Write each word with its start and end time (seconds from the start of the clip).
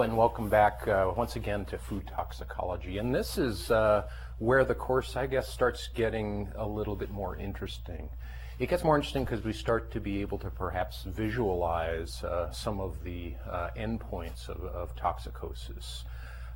And 0.00 0.16
welcome 0.16 0.48
back 0.48 0.88
uh, 0.88 1.12
once 1.14 1.36
again 1.36 1.66
to 1.66 1.76
food 1.76 2.08
toxicology. 2.08 2.96
And 2.96 3.14
this 3.14 3.36
is 3.36 3.70
uh, 3.70 4.08
where 4.38 4.64
the 4.64 4.74
course, 4.74 5.16
I 5.16 5.26
guess, 5.26 5.46
starts 5.48 5.90
getting 5.94 6.48
a 6.56 6.66
little 6.66 6.96
bit 6.96 7.10
more 7.10 7.36
interesting. 7.36 8.08
It 8.58 8.70
gets 8.70 8.84
more 8.84 8.96
interesting 8.96 9.24
because 9.24 9.44
we 9.44 9.52
start 9.52 9.92
to 9.92 10.00
be 10.00 10.22
able 10.22 10.38
to 10.38 10.50
perhaps 10.50 11.02
visualize 11.04 12.24
uh, 12.24 12.50
some 12.50 12.80
of 12.80 13.04
the 13.04 13.34
uh, 13.48 13.68
endpoints 13.76 14.48
of, 14.48 14.64
of 14.64 14.96
toxicosis. 14.96 16.04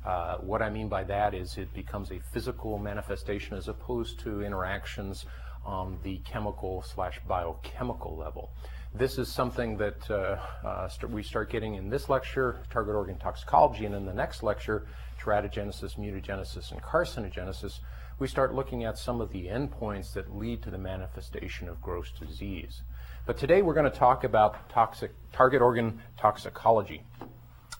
Uh, 0.03 0.37
what 0.37 0.63
I 0.63 0.71
mean 0.71 0.89
by 0.89 1.03
that 1.03 1.35
is 1.35 1.57
it 1.57 1.71
becomes 1.75 2.11
a 2.11 2.19
physical 2.19 2.79
manifestation 2.79 3.55
as 3.55 3.67
opposed 3.67 4.19
to 4.21 4.41
interactions 4.41 5.25
on 5.63 5.99
the 6.01 6.17
chemical 6.25 6.81
slash 6.81 7.19
biochemical 7.27 8.17
level. 8.17 8.49
This 8.97 9.19
is 9.19 9.31
something 9.31 9.77
that 9.77 10.09
uh, 10.09 10.39
uh, 10.65 10.89
st 10.89 11.11
we 11.11 11.21
start 11.21 11.51
getting 11.51 11.75
in 11.75 11.87
this 11.87 12.09
lecture, 12.09 12.61
target 12.71 12.95
organ 12.95 13.19
toxicology, 13.19 13.85
and 13.85 13.93
in 13.93 14.07
the 14.07 14.13
next 14.13 14.41
lecture, 14.41 14.87
teratogenesis, 15.21 15.99
mutagenesis, 15.99 16.71
and 16.71 16.81
carcinogenesis, 16.81 17.79
we 18.17 18.27
start 18.27 18.55
looking 18.55 18.85
at 18.85 18.97
some 18.97 19.21
of 19.21 19.31
the 19.31 19.45
endpoints 19.45 20.13
that 20.13 20.35
lead 20.35 20.63
to 20.63 20.71
the 20.71 20.79
manifestation 20.79 21.69
of 21.69 21.79
gross 21.79 22.11
disease. 22.19 22.81
But 23.27 23.37
today 23.37 23.61
we're 23.61 23.75
going 23.75 23.91
to 23.91 23.99
talk 23.99 24.23
about 24.23 24.67
toxic, 24.67 25.11
target 25.31 25.61
organ 25.61 26.01
toxicology. 26.17 27.03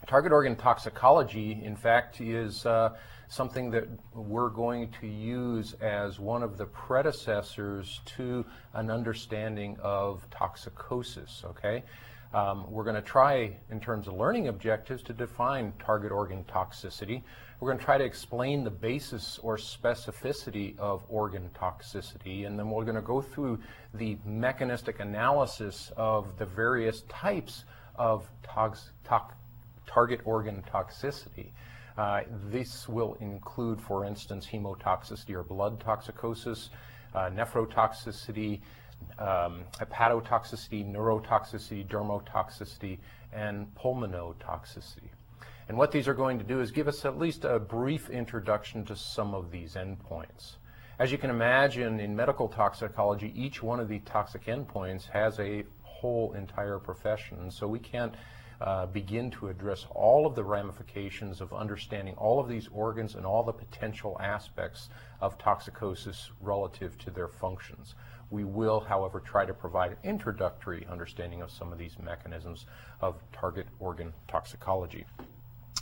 Target 0.05 0.31
organ 0.31 0.55
toxicology, 0.55 1.59
in 1.63 1.75
fact, 1.75 2.21
is 2.21 2.63
uh, 2.67 2.95
something 3.29 3.71
that 3.71 3.87
we're 4.13 4.49
going 4.49 4.89
to 5.01 5.07
use 5.07 5.73
as 5.81 6.19
one 6.19 6.43
of 6.43 6.57
the 6.57 6.65
predecessors 6.65 8.01
to 8.05 8.45
an 8.73 8.89
understanding 8.89 9.77
of 9.81 10.25
toxicosis, 10.29 11.43
okay? 11.45 11.83
Um, 12.33 12.69
we're 12.69 12.83
going 12.83 12.95
to 12.95 13.01
try, 13.01 13.57
in 13.69 13.79
terms 13.79 14.07
of 14.07 14.15
learning 14.15 14.47
objectives, 14.47 15.01
to 15.03 15.13
define 15.13 15.73
target 15.79 16.11
organ 16.11 16.45
toxicity. 16.45 17.21
We're 17.59 17.69
going 17.69 17.79
to 17.79 17.85
try 17.85 17.97
to 17.97 18.03
explain 18.03 18.63
the 18.63 18.69
basis 18.69 19.39
or 19.41 19.57
specificity 19.57 20.77
of 20.77 21.03
organ 21.09 21.49
toxicity, 21.59 22.45
and 22.45 22.59
then 22.59 22.69
we're 22.69 22.83
going 22.83 22.95
to 22.95 23.01
go 23.01 23.21
through 23.21 23.59
the 23.93 24.17
mechanistic 24.25 24.99
analysis 24.99 25.91
of 25.95 26.37
the 26.37 26.45
various 26.45 27.01
types 27.09 27.63
of 27.95 28.29
tox 28.43 28.91
target 29.87 30.21
organ 30.25 30.63
toxicity. 30.71 31.47
Uh, 31.97 32.21
this 32.49 32.87
will 32.87 33.17
include, 33.19 33.81
for 33.81 34.05
instance, 34.05 34.45
hemotoxicity 34.45 35.33
or 35.33 35.43
blood 35.43 35.79
toxicosis, 35.79 36.69
uh, 37.15 37.29
nephrotoxicity, 37.29 38.61
um, 39.19 39.63
hepatotoxicity, 39.79 40.85
neurotoxicity, 40.85 41.87
dermotoxicity, 41.87 42.99
and 43.33 43.67
pulmonotoxicity. 43.75 45.09
And 45.67 45.77
what 45.77 45.91
these 45.91 46.07
are 46.07 46.13
going 46.13 46.37
to 46.37 46.45
do 46.45 46.61
is 46.61 46.71
give 46.71 46.87
us 46.87 47.03
at 47.03 47.17
least 47.17 47.43
a 47.43 47.59
brief 47.59 48.09
introduction 48.09 48.85
to 48.85 48.95
some 48.95 49.33
of 49.33 49.51
these 49.51 49.73
endpoints. 49.73 50.55
As 50.99 51.11
you 51.11 51.17
can 51.17 51.29
imagine, 51.29 51.99
in 51.99 52.15
medical 52.15 52.47
toxicology, 52.47 53.33
each 53.35 53.61
one 53.61 53.79
of 53.79 53.87
the 53.87 53.99
toxic 53.99 54.45
endpoints 54.45 55.09
has 55.09 55.39
a 55.39 55.63
whole 55.83 56.33
entire 56.33 56.79
profession. 56.79 57.51
So 57.51 57.67
we 57.67 57.79
can't 57.79 58.13
uh, 58.59 58.87
begin 58.87 59.29
to 59.29 59.49
address 59.49 59.85
all 59.91 60.25
of 60.25 60.35
the 60.35 60.43
ramifications 60.43 61.41
of 61.41 61.53
understanding 61.53 62.15
all 62.15 62.39
of 62.39 62.47
these 62.47 62.67
organs 62.73 63.15
and 63.15 63.25
all 63.25 63.43
the 63.43 63.53
potential 63.53 64.17
aspects 64.19 64.89
of 65.21 65.37
toxicosis 65.37 66.29
relative 66.41 66.97
to 66.97 67.11
their 67.11 67.27
functions. 67.27 67.95
We 68.29 68.43
will, 68.43 68.79
however, 68.79 69.19
try 69.19 69.45
to 69.45 69.53
provide 69.53 69.91
an 69.91 69.97
introductory 70.03 70.85
understanding 70.89 71.41
of 71.41 71.51
some 71.51 71.71
of 71.71 71.77
these 71.77 71.97
mechanisms 72.03 72.65
of 72.99 73.15
target 73.31 73.67
organ 73.79 74.11
toxicology. 74.27 75.05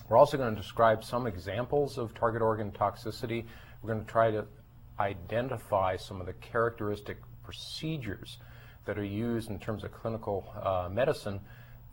We're 0.10 0.18
also 0.18 0.38
going 0.38 0.54
to 0.54 0.62
describe 0.62 1.04
some 1.04 1.26
examples 1.26 1.98
of 1.98 2.14
target 2.14 2.42
organ 2.42 2.72
toxicity. 2.72 3.46
We're 3.82 3.94
going 3.94 4.06
to 4.06 4.12
try 4.12 4.32
to 4.32 4.46
identify 5.00 5.98
some 5.98 6.20
of 6.20 6.28
the 6.28 6.34
characteristic 6.34 7.18
procedures 7.44 8.38
that 8.86 9.00
are 9.00 9.06
used 9.06 9.50
in 9.50 9.60
terms 9.60 9.84
of 9.84 9.92
clinical 9.92 10.54
uh, 10.62 10.90
medicine 10.92 11.40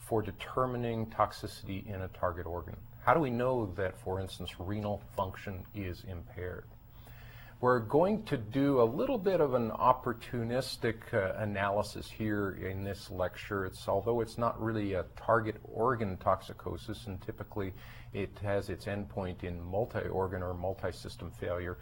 for 0.06 0.22
determining 0.22 1.06
toxicity 1.06 1.86
in 1.86 2.02
a 2.02 2.08
target 2.08 2.46
organ. 2.46 2.76
How 3.04 3.14
do 3.14 3.20
we 3.20 3.30
know 3.30 3.66
that, 3.76 3.96
for 3.96 4.20
instance, 4.20 4.50
renal 4.58 5.02
function 5.16 5.64
is 5.74 6.04
impaired? 6.08 6.66
We're 7.60 7.78
going 7.78 8.24
to 8.24 8.36
do 8.36 8.82
a 8.82 8.84
little 8.84 9.18
bit 9.18 9.40
of 9.40 9.54
an 9.54 9.70
opportunistic 9.70 11.14
uh, 11.14 11.34
analysis 11.40 12.10
here 12.10 12.58
in 12.60 12.82
this 12.82 13.08
lecture. 13.08 13.64
It's 13.64 13.86
although 13.86 14.20
it's 14.20 14.36
not 14.36 14.60
really 14.60 14.94
a 14.94 15.04
target 15.16 15.56
organ 15.62 16.16
toxicosis, 16.16 17.06
and 17.06 17.22
typically 17.22 17.72
it 18.12 18.36
has 18.42 18.68
its 18.68 18.86
endpoint 18.86 19.44
in 19.44 19.62
multi-organ 19.62 20.42
or 20.42 20.54
multi-system 20.54 21.30
failure. 21.30 21.78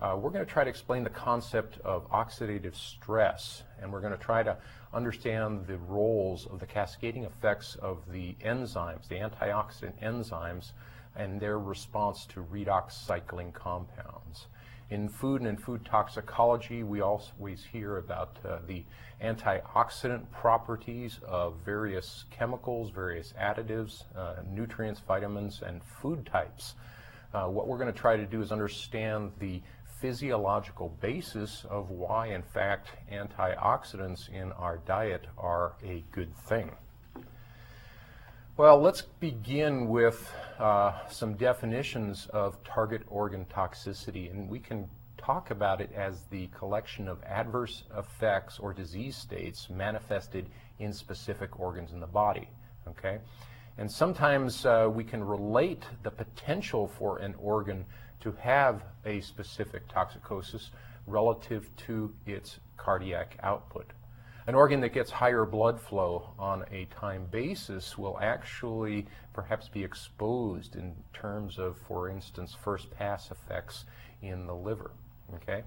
Uh, 0.00 0.16
we're 0.16 0.30
going 0.30 0.44
to 0.44 0.50
try 0.50 0.64
to 0.64 0.70
explain 0.70 1.04
the 1.04 1.10
concept 1.10 1.78
of 1.84 2.10
oxidative 2.10 2.74
stress, 2.74 3.64
and 3.82 3.92
we're 3.92 4.00
going 4.00 4.16
to 4.16 4.24
try 4.24 4.42
to 4.42 4.56
understand 4.94 5.66
the 5.66 5.76
roles 5.76 6.46
of 6.46 6.58
the 6.58 6.64
cascading 6.64 7.24
effects 7.24 7.76
of 7.82 7.98
the 8.10 8.34
enzymes, 8.42 9.06
the 9.08 9.16
antioxidant 9.16 9.92
enzymes, 10.02 10.72
and 11.16 11.38
their 11.38 11.58
response 11.58 12.24
to 12.24 12.42
redox 12.42 12.92
cycling 12.92 13.52
compounds. 13.52 14.46
In 14.88 15.06
food 15.06 15.42
and 15.42 15.50
in 15.50 15.58
food 15.58 15.84
toxicology, 15.84 16.82
we 16.82 17.02
always 17.02 17.62
hear 17.70 17.98
about 17.98 18.38
uh, 18.42 18.58
the 18.66 18.82
antioxidant 19.22 20.30
properties 20.30 21.20
of 21.28 21.56
various 21.62 22.24
chemicals, 22.30 22.90
various 22.90 23.34
additives, 23.38 24.04
uh, 24.16 24.36
nutrients, 24.50 25.00
vitamins, 25.06 25.60
and 25.64 25.82
food 26.00 26.24
types. 26.24 26.74
Uh, 27.32 27.46
what 27.46 27.68
we're 27.68 27.78
going 27.78 27.92
to 27.92 27.96
try 27.98 28.16
to 28.16 28.26
do 28.26 28.42
is 28.42 28.50
understand 28.50 29.30
the 29.38 29.60
physiological 30.00 30.96
basis 31.00 31.66
of 31.68 31.90
why, 31.90 32.28
in 32.28 32.42
fact, 32.42 32.88
antioxidants 33.12 34.28
in 34.30 34.50
our 34.52 34.78
diet 34.78 35.26
are 35.36 35.74
a 35.84 36.02
good 36.10 36.34
thing. 36.36 36.70
Well, 38.56 38.80
let's 38.80 39.02
begin 39.02 39.88
with 39.88 40.30
uh, 40.58 40.92
some 41.08 41.34
definitions 41.34 42.28
of 42.32 42.62
target 42.64 43.02
organ 43.08 43.46
toxicity, 43.46 44.30
and 44.30 44.48
we 44.48 44.58
can 44.58 44.88
talk 45.16 45.50
about 45.50 45.80
it 45.80 45.90
as 45.94 46.24
the 46.30 46.48
collection 46.48 47.08
of 47.08 47.22
adverse 47.24 47.84
effects 47.96 48.58
or 48.58 48.72
disease 48.72 49.16
states 49.16 49.68
manifested 49.70 50.46
in 50.78 50.92
specific 50.92 51.60
organs 51.60 51.92
in 51.92 52.00
the 52.00 52.06
body. 52.06 52.48
Okay, 52.88 53.18
and 53.78 53.90
sometimes 53.90 54.66
uh, 54.66 54.88
we 54.92 55.04
can 55.04 55.22
relate 55.22 55.84
the 56.02 56.10
potential 56.10 56.86
for 56.98 57.18
an 57.18 57.34
organ 57.38 57.84
to 58.20 58.32
have 58.40 58.82
a 59.04 59.20
specific 59.20 59.88
toxicosis 59.88 60.70
relative 61.06 61.74
to 61.76 62.12
its 62.26 62.58
cardiac 62.76 63.36
output. 63.42 63.92
An 64.46 64.54
organ 64.54 64.80
that 64.80 64.92
gets 64.92 65.10
higher 65.10 65.44
blood 65.44 65.80
flow 65.80 66.30
on 66.38 66.64
a 66.72 66.86
time 66.86 67.26
basis 67.30 67.96
will 67.96 68.18
actually 68.20 69.06
perhaps 69.32 69.68
be 69.68 69.84
exposed 69.84 70.76
in 70.76 70.94
terms 71.12 71.58
of, 71.58 71.76
for 71.86 72.08
instance, 72.08 72.56
first 72.60 72.90
pass 72.90 73.30
effects 73.30 73.84
in 74.22 74.46
the 74.46 74.54
liver. 74.54 74.90
Okay? 75.34 75.62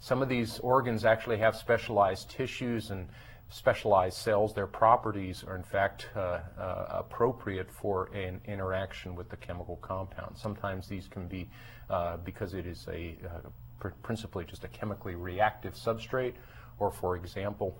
Some 0.00 0.20
of 0.20 0.28
these 0.28 0.58
organs 0.58 1.04
actually 1.04 1.38
have 1.38 1.56
specialized 1.56 2.30
tissues 2.30 2.90
and 2.90 3.08
specialized 3.50 4.16
cells, 4.16 4.54
their 4.54 4.66
properties 4.66 5.44
are 5.46 5.56
in 5.56 5.62
fact 5.62 6.08
uh, 6.16 6.40
uh, 6.58 6.86
appropriate 6.88 7.70
for 7.70 8.06
an 8.14 8.40
interaction 8.46 9.14
with 9.14 9.28
the 9.28 9.36
chemical 9.36 9.76
compound. 9.76 10.36
Sometimes 10.36 10.88
these 10.88 11.08
can 11.08 11.28
be 11.28 11.48
uh, 11.90 12.16
because 12.18 12.54
it 12.54 12.66
is 12.66 12.86
a 12.90 13.16
uh, 13.24 13.48
pr 13.78 13.88
principally 14.02 14.44
just 14.44 14.64
a 14.64 14.68
chemically 14.68 15.14
reactive 15.14 15.74
substrate, 15.74 16.34
or 16.78 16.90
for 16.90 17.16
example, 17.16 17.76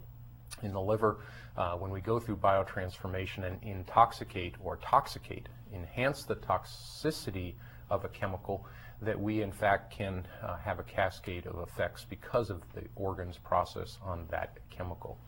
in 0.62 0.72
the 0.72 0.80
liver, 0.80 1.18
uh, 1.56 1.74
when 1.74 1.90
we 1.90 2.00
go 2.00 2.20
through 2.20 2.36
biotransformation 2.36 3.44
and 3.44 3.62
intoxicate 3.62 4.54
or 4.62 4.76
toxicate, 4.76 5.48
enhance 5.72 6.24
the 6.24 6.36
toxicity 6.36 7.54
of 7.90 8.04
a 8.04 8.08
chemical, 8.08 8.66
that 9.02 9.20
we 9.20 9.42
in 9.42 9.52
fact 9.52 9.92
can 9.92 10.26
uh, 10.42 10.56
have 10.56 10.78
a 10.78 10.82
cascade 10.82 11.46
of 11.46 11.66
effects 11.68 12.06
because 12.08 12.50
of 12.50 12.62
the 12.74 12.82
organ's 12.94 13.38
process 13.38 13.98
on 14.02 14.26
that 14.30 14.58
chemical. 14.70 15.18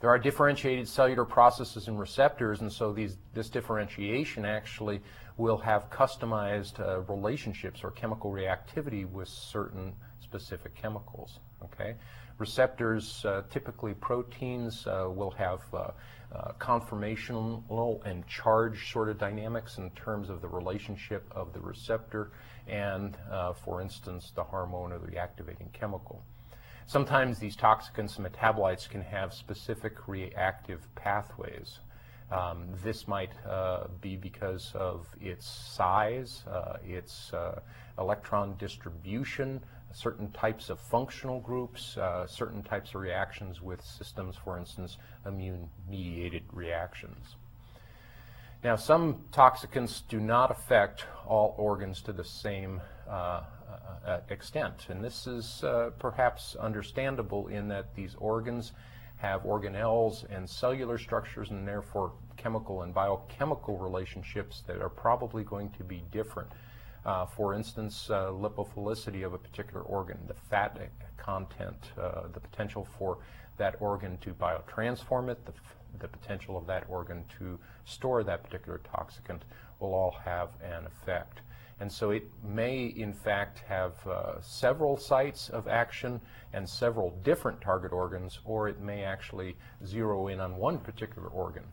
There 0.00 0.10
are 0.10 0.18
differentiated 0.18 0.86
cellular 0.86 1.24
processes 1.24 1.88
and 1.88 1.98
receptors, 1.98 2.60
and 2.60 2.72
so 2.72 2.92
these, 2.92 3.18
this 3.34 3.48
differentiation 3.48 4.44
actually 4.44 5.00
will 5.36 5.58
have 5.58 5.90
customized 5.90 6.78
uh, 6.78 7.00
relationships 7.12 7.82
or 7.82 7.90
chemical 7.90 8.30
reactivity 8.30 9.10
with 9.10 9.28
certain 9.28 9.94
specific 10.20 10.76
chemicals. 10.76 11.40
Okay, 11.64 11.96
receptors, 12.38 13.24
uh, 13.24 13.42
typically 13.50 13.94
proteins, 13.94 14.86
uh, 14.86 15.08
will 15.12 15.32
have 15.32 15.62
uh, 15.74 15.90
uh, 16.32 16.52
conformational 16.60 18.06
and 18.06 18.24
charge 18.28 18.92
sort 18.92 19.08
of 19.08 19.18
dynamics 19.18 19.78
in 19.78 19.90
terms 19.90 20.28
of 20.28 20.40
the 20.40 20.48
relationship 20.48 21.24
of 21.32 21.52
the 21.52 21.60
receptor 21.60 22.30
and, 22.68 23.16
uh, 23.32 23.52
for 23.52 23.80
instance, 23.80 24.30
the 24.36 24.44
hormone 24.44 24.92
or 24.92 24.98
the 24.98 25.16
activating 25.16 25.68
chemical. 25.72 26.22
Sometimes 26.88 27.38
these 27.38 27.54
toxicants 27.54 28.16
and 28.16 28.26
metabolites 28.26 28.88
can 28.88 29.02
have 29.02 29.34
specific 29.34 30.08
reactive 30.08 30.88
pathways. 30.94 31.80
Um, 32.32 32.68
this 32.82 33.06
might 33.06 33.30
uh, 33.46 33.88
be 34.00 34.16
because 34.16 34.72
of 34.74 35.06
its 35.20 35.46
size, 35.46 36.44
uh, 36.50 36.78
its 36.82 37.30
uh, 37.34 37.60
electron 37.98 38.54
distribution, 38.58 39.62
certain 39.92 40.30
types 40.32 40.70
of 40.70 40.80
functional 40.80 41.40
groups, 41.40 41.98
uh, 41.98 42.26
certain 42.26 42.62
types 42.62 42.94
of 42.94 43.02
reactions 43.02 43.60
with 43.60 43.84
systems, 43.84 44.36
for 44.42 44.56
instance, 44.56 44.96
immune-mediated 45.26 46.44
reactions. 46.52 47.36
Now, 48.64 48.76
some 48.76 49.24
toxicants 49.30 50.00
do 50.08 50.20
not 50.20 50.50
affect 50.50 51.04
all 51.26 51.54
organs 51.58 52.00
to 52.02 52.14
the 52.14 52.24
same 52.24 52.80
uh, 53.06 53.42
extent, 54.30 54.86
and 54.88 55.02
this 55.02 55.26
is 55.26 55.62
uh, 55.64 55.90
perhaps 55.98 56.56
understandable 56.56 57.48
in 57.48 57.68
that 57.68 57.94
these 57.94 58.14
organs 58.18 58.72
have 59.16 59.42
organelles 59.42 60.24
and 60.30 60.48
cellular 60.48 60.96
structures 60.96 61.50
and 61.50 61.66
therefore 61.66 62.12
chemical 62.36 62.82
and 62.82 62.94
biochemical 62.94 63.76
relationships 63.76 64.62
that 64.66 64.80
are 64.80 64.88
probably 64.88 65.42
going 65.42 65.70
to 65.70 65.84
be 65.84 66.02
different. 66.12 66.48
Uh, 67.04 67.26
for 67.26 67.54
instance, 67.54 68.10
uh, 68.10 68.26
lipophilicity 68.26 69.24
of 69.24 69.32
a 69.34 69.38
particular 69.38 69.82
organ, 69.82 70.18
the 70.26 70.34
fat 70.34 70.78
content, 71.16 71.92
uh, 72.00 72.22
the 72.32 72.40
potential 72.40 72.86
for 72.98 73.18
that 73.56 73.76
organ 73.80 74.16
to 74.18 74.32
biotransform 74.34 75.28
it, 75.28 75.44
the, 75.46 75.52
the 75.98 76.08
potential 76.08 76.56
of 76.56 76.66
that 76.66 76.84
organ 76.88 77.24
to 77.38 77.58
store 77.84 78.22
that 78.22 78.42
particular 78.44 78.80
toxicant 78.94 79.40
will 79.80 79.94
all 79.94 80.16
have 80.24 80.50
an 80.62 80.86
effect. 80.86 81.40
And 81.80 81.90
so 81.92 82.10
it 82.10 82.28
may, 82.42 82.86
in 82.86 83.12
fact, 83.12 83.60
have 83.68 83.94
uh, 84.06 84.40
several 84.40 84.96
sites 84.96 85.48
of 85.48 85.68
action 85.68 86.20
and 86.52 86.68
several 86.68 87.10
different 87.22 87.60
target 87.60 87.92
organs, 87.92 88.40
or 88.44 88.68
it 88.68 88.80
may 88.80 89.04
actually 89.04 89.56
zero 89.86 90.26
in 90.28 90.40
on 90.40 90.56
one 90.56 90.78
particular 90.78 91.28
organ. 91.28 91.64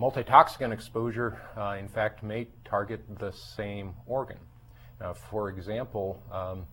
Multitoxicant 0.00 0.72
exposure, 0.72 1.38
uh, 1.56 1.76
in 1.78 1.88
fact, 1.88 2.22
may 2.22 2.48
target 2.64 3.02
the 3.18 3.32
same 3.32 3.94
organ. 4.06 4.38
For 5.30 5.50
example, 5.50 6.22
um, 6.32 6.66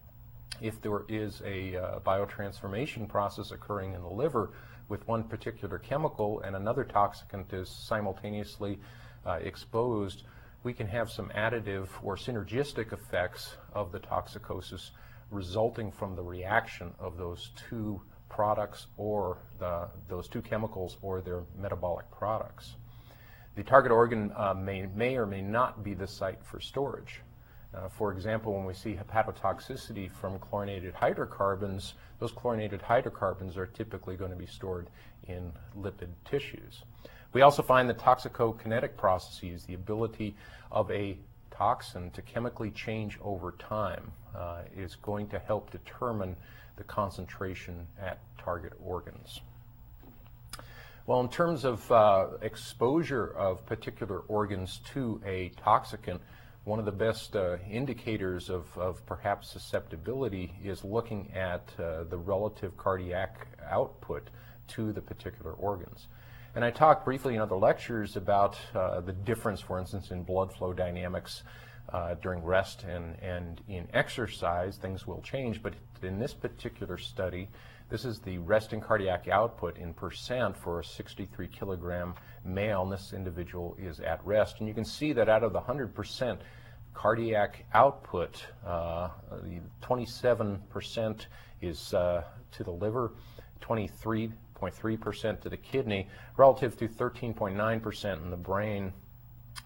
if 0.62 0.81
there 0.81 1.01
is 1.09 1.41
a 1.45 1.75
uh, 1.75 2.00
biotransformation 2.00 3.07
process 3.07 3.51
occurring 3.51 3.94
in 3.94 4.01
the 4.01 4.09
liver 4.09 4.51
with 4.89 5.07
one 5.07 5.24
particular 5.24 5.79
chemical 5.79 6.41
and 6.41 6.56
another 6.56 6.83
toxicant 6.83 7.51
is 7.53 7.69
simultaneously 7.69 8.79
uh, 9.25 9.39
exposed, 9.41 10.24
we 10.63 10.73
can 10.73 10.87
have 10.87 11.09
some 11.09 11.29
additive 11.35 11.87
or 12.03 12.15
synergistic 12.15 12.93
effects 12.93 13.55
of 13.73 13.91
the 13.91 13.99
toxicosis 13.99 14.91
resulting 15.31 15.91
from 15.91 16.15
the 16.15 16.21
reaction 16.21 16.93
of 16.99 17.17
those 17.17 17.51
two 17.69 18.01
products 18.29 18.87
or 18.97 19.37
the, 19.59 19.87
those 20.07 20.27
two 20.27 20.41
chemicals 20.41 20.97
or 21.01 21.21
their 21.21 21.43
metabolic 21.57 22.09
products. 22.11 22.75
The 23.55 23.63
target 23.63 23.91
organ 23.91 24.31
uh, 24.35 24.53
may, 24.53 24.85
may 24.95 25.17
or 25.17 25.25
may 25.25 25.41
not 25.41 25.83
be 25.83 25.93
the 25.93 26.07
site 26.07 26.43
for 26.43 26.59
storage. 26.59 27.21
Uh, 27.73 27.87
for 27.89 28.11
example, 28.11 28.53
when 28.53 28.65
we 28.65 28.73
see 28.73 28.95
hepatotoxicity 28.95 30.11
from 30.11 30.37
chlorinated 30.39 30.93
hydrocarbons, 30.93 31.93
those 32.19 32.31
chlorinated 32.31 32.81
hydrocarbons 32.81 33.57
are 33.57 33.65
typically 33.65 34.15
going 34.15 34.31
to 34.31 34.37
be 34.37 34.45
stored 34.45 34.89
in 35.27 35.51
lipid 35.77 36.09
tissues. 36.25 36.83
We 37.33 37.41
also 37.41 37.61
find 37.61 37.89
that 37.89 37.97
toxicokinetic 37.97 38.97
processes, 38.97 39.63
the 39.63 39.73
ability 39.73 40.35
of 40.71 40.91
a 40.91 41.17
toxin 41.49 42.11
to 42.11 42.21
chemically 42.21 42.71
change 42.71 43.17
over 43.21 43.53
time, 43.53 44.11
uh, 44.35 44.61
is 44.75 44.95
going 44.95 45.27
to 45.29 45.39
help 45.39 45.71
determine 45.71 46.35
the 46.75 46.83
concentration 46.83 47.87
at 47.99 48.19
target 48.37 48.73
organs. 48.83 49.41
Well, 51.07 51.21
in 51.21 51.29
terms 51.29 51.65
of 51.65 51.91
uh, 51.91 52.27
exposure 52.41 53.27
of 53.27 53.65
particular 53.65 54.19
organs 54.27 54.79
to 54.93 55.21
a 55.25 55.51
toxicant, 55.65 56.19
one 56.63 56.79
of 56.79 56.85
the 56.85 56.91
best 56.91 57.35
uh, 57.35 57.57
indicators 57.69 58.49
of, 58.49 58.65
of, 58.77 59.03
perhaps 59.07 59.49
susceptibility 59.49 60.53
is 60.63 60.83
looking 60.83 61.31
at 61.33 61.67
uh, 61.79 62.03
the 62.03 62.17
relative 62.17 62.77
cardiac 62.77 63.47
output 63.67 64.29
to 64.67 64.93
the 64.93 65.01
particular 65.01 65.53
organs. 65.53 66.07
And 66.53 66.65
I 66.65 66.71
talked 66.71 67.06
briefly 67.06 67.36
in 67.36 67.42
other 67.42 67.56
lectures 67.56 68.18
about 68.18 68.57
uh, 68.75 69.00
the 69.00 69.13
difference, 69.13 69.62
for 69.62 69.80
instance, 69.80 70.12
in 70.12 70.24
blood 70.24 70.51
flow 70.51 70.74
dynamics 70.74 71.44
uh, 71.94 72.15
during 72.15 72.44
rest 72.44 72.83
and, 72.83 73.18
and 73.21 73.62
in 73.69 73.88
exercise. 73.94 74.75
Things 74.75 75.07
will 75.07 75.21
change, 75.21 75.63
but 75.63 75.74
in 76.01 76.19
this 76.19 76.33
particular 76.33 76.98
study, 76.98 77.48
this 77.89 78.03
is 78.03 78.19
the 78.19 78.38
resting 78.39 78.81
cardiac 78.81 79.30
output 79.30 79.77
in 79.77 79.94
percent 79.94 80.57
for 80.57 80.81
a 80.81 80.83
63 80.83 81.48
kilogram 81.48 82.15
male, 82.44 82.83
and 82.83 82.92
this 82.92 83.13
individual 83.13 83.77
is 83.80 84.01
at 84.01 84.25
rest. 84.25 84.59
And 84.59 84.68
you 84.68 84.74
can 84.74 84.86
see 84.86 85.13
that 85.13 85.30
out 85.30 85.44
of 85.44 85.53
the 85.53 85.62
100% 85.62 86.38
cardiac 86.94 87.65
output, 87.74 88.45
uh, 88.65 89.09
27% 89.81 91.25
is 91.62 91.94
uh, 91.94 92.24
to 92.51 92.63
the 92.63 92.71
liver, 92.71 93.13
23.3% 94.61 95.41
to 95.41 95.49
the 95.49 95.57
kidney, 95.57 96.07
relative 96.37 96.77
to 96.77 96.87
13.9% 96.87 98.23
in 98.23 98.29
the 98.29 98.37
brain, 98.37 98.93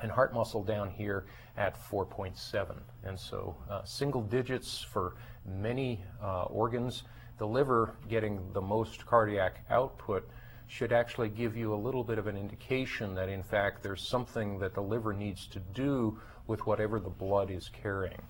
and 0.02 0.12
heart 0.12 0.34
muscle 0.34 0.64
down 0.64 0.90
here 0.90 1.26
at 1.58 1.78
4.7. 1.90 2.76
And 3.04 3.20
so 3.20 3.56
uh, 3.70 3.84
single 3.84 4.22
digits 4.22 4.82
for 4.82 5.16
many 5.46 6.04
uh, 6.22 6.44
organs. 6.44 7.04
The 7.38 7.48
liver 7.48 7.96
getting 8.10 8.42
the 8.54 8.62
most 8.62 9.06
cardiac 9.06 9.66
output 9.70 10.28
should 10.68 10.92
actually 10.92 11.30
give 11.30 11.56
you 11.56 11.74
a 11.74 11.76
little 11.76 12.04
bit 12.04 12.18
of 12.18 12.28
an 12.28 12.36
indication 12.36 13.14
that 13.16 13.30
in 13.30 13.44
fact 13.44 13.84
there's 13.84 14.02
something 14.02 14.58
that 14.60 14.74
the 14.74 14.82
liver 14.82 15.14
needs 15.14 15.46
to 15.48 15.60
do 15.74 16.20
with 16.48 16.66
whatever 16.66 17.00
the 17.00 17.10
blood 17.10 17.52
is 17.52 17.70
carrying. 17.70 18.22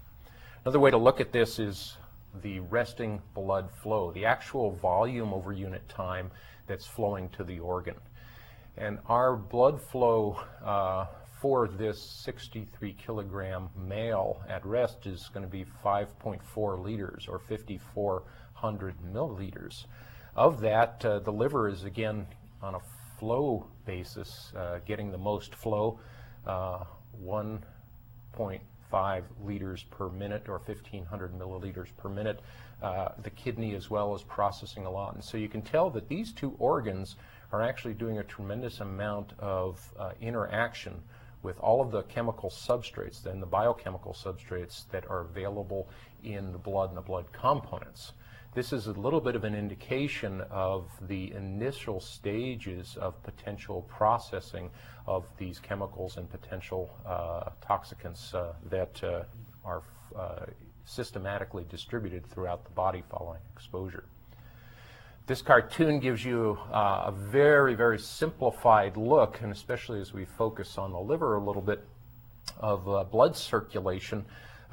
Another 0.66 0.80
way 0.80 0.92
to 0.92 0.98
look 0.98 1.22
at 1.22 1.32
this 1.32 1.60
is 1.60 1.96
the 2.42 2.60
resting 2.60 3.22
blood 3.34 3.72
flow, 3.72 4.12
the 4.12 4.25
actual 4.25 4.72
volume 4.72 5.34
over 5.34 5.54
unit 5.54 5.88
time 5.88 6.32
that's 6.68 6.86
flowing 6.86 7.30
to 7.30 7.44
the 7.44 7.60
organ. 7.60 7.96
And 8.78 9.00
our 9.08 9.36
blood 9.36 9.82
flow 9.82 10.40
uh, 10.64 11.06
for 11.42 11.68
this 11.68 12.02
63 12.02 12.94
kilogram 12.94 13.70
male 13.78 14.42
at 14.50 14.66
rest 14.66 15.06
is 15.06 15.30
going 15.34 15.46
to 15.46 15.52
be 15.52 15.66
5.4 15.84 16.84
liters 16.84 17.28
or 17.30 17.40
5,400 17.40 18.96
milliliters. 19.14 19.86
Of 20.36 20.60
that, 20.62 21.06
uh, 21.06 21.20
the 21.20 21.32
liver 21.32 21.70
is 21.70 21.84
again 21.84 22.28
on 22.62 22.76
a 22.76 22.80
flow 23.20 23.68
basis, 23.86 24.52
uh, 24.56 24.80
getting 24.86 25.12
the 25.12 25.18
most 25.18 25.56
flow, 25.56 26.00
uh, 26.46 26.84
1.5 27.24 28.60
liters 29.44 29.84
per 29.84 30.10
minute 30.10 30.48
or 30.48 30.60
1,500 30.60 31.38
milliliters 31.38 31.88
per 31.98 32.10
minute. 32.10 32.39
Uh, 32.82 33.10
the 33.24 33.30
kidney 33.30 33.75
as 33.75 33.89
well 33.89 34.15
is 34.15 34.24
processing 34.24 34.86
a 34.86 34.92
lot. 34.92 35.15
And 35.15 35.24
so 35.24 35.38
you 35.38 35.50
can 35.50 35.62
tell 35.62 35.89
that 35.92 36.08
these 36.08 36.32
two 36.32 36.56
organs 36.60 37.15
are 37.51 37.62
actually 37.62 37.94
doing 37.94 38.20
a 38.20 38.24
tremendous 38.24 38.80
amount 38.80 39.34
of 39.39 39.94
uh, 39.98 40.12
interaction 40.22 41.01
with 41.44 41.60
all 41.60 41.82
of 41.82 41.92
the 41.92 42.04
chemical 42.04 42.50
substrates 42.50 43.25
and 43.25 43.42
the 43.42 43.48
biochemical 43.48 44.13
substrates 44.13 44.89
that 44.89 45.10
are 45.10 45.22
available 45.22 45.88
in 46.24 46.51
the 46.51 46.58
blood 46.58 46.89
and 46.89 46.98
the 46.98 47.01
blood 47.01 47.25
components. 47.32 48.13
This 48.56 48.72
is 48.72 48.88
a 48.88 48.94
little 48.94 49.20
bit 49.20 49.36
of 49.36 49.44
an 49.44 49.54
indication 49.54 50.40
of 50.50 50.90
the 51.10 51.34
initial 51.34 52.00
stages 52.00 52.96
of 52.96 53.22
potential 53.22 53.82
processing 53.90 54.70
of 55.06 55.26
these 55.38 55.60
chemicals 55.60 56.16
and 56.16 56.32
potential 56.32 56.90
uh, 57.06 57.50
toxicants 57.62 58.34
uh, 58.34 58.54
that 58.70 59.04
uh, 59.04 59.24
are 59.66 59.84
uh, 60.18 60.46
systematically 60.86 61.66
distributed 61.70 62.26
throughout 62.28 62.64
the 62.64 62.72
body 62.72 63.04
following 63.12 63.42
exposure. 63.54 64.06
This 65.28 65.42
cartoon 65.42 66.00
gives 66.00 66.24
you 66.24 66.58
uh, 66.72 67.08
a 67.08 67.12
very, 67.12 67.76
very 67.76 68.00
simplified 68.00 68.96
look, 68.96 69.42
and 69.42 69.52
especially 69.52 70.00
as 70.00 70.14
we 70.14 70.24
focus 70.24 70.78
on 70.78 70.94
the 70.94 71.00
liver 71.00 71.36
a 71.36 71.44
little 71.44 71.62
bit, 71.62 71.84
of 72.60 72.88
uh, 72.88 73.04
blood 73.04 73.36
circulation. 73.36 74.24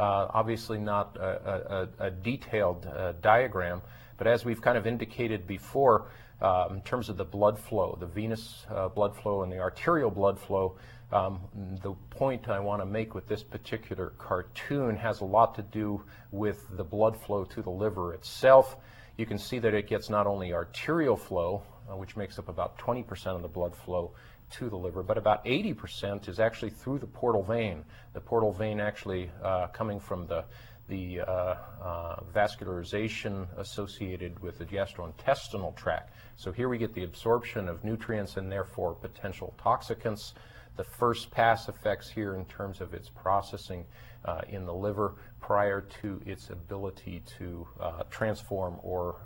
Uh, 0.03 0.27
obviously 0.35 0.79
not 0.79 1.17
a, 1.17 1.89
a, 2.01 2.07
a 2.07 2.11
detailed 2.11 2.85
uh, 2.87 3.13
diagram, 3.23 3.81
but 4.19 4.27
as 4.27 4.45
we've 4.45 4.61
kind 4.61 4.77
of 4.77 4.85
indicated 4.85 5.47
before, 5.47 6.09
uh, 6.41 6.67
in 6.73 6.81
terms 6.81 7.09
of 7.09 7.17
the 7.17 7.25
blood 7.25 7.57
flow, 7.57 7.97
the 8.01 8.07
venous 8.07 8.67
uh, 8.69 8.89
blood 8.89 9.15
flow 9.15 9.45
and 9.45 9.53
the 9.53 9.61
arterial 9.61 10.11
blood 10.11 10.41
flow, 10.41 10.77
um, 11.13 11.39
the 11.85 11.93
point 12.11 12.49
I 12.49 12.59
want 12.59 12.83
to 12.83 12.85
make 12.85 13.15
with 13.15 13.29
this 13.29 13.45
particular 13.45 14.13
cartoon 14.19 14.97
has 14.97 15.21
a 15.21 15.25
lot 15.25 15.55
to 15.55 15.63
do 15.63 16.03
with 16.33 16.67
the 16.77 16.83
blood 16.83 17.17
flow 17.17 17.45
to 17.45 17.63
the 17.63 17.71
liver 17.71 18.13
itself. 18.13 18.75
You 19.17 19.27
can 19.27 19.39
see 19.39 19.61
that 19.61 19.73
it 19.73 19.87
gets 19.87 20.11
not 20.11 20.27
only 20.27 20.53
arterial 20.53 21.17
flow, 21.17 21.63
uh, 21.89 21.95
which 21.95 22.17
makes 22.17 22.41
up 22.41 22.49
about 22.49 22.77
20% 22.77 23.27
of 23.37 23.43
the 23.43 23.47
blood 23.47 23.77
flow 23.77 24.11
to 24.53 24.69
the 24.69 24.77
liver, 24.77 25.03
but 25.03 25.19
about 25.19 25.45
80% 25.45 26.29
is 26.29 26.39
actually 26.39 26.71
through 26.71 26.99
the 26.99 27.07
portal 27.07 27.43
vein. 27.43 27.85
The 28.13 28.21
portal 28.21 28.53
vein 28.53 28.81
actually 28.81 29.31
uh, 29.43 29.69
coming 29.69 29.99
from 29.99 30.27
the, 30.27 30.45
the 30.89 31.21
uh, 31.21 31.57
uh 31.83 32.21
vascularization 32.35 33.47
associated 33.59 34.39
with 34.41 34.59
the 34.59 34.65
gastrointestinal 34.65 35.75
tract. 35.77 36.13
So 36.37 36.53
here 36.53 36.69
we 36.69 36.79
get 36.79 36.95
the 36.95 37.05
absorption 37.05 37.69
of 37.69 37.85
nutrients 37.85 38.37
and 38.37 38.51
therefore 38.51 38.95
potential 38.95 39.55
toxicants 39.63 40.33
the 40.77 40.85
first 40.85 41.31
pass 41.31 41.69
effects 41.69 42.09
here 42.09 42.35
in 42.35 42.45
terms 42.47 42.81
of 42.81 42.95
its 42.95 43.09
processing 43.09 43.85
uh, 44.25 44.41
in 44.49 44.65
the 44.65 44.73
liver 44.73 45.15
prior 45.41 45.83
to 46.03 46.21
its 46.25 46.51
ability 46.51 47.23
to 47.39 47.67
uh, 47.81 48.03
transform 48.11 48.79
or 48.83 49.17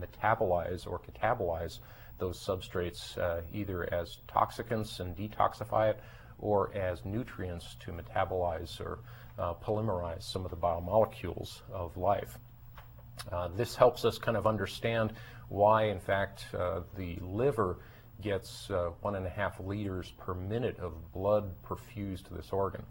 metabolize 0.00 0.86
or 0.86 1.00
catabolize 1.00 1.78
those 2.18 2.38
substrates 2.38 3.16
uh, 3.18 3.42
either 3.52 3.92
as 3.92 4.18
toxicants 4.28 5.00
and 5.00 5.16
detoxify 5.16 5.90
it 5.90 6.00
or 6.38 6.74
as 6.74 7.04
nutrients 7.04 7.76
to 7.80 7.92
metabolize 7.92 8.80
or 8.80 8.98
uh, 9.38 9.54
polymerize 9.54 10.22
some 10.22 10.44
of 10.44 10.50
the 10.50 10.56
biomolecules 10.56 11.60
of 11.72 11.96
life. 11.96 12.38
Uh, 13.32 13.48
this 13.56 13.74
helps 13.74 14.04
us 14.04 14.18
kind 14.18 14.36
of 14.36 14.46
understand 14.46 15.12
why, 15.48 15.84
in 15.84 16.00
fact, 16.00 16.46
uh, 16.58 16.80
the 16.96 17.18
liver 17.22 17.78
gets 18.22 18.70
uh, 18.70 18.90
one 19.02 19.14
and 19.14 19.26
a 19.26 19.30
half 19.30 19.60
liters 19.60 20.12
per 20.18 20.34
minute 20.34 20.78
of 20.78 21.12
blood 21.12 21.50
perfused 21.62 22.26
to 22.28 22.34
this 22.34 22.50
organ. 22.50 22.82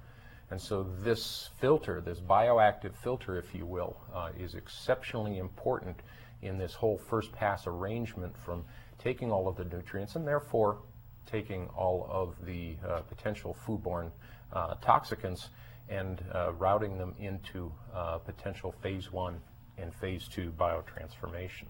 And 0.51 0.61
so 0.61 0.83
this 1.01 1.49
filter, 1.57 2.01
this 2.01 2.19
bioactive 2.19 2.95
filter, 2.95 3.37
if 3.37 3.55
you 3.55 3.65
will, 3.65 3.97
uh, 4.13 4.29
is 4.39 4.53
exceptionally 4.53 5.39
important 5.39 6.01
in 6.41 6.57
this 6.57 6.73
whole 6.73 6.97
first 6.97 7.31
pass 7.31 7.65
arrangement 7.65 8.37
from 8.37 8.63
taking 9.05 9.31
all 9.31 9.47
of 9.47 9.55
the 9.55 9.65
nutrients 9.65 10.15
and 10.15 10.27
therefore 10.27 10.79
taking 11.27 11.67
all 11.77 12.07
of 12.09 12.33
the 12.43 12.75
uh, 12.83 13.01
potential 13.01 13.55
foodborne 13.63 14.09
uh, 14.51 14.73
toxicants 14.83 15.49
and 15.89 16.23
uh, 16.33 16.51
routing 16.53 16.97
them 16.97 17.13
into 17.19 17.71
uh, 17.93 18.17
potential 18.17 18.73
phase 18.81 19.11
one 19.11 19.39
and 19.77 19.93
phase 19.93 20.27
two 20.27 20.51
biotransformation. 20.57 21.67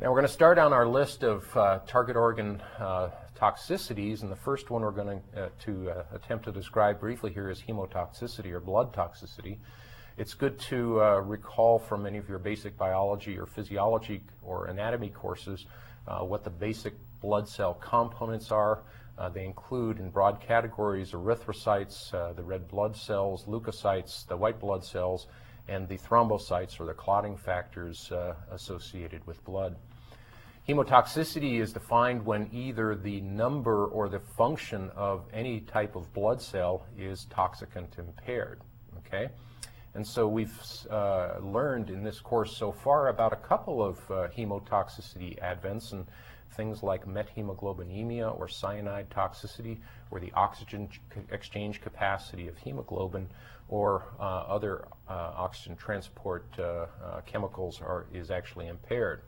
Now 0.00 0.10
we're 0.10 0.16
going 0.16 0.26
to 0.26 0.32
start 0.32 0.58
on 0.58 0.72
our 0.72 0.88
list 0.88 1.22
of 1.22 1.56
uh, 1.56 1.78
target 1.86 2.16
organ 2.16 2.60
uh, 2.80 3.10
toxicities, 3.36 4.22
and 4.22 4.32
the 4.32 4.36
first 4.36 4.70
one 4.70 4.82
we're 4.82 4.90
going 4.90 5.20
to, 5.34 5.44
uh, 5.44 5.48
to 5.64 5.90
uh, 5.90 6.02
attempt 6.12 6.44
to 6.46 6.52
describe 6.52 6.98
briefly 6.98 7.32
here 7.32 7.50
is 7.50 7.62
hemotoxicity 7.62 8.50
or 8.50 8.58
blood 8.58 8.92
toxicity. 8.92 9.58
It's 10.18 10.34
good 10.34 10.58
to 10.62 11.00
uh, 11.00 11.20
recall 11.20 11.78
from 11.78 12.04
any 12.04 12.18
of 12.18 12.28
your 12.28 12.40
basic 12.40 12.76
biology 12.76 13.38
or 13.38 13.46
physiology 13.46 14.20
or 14.42 14.66
anatomy 14.66 15.10
courses 15.10 15.66
uh, 16.08 16.24
what 16.24 16.42
the 16.42 16.50
basic 16.50 16.94
blood 17.20 17.48
cell 17.48 17.74
components 17.74 18.50
are. 18.50 18.82
they 19.32 19.44
include 19.44 20.00
in 20.00 20.10
broad 20.10 20.40
categories 20.40 21.12
erythrocytes, 21.12 22.10
the 22.34 22.42
red 22.42 22.66
blood 22.66 22.96
cells, 22.96 23.44
leukocytes, 23.44 24.26
the 24.26 24.36
white 24.36 24.58
blood 24.58 24.84
cells, 24.84 25.28
and 25.68 25.86
the 25.86 25.98
thrombocytes 25.98 26.80
or 26.80 26.86
the 26.86 26.94
clotting 26.94 27.36
factors 27.36 28.10
uh, 28.10 28.34
associated 28.50 29.24
with 29.24 29.44
blood. 29.44 29.76
Hemotoxicity 30.68 31.60
is 31.60 31.72
defined 31.72 32.26
when 32.26 32.48
either 32.52 32.96
the 32.96 33.20
number 33.20 33.86
or 33.86 34.08
the 34.08 34.18
function 34.18 34.90
of 34.96 35.26
any 35.32 35.60
type 35.60 35.94
of 35.94 36.12
blood 36.12 36.42
cell 36.42 36.86
is 36.98 37.28
toxicant 37.30 38.00
impaired. 38.00 38.60
Okay? 39.06 39.28
And 39.98 40.06
so 40.06 40.28
we've 40.28 40.56
uh, 40.92 41.40
learned 41.42 41.90
in 41.90 42.04
this 42.04 42.20
course 42.20 42.56
so 42.56 42.70
far 42.70 43.08
about 43.08 43.32
a 43.32 43.36
couple 43.50 43.82
of 43.82 43.98
uh, 44.08 44.28
hemotoxicity 44.28 45.36
advents 45.40 45.90
and 45.90 46.06
things 46.52 46.84
like 46.84 47.04
methemoglobinemia 47.04 48.38
or 48.38 48.46
cyanide 48.46 49.10
toxicity, 49.10 49.78
where 50.10 50.20
the 50.20 50.30
oxygen 50.34 50.88
exchange 51.32 51.80
capacity 51.80 52.46
of 52.46 52.56
hemoglobin 52.58 53.28
or 53.68 54.04
uh, 54.20 54.22
other 54.22 54.86
uh, 55.08 55.32
oxygen 55.34 55.74
transport 55.74 56.46
uh, 56.60 56.62
uh, 56.62 57.20
chemicals 57.26 57.80
are, 57.80 58.06
is 58.14 58.30
actually 58.30 58.68
impaired. 58.68 59.22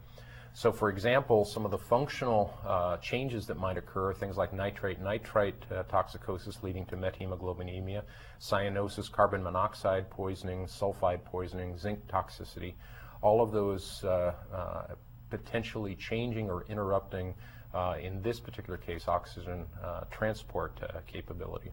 So, 0.53 0.71
for 0.71 0.89
example, 0.89 1.45
some 1.45 1.63
of 1.63 1.71
the 1.71 1.77
functional 1.77 2.53
uh, 2.67 2.97
changes 2.97 3.47
that 3.47 3.57
might 3.57 3.77
occur, 3.77 4.13
things 4.13 4.35
like 4.35 4.51
nitrate 4.51 4.99
nitrite 4.99 5.55
uh, 5.71 5.83
toxicosis 5.83 6.61
leading 6.61 6.85
to 6.87 6.97
methemoglobinemia, 6.97 8.03
cyanosis, 8.39 9.09
carbon 9.09 9.43
monoxide 9.43 10.09
poisoning, 10.09 10.65
sulfide 10.65 11.23
poisoning, 11.23 11.77
zinc 11.77 12.05
toxicity, 12.07 12.73
all 13.21 13.41
of 13.41 13.51
those 13.51 14.03
uh, 14.03 14.33
uh 14.53 14.83
potentially 15.29 15.95
changing 15.95 16.49
or 16.49 16.65
interrupting, 16.67 17.33
uh, 17.73 17.95
in 18.01 18.21
this 18.21 18.37
particular 18.37 18.77
case, 18.77 19.07
oxygen 19.07 19.65
uh, 19.81 20.01
transport 20.11 20.77
capability. 21.07 21.71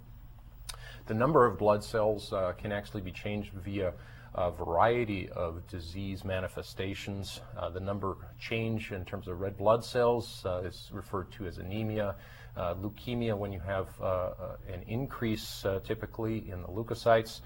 The 1.07 1.15
number 1.15 1.45
of 1.45 1.59
blood 1.59 1.83
cells 1.83 2.33
can 2.59 2.71
actually 2.71 3.01
be 3.01 3.11
changed 3.11 3.51
via 3.55 3.95
a 4.39 4.53
variety 4.53 5.29
of 5.31 5.67
disease 5.67 6.25
manifestations. 6.25 7.41
Uh, 7.57 7.69
the 7.71 7.81
number 7.81 8.17
change 8.39 8.93
in 8.93 9.05
terms 9.05 9.27
of 9.27 9.41
red 9.41 9.57
blood 9.57 9.85
cells 9.85 10.45
uh, 10.47 10.59
is 10.65 10.91
referred 10.93 11.31
to 11.33 11.45
as 11.47 11.59
anemia. 11.59 12.15
Uh, 12.57 12.75
leukemia, 12.75 13.37
when 13.37 13.51
you 13.51 13.59
have 13.59 13.89
uh, 14.01 14.05
uh, 14.05 14.57
an 14.73 14.83
increase 14.87 15.65
uh, 15.65 15.81
typically 15.85 16.49
in 16.51 16.63
the 16.63 16.69
leukocytes, 16.69 17.41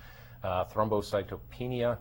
thrombocytopenia 0.45 1.97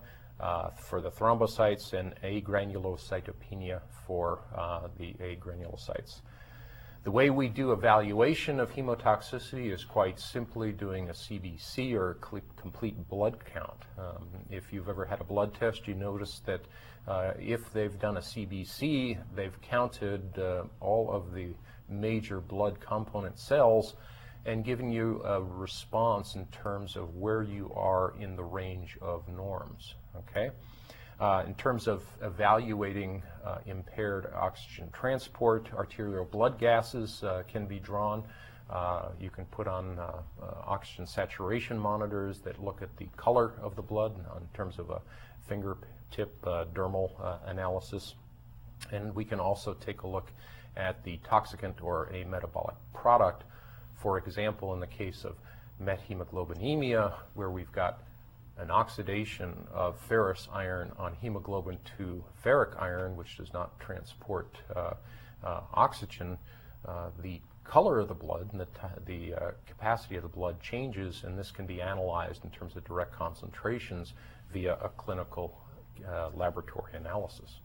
for 0.76 1.00
the 1.00 1.10
thrombocytes, 1.10 1.94
and 1.94 2.14
agranulocytopenia 2.22 3.80
for 4.06 4.40
the 4.98 5.14
agranulocytes. 5.14 6.20
The 7.04 7.10
way 7.10 7.30
we 7.30 7.48
do 7.48 7.72
evaluation 7.72 8.60
of 8.60 8.70
hemotoxicity 8.70 9.72
is 9.72 9.84
quite 9.84 10.20
simply 10.20 10.70
doing 10.70 11.08
a 11.08 11.12
CBC 11.12 11.94
or 11.94 12.14
complete 12.14 13.08
blood 13.08 13.44
count. 13.44 13.82
Um, 13.98 14.28
if 14.50 14.72
you've 14.72 14.88
ever 14.88 15.04
had 15.04 15.20
a 15.20 15.24
blood 15.24 15.52
test, 15.52 15.88
you 15.88 15.94
notice 15.94 16.40
that 16.46 16.60
uh, 17.08 17.32
if 17.40 17.72
they've 17.72 17.98
done 17.98 18.18
a 18.18 18.20
CBC, 18.20 19.18
they've 19.34 19.60
counted 19.62 20.38
uh, 20.38 20.62
all 20.78 21.10
of 21.10 21.34
the 21.34 21.48
major 21.88 22.40
blood 22.40 22.78
component 22.78 23.36
cells 23.36 23.96
and 24.46 24.64
given 24.64 24.92
you 24.92 25.22
a 25.24 25.42
response 25.42 26.36
in 26.36 26.46
terms 26.46 26.94
of 26.94 27.16
where 27.16 27.42
you 27.42 27.72
are 27.74 28.14
in 28.20 28.36
the 28.36 28.44
range 28.44 28.96
of 29.02 29.26
norms. 29.26 29.96
Okay? 30.16 30.50
Uh, 31.22 31.44
in 31.46 31.54
terms 31.54 31.86
of 31.86 32.02
evaluating 32.20 33.22
uh, 33.46 33.58
impaired 33.66 34.26
oxygen 34.34 34.88
transport, 34.92 35.68
arterial 35.72 36.24
blood 36.24 36.58
gases 36.58 37.22
uh, 37.22 37.44
can 37.46 37.64
be 37.64 37.78
drawn. 37.78 38.24
Uh, 38.68 39.10
you 39.20 39.30
can 39.30 39.44
put 39.44 39.68
on 39.68 39.96
uh, 40.00 40.02
uh, 40.42 40.46
oxygen 40.66 41.06
saturation 41.06 41.78
monitors 41.78 42.40
that 42.40 42.60
look 42.60 42.82
at 42.82 42.88
the 42.96 43.06
color 43.16 43.52
of 43.62 43.76
the 43.76 43.82
blood 43.82 44.16
in 44.36 44.48
terms 44.52 44.80
of 44.80 44.90
a 44.90 45.00
fingertip 45.46 46.42
dermal 46.74 47.12
analysis. 47.46 48.16
And 48.90 49.14
we 49.14 49.24
can 49.24 49.38
also 49.38 49.74
take 49.74 50.02
a 50.02 50.08
look 50.08 50.32
at 50.76 51.04
the 51.04 51.18
toxicant 51.18 51.80
or 51.82 52.06
a 52.12 52.24
metabolic 52.24 52.74
product. 52.94 53.44
For 53.94 54.18
example, 54.18 54.74
in 54.74 54.80
the 54.80 54.88
case 54.88 55.24
of 55.24 55.36
methemoglobinemia, 55.80 57.12
where 57.34 57.50
we've 57.50 57.70
got 57.70 58.02
an 58.62 58.70
oxidation 58.70 59.66
of 59.72 59.98
ferrous 60.08 60.48
iron 60.52 60.92
on 60.96 61.14
hemoglobin 61.20 61.78
to 61.98 62.24
ferric 62.44 62.80
iron, 62.80 63.16
which 63.16 63.36
does 63.36 63.52
not 63.52 63.78
transport 63.80 64.56
uh, 64.74 64.94
uh, 65.44 65.60
oxygen, 65.74 66.38
uh, 66.86 67.10
the 67.20 67.40
color 67.64 67.98
of 67.98 68.08
the 68.08 68.14
blood 68.14 68.48
and 68.52 68.60
the, 68.60 68.66
the 69.06 69.34
uh, 69.34 69.50
capacity 69.66 70.14
of 70.14 70.22
the 70.22 70.28
blood 70.28 70.60
changes, 70.60 71.24
and 71.24 71.36
this 71.36 71.50
can 71.50 71.66
be 71.66 71.82
analyzed 71.82 72.44
in 72.44 72.50
terms 72.50 72.76
of 72.76 72.84
direct 72.84 73.12
concentrations 73.12 74.14
via 74.52 74.74
a 74.74 74.88
clinical 74.90 75.58
uh, 76.08 76.30
laboratory 76.34 76.92
analysis. 76.94 77.58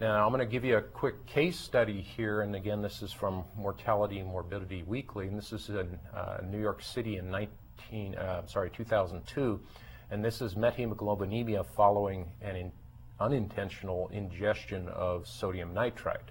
Now, 0.00 0.26
I'm 0.26 0.32
going 0.32 0.40
to 0.40 0.52
give 0.52 0.64
you 0.64 0.76
a 0.76 0.82
quick 0.82 1.24
case 1.24 1.58
study 1.58 2.02
here, 2.02 2.42
and 2.42 2.54
again, 2.54 2.82
this 2.82 3.00
is 3.00 3.12
from 3.12 3.44
Mortality 3.56 4.18
and 4.18 4.28
Morbidity 4.28 4.82
Weekly, 4.82 5.28
and 5.28 5.38
this 5.38 5.52
is 5.52 5.70
in 5.70 5.98
uh, 6.14 6.38
New 6.44 6.60
York 6.60 6.82
City 6.82 7.16
in 7.16 7.30
19 7.78 8.14
uh, 8.16 8.46
sorry, 8.46 8.70
2002, 8.70 9.60
and 10.10 10.24
this 10.24 10.40
is 10.40 10.54
methemoglobinemia 10.54 11.64
following 11.64 12.30
an 12.42 12.56
in, 12.56 12.72
unintentional 13.20 14.08
ingestion 14.12 14.88
of 14.88 15.26
sodium 15.26 15.72
nitrite. 15.72 16.30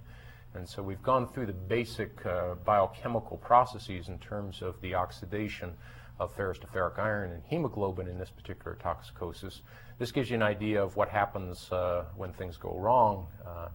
And 0.54 0.68
so 0.68 0.84
we've 0.84 1.02
gone 1.02 1.28
through 1.28 1.48
the 1.48 1.54
basic 1.54 2.24
uh, 2.26 2.56
biochemical 2.64 3.38
processes 3.38 4.10
in 4.10 4.20
terms 4.20 4.62
of 4.62 4.80
the 4.82 4.94
oxidation 4.94 5.74
of 6.20 6.34
ferrous 6.36 6.60
to 6.60 6.68
ferric 6.68 7.00
iron 7.00 7.32
and 7.32 7.42
hemoglobin 7.46 8.08
in 8.08 8.20
this 8.20 8.30
particular 8.30 8.78
toxicosis. 8.82 9.62
This 9.98 10.12
gives 10.12 10.30
you 10.30 10.36
an 10.36 10.44
idea 10.44 10.84
of 10.84 10.96
what 10.96 11.10
happens 11.10 11.72
uh, 11.72 12.06
when 12.16 12.34
things 12.34 12.58
go 12.58 12.78
wrong. 12.78 13.28
Uh, 13.46 13.70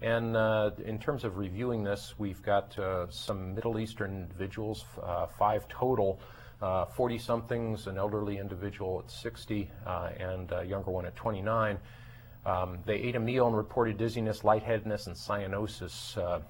and 0.00 0.36
uh, 0.36 0.70
in 0.84 0.98
terms 0.98 1.22
of 1.22 1.36
reviewing 1.36 1.84
this, 1.84 2.14
we've 2.18 2.42
got 2.42 2.76
uh, 2.78 3.08
some 3.10 3.54
Middle 3.54 3.78
Eastern 3.78 4.22
individuals, 4.22 4.84
uh, 5.02 5.26
five 5.26 5.68
total, 5.68 6.18
40 6.62 7.16
uh, 7.16 7.18
somethings, 7.18 7.86
an 7.86 7.98
elderly 7.98 8.38
individual 8.38 9.02
at 9.04 9.10
60, 9.10 9.70
uh, 9.84 10.10
and 10.18 10.52
a 10.52 10.64
younger 10.64 10.90
one 10.90 11.06
at 11.06 11.16
29. 11.16 11.78
Um, 12.44 12.78
they 12.86 12.94
ate 12.94 13.16
a 13.16 13.20
meal 13.20 13.46
and 13.46 13.56
reported 13.56 13.98
dizziness, 13.98 14.44
lightheadedness, 14.44 15.06
and 15.06 15.16
cyanosis 15.16 16.16
uh, 16.18 16.40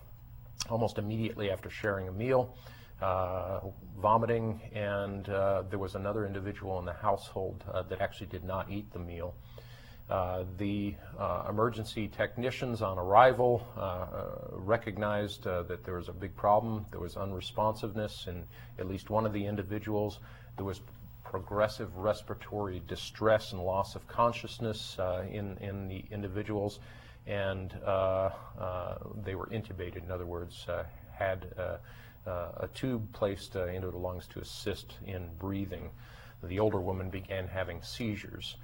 almost 0.69 0.99
immediately 0.99 1.50
after 1.50 1.71
sharing 1.71 2.09
a 2.09 2.12
meal. 2.12 2.54
Uh, 3.00 3.61
vomiting, 3.99 4.61
and 4.73 5.28
uh, 5.28 5.64
there 5.69 5.78
was 5.78 5.97
another 5.97 6.25
individual 6.25 6.78
in 6.78 6.85
the 6.85 6.92
household 6.92 7.64
uh, 7.73 7.83
that 7.83 8.00
actually 8.00 8.28
did 8.28 8.45
not 8.45 8.71
eat 8.71 8.92
the 8.92 8.99
meal. 8.99 9.35
Uh, 10.12 10.45
the 10.59 10.95
uh, 11.19 11.47
emergency 11.49 12.07
technicians 12.07 12.83
on 12.83 12.99
arrival 12.99 13.66
uh, 13.78 13.81
uh 13.81 14.07
recognized 14.50 15.47
uh, 15.47 15.62
that 15.62 15.83
there 15.85 15.95
was 15.95 16.11
a 16.11 16.12
big 16.12 16.37
problem. 16.37 16.85
There 16.90 17.00
was 17.00 17.14
unresponsiveness 17.14 18.28
in 18.28 18.45
at 18.78 18.87
least 18.87 19.09
one 19.09 19.25
of 19.25 19.33
the 19.33 19.47
individuals. 19.47 20.19
There 20.57 20.66
was 20.66 20.83
progressive 21.25 21.97
respiratory 21.97 22.83
distress 22.88 23.52
and 23.52 23.64
loss 23.64 23.95
of 23.95 24.07
consciousness 24.07 24.99
in, 25.31 25.57
in 25.62 25.88
the 25.88 26.04
individuals, 26.11 26.81
and 27.26 27.71
they 27.71 29.35
were 29.35 29.47
intubated. 29.47 30.04
In 30.04 30.11
other 30.11 30.26
words, 30.26 30.66
had 31.14 31.47
a 32.26 32.69
tube 32.75 33.11
placed 33.14 33.57
into 33.57 33.90
the 33.90 33.97
lungs 33.97 34.26
to 34.35 34.40
assist 34.40 34.92
in 35.07 35.31
breathing. 35.38 35.88
The 36.42 36.61
older 36.61 36.81
woman 36.81 37.09
began 37.09 37.49
having 37.49 37.81
seizures. 37.81 38.57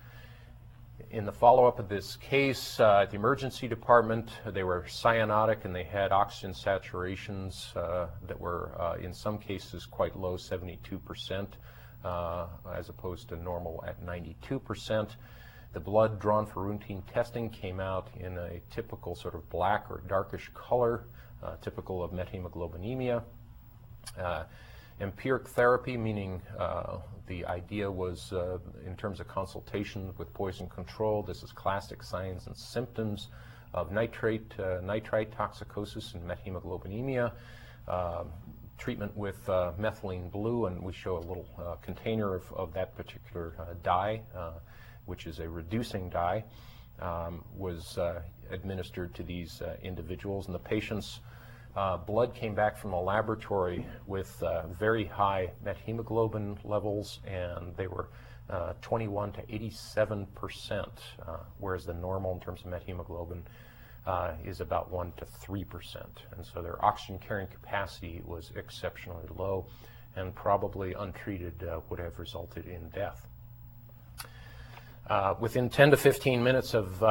In 1.11 1.25
the 1.25 1.33
follow-up 1.33 1.79
of 1.79 1.88
this 1.88 2.17
case 2.17 2.79
uh, 2.79 3.00
at 3.00 3.11
the 3.11 3.17
emergency 3.17 3.67
department, 3.67 4.29
they 4.45 4.62
were 4.62 4.85
cyanotic 4.87 5.65
and 5.65 5.75
they 5.75 5.85
had 5.85 6.12
oxygen 6.12 6.53
saturations 6.53 7.75
uh, 7.75 8.09
that 8.27 8.38
were, 8.38 8.73
uh, 8.79 8.97
in 9.03 9.15
some 9.15 9.38
cases, 9.38 9.87
quite 9.87 10.15
low, 10.15 10.37
72%, 10.37 11.47
uh, 12.05 12.47
as 12.75 12.91
opposed 12.91 13.31
to 13.31 13.37
normal 13.37 13.83
at 13.87 14.05
92%. 14.05 15.09
The 15.73 15.81
blood 15.81 16.21
drawn 16.21 16.45
for 16.45 16.62
routine 16.62 17.03
testing 17.11 17.49
came 17.49 17.81
out 17.81 18.09
in 18.21 18.37
a 18.37 18.61
typical 18.71 19.15
sort 19.15 19.35
of 19.35 19.49
black 19.49 19.87
or 19.91 20.03
darkish 20.09 20.50
color, 20.53 21.05
uh, 21.43 21.57
typical 21.62 22.05
of 22.05 22.11
methemoglobinemia. 22.11 23.23
Empiric 25.00 25.47
therapy, 25.47 25.97
meaning 25.97 26.43
uh, 26.59 26.99
the 27.28 27.45
idea 27.47 27.88
was 27.88 28.33
uh, 28.33 28.59
in 28.85 28.97
terms 28.97 29.21
of 29.21 29.28
consultation 29.28 30.12
with 30.19 30.33
poison 30.35 30.69
control, 30.69 31.23
this 31.23 31.43
is 31.45 31.52
classic 31.52 32.02
signs 32.02 32.47
and 32.49 32.57
symptoms 32.57 33.28
of 33.75 33.93
nitrate, 33.93 34.52
uh, 34.59 34.81
nitrite 34.83 35.31
toxicosis 35.31 36.14
and 36.14 36.23
methemoglobinemia. 36.25 37.33
Um, 37.87 38.31
treatment 38.76 39.17
with 39.17 39.49
uh, 39.49 39.73
methylene 39.78 40.31
blue, 40.31 40.67
and 40.67 40.81
we 40.83 40.93
show 40.93 41.17
a 41.17 41.25
little 41.25 41.47
uh, 41.59 41.75
container 41.83 42.35
of, 42.35 42.52
of, 42.52 42.73
that 42.73 42.97
particular 42.97 43.55
uh, 43.59 43.75
dye, 43.83 44.21
which 45.07 45.26
is 45.26 45.40
a 45.40 45.49
reducing 45.49 46.09
dye, 46.09 46.45
um, 47.00 47.45
was 47.57 47.99
administered 48.50 49.14
to 49.14 49.25
these 49.25 49.62
individuals, 49.83 50.47
and 50.47 50.55
the 50.55 50.61
patients 50.61 51.21
uh, 51.76 51.96
blood 51.96 52.34
came 52.34 52.54
back 52.54 52.76
from 52.76 52.90
the 52.90 52.96
laboratory 52.96 53.87
with 54.06 54.42
uh, 54.42 54.66
very 54.68 55.04
high 55.04 55.50
methemoglobin 55.64 56.58
levels, 56.64 57.20
and 57.26 57.76
they 57.76 57.87
were 57.87 58.08
uh, 58.50 58.72
21 58.80 59.32
to 59.32 59.42
87 59.48 60.26
percent, 60.34 60.88
uh, 61.26 61.37
whereas 61.58 61.84
the 61.84 61.94
normal 61.94 62.32
in 62.32 62.40
terms 62.40 62.62
of 62.64 62.66
methemoglobin 62.70 63.42
uh, 64.06 64.32
is 64.44 64.60
about 64.60 64.90
1 64.90 65.12
to 65.18 65.25
3 65.26 65.64
percent. 65.64 66.22
And 66.37 66.44
so 66.44 66.62
their 66.62 66.83
oxygen 66.85 67.18
carrying 67.18 67.48
capacity 67.48 68.22
was 68.24 68.50
exceptionally 68.57 69.26
low, 69.37 69.66
and 70.16 70.35
probably 70.35 70.94
untreated 70.94 71.62
uh, 71.62 71.81
would 71.90 72.00
have 72.00 72.18
resulted 72.18 72.66
in 72.66 72.88
death. 72.88 73.28
within 75.40 75.68
10 75.68 75.90
to 75.92 75.96
15 75.96 76.42
minutes 76.42 76.74
of 76.74 77.02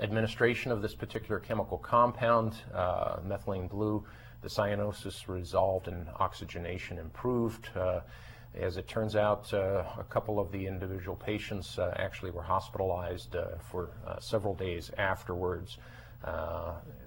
administration 0.00 0.72
of 0.72 0.82
this 0.82 0.94
particular 0.94 1.40
chemical 1.40 1.78
compound, 1.78 2.54
uh, 2.74 3.18
methylene 3.26 3.68
blue, 3.68 4.04
the 4.42 4.48
cyanosis 4.48 5.28
resolved 5.28 5.88
and 5.88 6.06
oxygenation 6.18 6.98
improved. 6.98 7.68
Uh, 7.76 8.00
as 8.54 8.76
it 8.76 8.88
turns 8.88 9.14
out, 9.14 9.52
uh, 9.54 9.84
a 9.98 10.04
couple 10.08 10.40
of 10.40 10.50
the 10.50 10.66
individual 10.66 11.16
patients 11.16 11.78
uh, 11.78 11.94
actually 11.96 12.30
were 12.32 12.42
hospitalized 12.42 13.36
uh, 13.36 13.46
for 13.70 13.90
uh, 14.06 14.18
several 14.18 14.54
days 14.54 14.90
afterwards. 14.98 15.78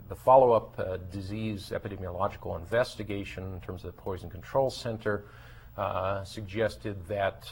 the 0.09 0.15
follow-up 0.15 0.77
disease 1.11 1.71
epidemiological 1.73 2.59
investigation 2.59 3.53
in 3.53 3.59
terms 3.61 3.83
of 3.83 3.95
the 3.95 4.01
Poison 4.01 4.29
Control 4.29 4.69
Center 4.69 5.25
suggested 6.23 6.95
that 7.07 7.51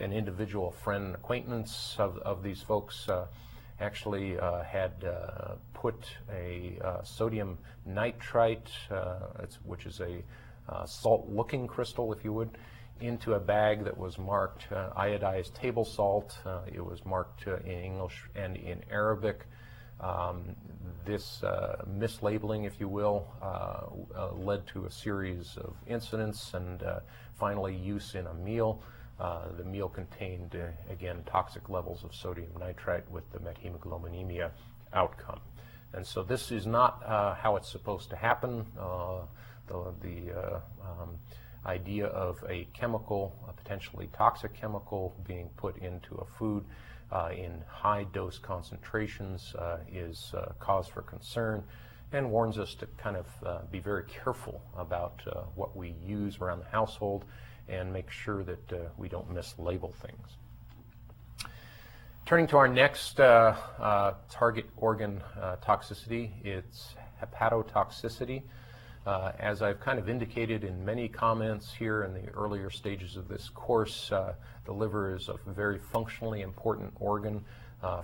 an 0.00 0.12
individual 0.12 0.70
friend 0.70 1.14
acquaintance 1.14 1.96
of, 1.98 2.18
of 2.18 2.42
these 2.42 2.62
folks 2.62 3.08
actually 3.82 4.38
uh, 4.38 4.62
had 4.62 4.92
uh, 5.04 5.56
put 5.74 6.06
a 6.32 6.78
uh, 6.82 7.02
sodium 7.02 7.58
nitrite, 7.84 8.70
which 9.64 9.86
is 9.86 10.00
a 10.00 10.22
salt-looking 10.86 11.66
crystal, 11.66 12.12
if 12.12 12.24
you 12.24 12.32
would, 12.32 12.56
into 13.00 13.34
a 13.34 13.40
bag 13.40 13.84
that 13.84 13.98
was 13.98 14.16
marked 14.16 14.70
iodized 14.96 15.52
table 15.54 15.84
salt. 15.84 16.38
it 16.72 16.84
was 16.84 17.04
marked 17.04 17.46
in 17.46 17.78
English 17.90 18.22
and 18.34 18.56
in 18.56 18.82
Arabic. 18.90 19.46
Um, 20.00 20.56
this 21.04 21.42
uh, 21.42 21.84
mislabeling, 21.88 22.66
if 22.66 22.80
you 22.80 22.88
will, 22.88 23.26
uh, 23.40 23.86
uh, 24.16 24.32
led 24.34 24.66
to 24.68 24.86
a 24.86 24.90
series 24.90 25.56
of 25.56 25.74
incidents 25.86 26.54
and 26.54 26.82
finally 27.34 27.74
use 27.74 28.14
in 28.14 28.26
a 28.26 28.34
meal. 28.34 28.82
Uh, 29.22 29.52
the 29.56 29.62
meal 29.62 29.88
contained, 29.88 30.56
uh, 30.56 30.92
again, 30.92 31.22
toxic 31.26 31.68
levels 31.68 32.02
of 32.02 32.12
sodium 32.12 32.50
nitrite 32.58 33.08
with 33.08 33.22
the 33.30 33.38
methemoglobinemia 33.38 34.50
outcome. 34.94 35.38
And 35.92 36.04
so 36.04 36.24
this 36.24 36.50
is 36.50 36.66
not 36.66 37.00
uh, 37.06 37.34
how 37.36 37.54
it's 37.54 37.70
supposed 37.70 38.10
to 38.10 38.16
happen. 38.16 38.66
Uh, 38.76 39.20
the, 39.68 39.94
the 40.00 40.32
uh, 40.36 40.60
um, 40.82 41.10
idea 41.64 42.06
of 42.06 42.42
a 42.48 42.66
chemical, 42.74 43.32
a 43.48 43.52
potentially 43.52 44.10
toxic 44.12 44.54
chemical, 44.54 45.14
being 45.24 45.50
put 45.56 45.76
into 45.76 46.16
a 46.16 46.24
food 46.24 46.64
in 47.30 47.62
high 47.68 48.04
dose 48.12 48.38
concentrations 48.38 49.54
is 49.92 50.34
cause 50.58 50.88
for 50.88 51.02
concern 51.02 51.62
and 52.10 52.28
warns 52.28 52.58
us 52.58 52.74
to 52.74 52.86
kind 52.96 53.16
of 53.16 53.70
be 53.70 53.78
very 53.78 54.04
careful 54.04 54.62
about 54.76 55.20
what 55.54 55.76
we 55.76 55.94
use 56.04 56.38
around 56.40 56.58
the 56.58 56.70
household 56.70 57.26
and 57.68 57.92
make 57.92 58.10
sure 58.10 58.42
that 58.44 58.72
uh, 58.72 58.76
we 58.96 59.08
don't 59.08 59.32
mislabel 59.32 59.94
things. 59.94 60.36
Turning 62.24 62.46
to 62.46 62.56
our 62.56 62.68
next 62.68 63.18
uh, 63.20 63.54
uh, 63.80 64.14
target 64.30 64.64
organ 64.76 65.20
uh, 65.40 65.56
toxicity, 65.56 66.30
it's 66.44 66.94
hepatotoxicity. 67.20 68.42
Uh, 69.04 69.32
as 69.40 69.60
I've 69.60 69.80
kind 69.80 69.98
of 69.98 70.08
indicated 70.08 70.62
in 70.62 70.84
many 70.84 71.08
comments 71.08 71.74
here 71.74 72.04
in 72.04 72.14
the 72.14 72.30
earlier 72.30 72.70
stages 72.70 73.16
of 73.16 73.26
this 73.26 73.48
course, 73.48 74.12
uh, 74.12 74.34
the 74.64 74.72
liver 74.72 75.16
is 75.16 75.28
a 75.28 75.36
very 75.50 75.78
functionally 75.78 76.42
important 76.42 76.92
organ 77.00 77.44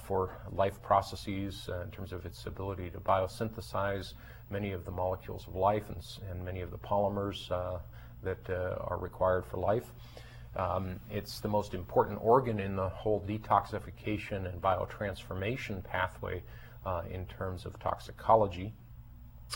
for 0.03 0.37
life 0.51 0.83
processes 0.83 1.71
in 1.85 1.90
terms 1.92 2.12
of 2.12 2.27
its 2.27 2.44
ability 2.47 2.90
to 2.90 2.99
biosynthesize 2.99 4.14
many 4.51 4.73
of 4.73 4.85
the 4.85 4.90
molecules 4.90 5.47
of 5.47 5.55
life 5.55 5.85
and, 5.88 6.05
and 6.29 6.44
many 6.44 6.61
of 6.62 6.73
the 6.73 6.79
polymers 6.79 7.49
that 8.23 8.51
uh, 8.51 8.77
are 8.81 8.99
required 8.99 9.45
for 9.47 9.59
life. 9.59 9.93
Um, 10.57 10.99
it's 11.11 11.41
the 11.41 11.49
most 11.49 11.75
important 11.75 12.19
organ 12.23 12.59
in 12.59 12.75
the 12.75 12.89
whole 12.89 13.21
detoxification 13.27 14.53
and 14.53 14.61
biotransformation 14.61 15.85
pathway 15.85 16.43
uh, 16.85 17.03
in 17.11 17.27
terms 17.27 17.65
of 17.67 17.79
toxicology. 17.79 18.73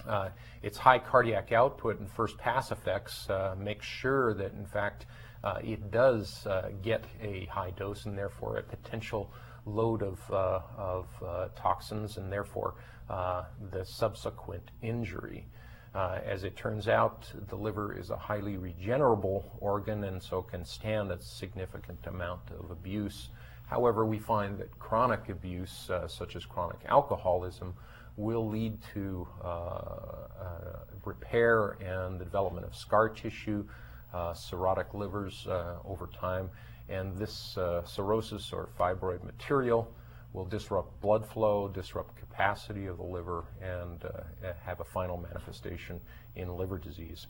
Uh, 0.06 0.30
its 0.62 0.78
high 0.78 0.98
cardiac 0.98 1.52
output 1.52 1.98
and 1.98 2.10
first 2.10 2.38
pass 2.38 2.70
effects 2.70 3.28
uh, 3.28 3.54
make 3.58 3.82
sure 3.82 4.32
that, 4.34 4.52
in 4.52 4.64
fact, 4.64 5.06
uh, 5.44 5.58
it 5.62 5.90
does 5.90 6.46
uh, 6.46 6.70
get 6.82 7.04
a 7.20 7.46
high 7.46 7.70
dose 7.70 8.06
and 8.06 8.16
therefore 8.16 8.56
a 8.56 8.62
potential 8.62 9.30
load 9.66 10.02
of, 10.02 10.18
of 10.30 11.06
toxins 11.54 12.16
and 12.16 12.32
therefore 12.32 12.74
the 13.08 13.84
subsequent 13.84 14.70
injury. 14.82 15.46
Uh, 15.94 16.18
as 16.24 16.42
it 16.42 16.56
turns 16.56 16.88
out, 16.88 17.30
the 17.48 17.56
liver 17.56 17.98
is 17.98 18.08
a 18.08 18.16
highly 18.16 18.56
regenerable 18.56 19.44
organ 19.60 20.04
and 20.04 20.22
so 20.22 20.40
can 20.40 20.64
stand 20.64 21.10
a 21.10 21.20
significant 21.20 21.98
amount 22.06 22.40
of 22.58 22.70
abuse. 22.70 23.28
However, 23.66 24.06
we 24.06 24.18
find 24.18 24.58
that 24.58 24.78
chronic 24.78 25.28
abuse, 25.28 25.90
uh, 25.90 26.08
such 26.08 26.34
as 26.34 26.46
chronic 26.46 26.78
alcoholism, 26.86 27.74
will 28.16 28.48
lead 28.48 28.78
to 28.94 29.26
uh, 29.42 29.46
uh 29.46 30.78
repair 31.04 31.76
and 31.80 32.20
the 32.20 32.24
development 32.24 32.66
of 32.66 32.76
scar 32.76 33.08
tissue, 33.08 33.66
uh, 34.14 34.32
cirrhotic 34.32 34.94
livers 34.94 35.46
over 35.84 36.08
time, 36.18 36.48
and 36.88 37.16
this 37.18 37.58
cirrhosis 37.84 38.52
or 38.52 38.68
fibroid 38.78 39.22
material 39.24 39.92
will 40.32 40.44
disrupt 40.44 41.00
blood 41.00 41.26
flow, 41.26 41.68
disrupt 41.68 42.16
capacity 42.16 42.86
of 42.86 42.96
the 42.96 43.02
liver, 43.02 43.44
and 43.60 44.04
uh, 44.04 44.52
have 44.64 44.80
a 44.80 44.84
final 44.84 45.16
manifestation 45.16 46.00
in 46.36 46.56
liver 46.56 46.78
disease. 46.78 47.26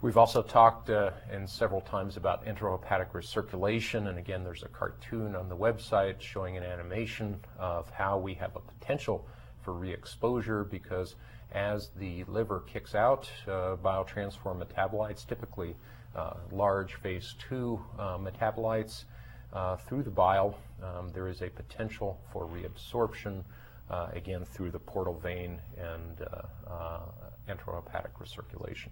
We've 0.00 0.16
also 0.16 0.42
talked 0.42 0.90
uh, 0.90 1.12
and 1.30 1.48
several 1.48 1.80
times 1.80 2.16
about 2.16 2.44
enterohepatic 2.44 3.12
recirculation, 3.12 4.08
and 4.08 4.18
again, 4.18 4.42
there's 4.42 4.64
a 4.64 4.68
cartoon 4.68 5.36
on 5.36 5.48
the 5.48 5.56
website 5.56 6.20
showing 6.20 6.56
an 6.56 6.64
animation 6.64 7.38
of 7.56 7.88
how 7.90 8.18
we 8.18 8.34
have 8.34 8.56
a 8.56 8.60
potential 8.60 9.28
for 9.60 9.74
re-exposure 9.74 10.64
because 10.64 11.14
as 11.52 11.90
the 11.96 12.24
liver 12.24 12.64
kicks 12.66 12.96
out 12.96 13.30
uh, 13.46 13.76
biotransform 13.76 14.60
metabolites, 14.64 15.24
typically 15.24 15.76
uh, 16.16 16.34
large 16.50 16.94
phase 16.94 17.36
two 17.48 17.80
uh, 17.96 18.18
metabolites, 18.18 19.04
uh, 19.52 19.76
through 19.76 20.02
the 20.02 20.10
bile, 20.10 20.58
um, 20.82 21.10
there 21.12 21.28
is 21.28 21.42
a 21.42 21.48
potential 21.48 22.18
for 22.32 22.46
reabsorption, 22.46 23.44
uh, 23.90 24.08
again, 24.12 24.44
through 24.44 24.70
the 24.70 24.78
portal 24.78 25.14
vein 25.14 25.60
and 25.76 26.26
uh, 26.26 26.70
uh, 26.70 27.00
enterohepatic 27.48 28.10
recirculation. 28.20 28.88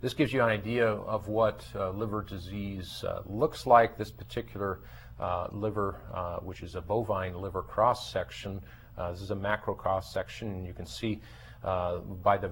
This 0.00 0.14
gives 0.14 0.32
you 0.32 0.42
an 0.42 0.48
idea 0.48 0.86
of 0.86 1.28
what 1.28 1.64
uh, 1.74 1.90
liver 1.90 2.22
disease 2.22 3.04
uh, 3.04 3.22
looks 3.26 3.66
like. 3.66 3.98
This 3.98 4.10
particular 4.10 4.80
uh, 5.18 5.48
liver, 5.50 5.96
which 6.42 6.62
is 6.62 6.76
a 6.76 6.80
bovine 6.80 7.34
liver 7.34 7.62
cross 7.62 8.12
section, 8.12 8.60
this 9.10 9.20
is 9.20 9.30
a 9.30 9.36
macro 9.36 9.74
cross 9.74 10.12
section, 10.12 10.48
and 10.48 10.66
you 10.66 10.72
can 10.72 10.86
see 10.86 11.20
by 11.62 12.38
the 12.38 12.50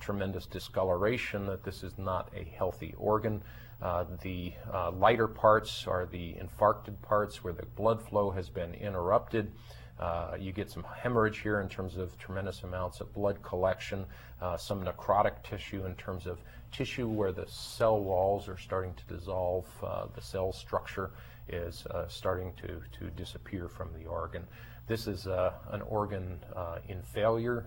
tremendous 0.00 0.46
discoloration 0.46 1.46
that 1.46 1.62
this 1.62 1.84
is 1.84 1.96
not 1.98 2.32
a 2.34 2.42
healthy 2.42 2.94
organ. 2.98 3.40
Uh, 3.84 4.06
the 4.22 4.50
uh, 4.72 4.90
lighter 4.92 5.28
parts 5.28 5.86
are 5.86 6.06
the 6.06 6.34
infarcted 6.34 7.00
parts 7.02 7.44
where 7.44 7.52
the 7.52 7.66
blood 7.76 8.00
flow 8.00 8.30
has 8.30 8.48
been 8.48 8.72
interrupted. 8.72 9.52
Uh, 10.00 10.36
you 10.40 10.52
get 10.52 10.70
some 10.70 10.84
hemorrhage 11.02 11.40
here 11.40 11.60
in 11.60 11.68
terms 11.68 11.98
of 11.98 12.16
tremendous 12.16 12.62
amounts 12.62 13.00
of 13.00 13.12
blood 13.12 13.40
collection, 13.42 14.06
uh, 14.40 14.56
some 14.56 14.82
necrotic 14.82 15.42
tissue 15.42 15.84
in 15.84 15.94
terms 15.96 16.26
of 16.26 16.40
tissue 16.72 17.06
where 17.06 17.30
the 17.30 17.46
cell 17.46 18.00
walls 18.00 18.48
are 18.48 18.56
starting 18.56 18.94
to 18.94 19.04
dissolve, 19.14 19.66
uh, 19.82 20.06
the 20.14 20.22
cell 20.22 20.50
structure 20.50 21.10
is 21.46 21.86
starting 22.08 22.54
to, 22.54 22.80
to 22.98 23.10
disappear 23.10 23.68
from 23.68 23.90
the 23.98 24.06
organ. 24.06 24.42
This 24.86 25.06
is 25.06 25.26
an 25.26 25.82
organ 25.82 26.40
in 26.88 27.02
failure 27.02 27.66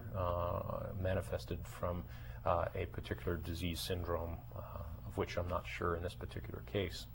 manifested 1.00 1.60
from 1.64 2.04
a 2.46 2.86
particular 2.92 3.38
disease 3.38 3.80
syndrome, 3.80 4.38
which 5.18 5.38
I'm 5.38 5.48
not 5.48 5.66
sure 5.68 5.96
in 5.96 6.04
this 6.04 6.14
particular 6.14 6.62
case. 6.72 7.06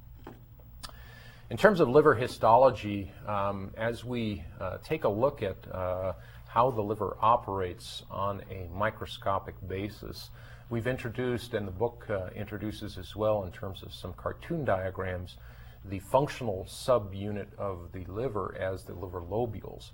In 1.51 1.57
terms 1.57 1.81
of 1.81 1.89
liver 1.89 2.15
histology, 2.15 3.13
um, 3.27 3.73
as 3.77 4.05
we 4.05 4.43
uh, 4.59 4.79
take 4.83 5.05
a 5.05 5.09
look 5.09 5.43
at 5.43 5.57
uh, 5.71 6.15
how 6.49 6.71
the 6.71 6.81
liver 6.81 7.17
operates 7.21 8.03
on 8.11 8.43
a 8.51 8.69
microscopic 8.75 9.55
basis, 9.69 10.31
we've 10.71 10.87
introduced, 10.87 11.53
and 11.53 11.67
the 11.67 11.73
book 11.73 12.07
uh, 12.09 12.29
introduces 12.35 12.97
as 12.97 13.15
well 13.15 13.45
in 13.45 13.53
terms 13.53 13.83
of 13.83 13.93
some 13.93 14.15
cartoon 14.15 14.65
diagrams, 14.65 15.37
the 15.85 15.99
functional 15.99 16.67
subunit 16.69 17.49
of 17.59 17.91
the 17.93 18.05
liver 18.07 18.57
as 18.59 18.85
the 18.85 18.95
liver 18.95 19.21
lobules. 19.21 19.91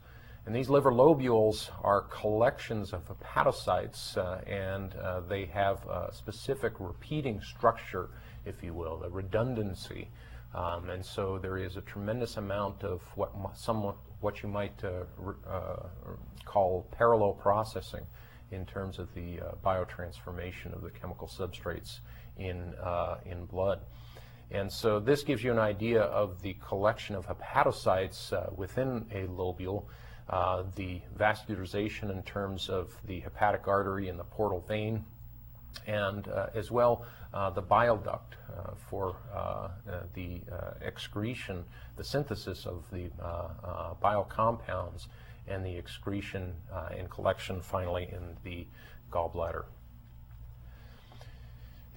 And 0.49 0.57
these 0.57 0.71
liver 0.71 0.91
lobules 0.91 1.69
are 1.83 2.01
collections 2.01 2.95
of 2.95 3.03
hepatocytes, 3.07 4.17
uh, 4.17 4.41
and 4.51 4.95
uh, 4.95 5.21
they 5.29 5.45
have 5.45 5.87
a 5.87 6.09
specific 6.11 6.73
repeating 6.79 7.43
structure, 7.43 8.09
if 8.47 8.63
you 8.63 8.73
will, 8.73 9.03
a 9.05 9.11
redundancy. 9.11 10.09
Um, 10.55 10.89
and 10.89 11.05
so 11.05 11.37
there 11.37 11.59
is 11.59 11.77
a 11.77 11.83
tremendous 11.83 12.39
amount 12.39 12.83
of 12.83 13.03
what 13.15 13.31
somewhat 13.59 13.97
what 14.21 14.43
you 14.43 14.49
might 14.49 14.83
uh, 14.83 15.05
uh, 15.47 15.83
call 16.47 16.89
parallel 16.93 17.35
processing 17.35 18.07
in 18.51 18.65
terms 18.65 18.99
of 18.99 19.13
the 19.13 19.41
uh, 19.41 19.53
biotransformation 19.63 20.75
of 20.75 20.81
the 20.81 20.89
chemical 20.89 21.29
substrates 21.29 21.99
in 22.39 22.75
uh, 22.83 23.19
in 23.27 23.45
blood. 23.45 23.81
And 24.51 24.73
so 24.73 24.99
this 24.99 25.25
gives 25.25 25.45
you 25.45 25.53
an 25.53 25.59
idea 25.59 26.05
of 26.05 26.41
the 26.41 26.57
collection 26.67 27.15
of 27.17 27.27
hepatocytes 27.27 28.57
within 28.57 29.05
a 29.13 29.27
lobule, 29.27 29.85
uh, 30.31 30.64
the 30.77 31.01
vascularization 31.19 32.11
in 32.11 32.23
terms 32.23 32.69
of 32.69 32.93
the 33.07 33.21
hepatic 33.21 33.67
artery 33.67 34.09
and 34.09 34.19
the 34.19 34.25
portal 34.25 34.64
vein, 34.69 35.05
and 35.87 36.29
as 36.55 36.71
well 36.71 37.05
uh, 37.33 37.51
the 37.51 37.62
bile 37.62 37.97
duct 37.97 38.35
uh, 38.51 38.71
for 38.88 39.17
uh, 39.35 39.69
the 40.14 40.41
excretion, 40.81 41.64
the 41.97 42.05
synthesis 42.05 42.67
of 42.67 42.85
the 42.91 43.11
bile 44.01 44.25
compounds, 44.25 45.09
and 45.47 45.64
the 45.64 45.77
excretion 45.77 46.55
and 46.97 47.11
collection 47.11 47.61
finally 47.61 48.09
in 48.12 48.37
the 48.45 48.67
gallbladder. 49.11 49.64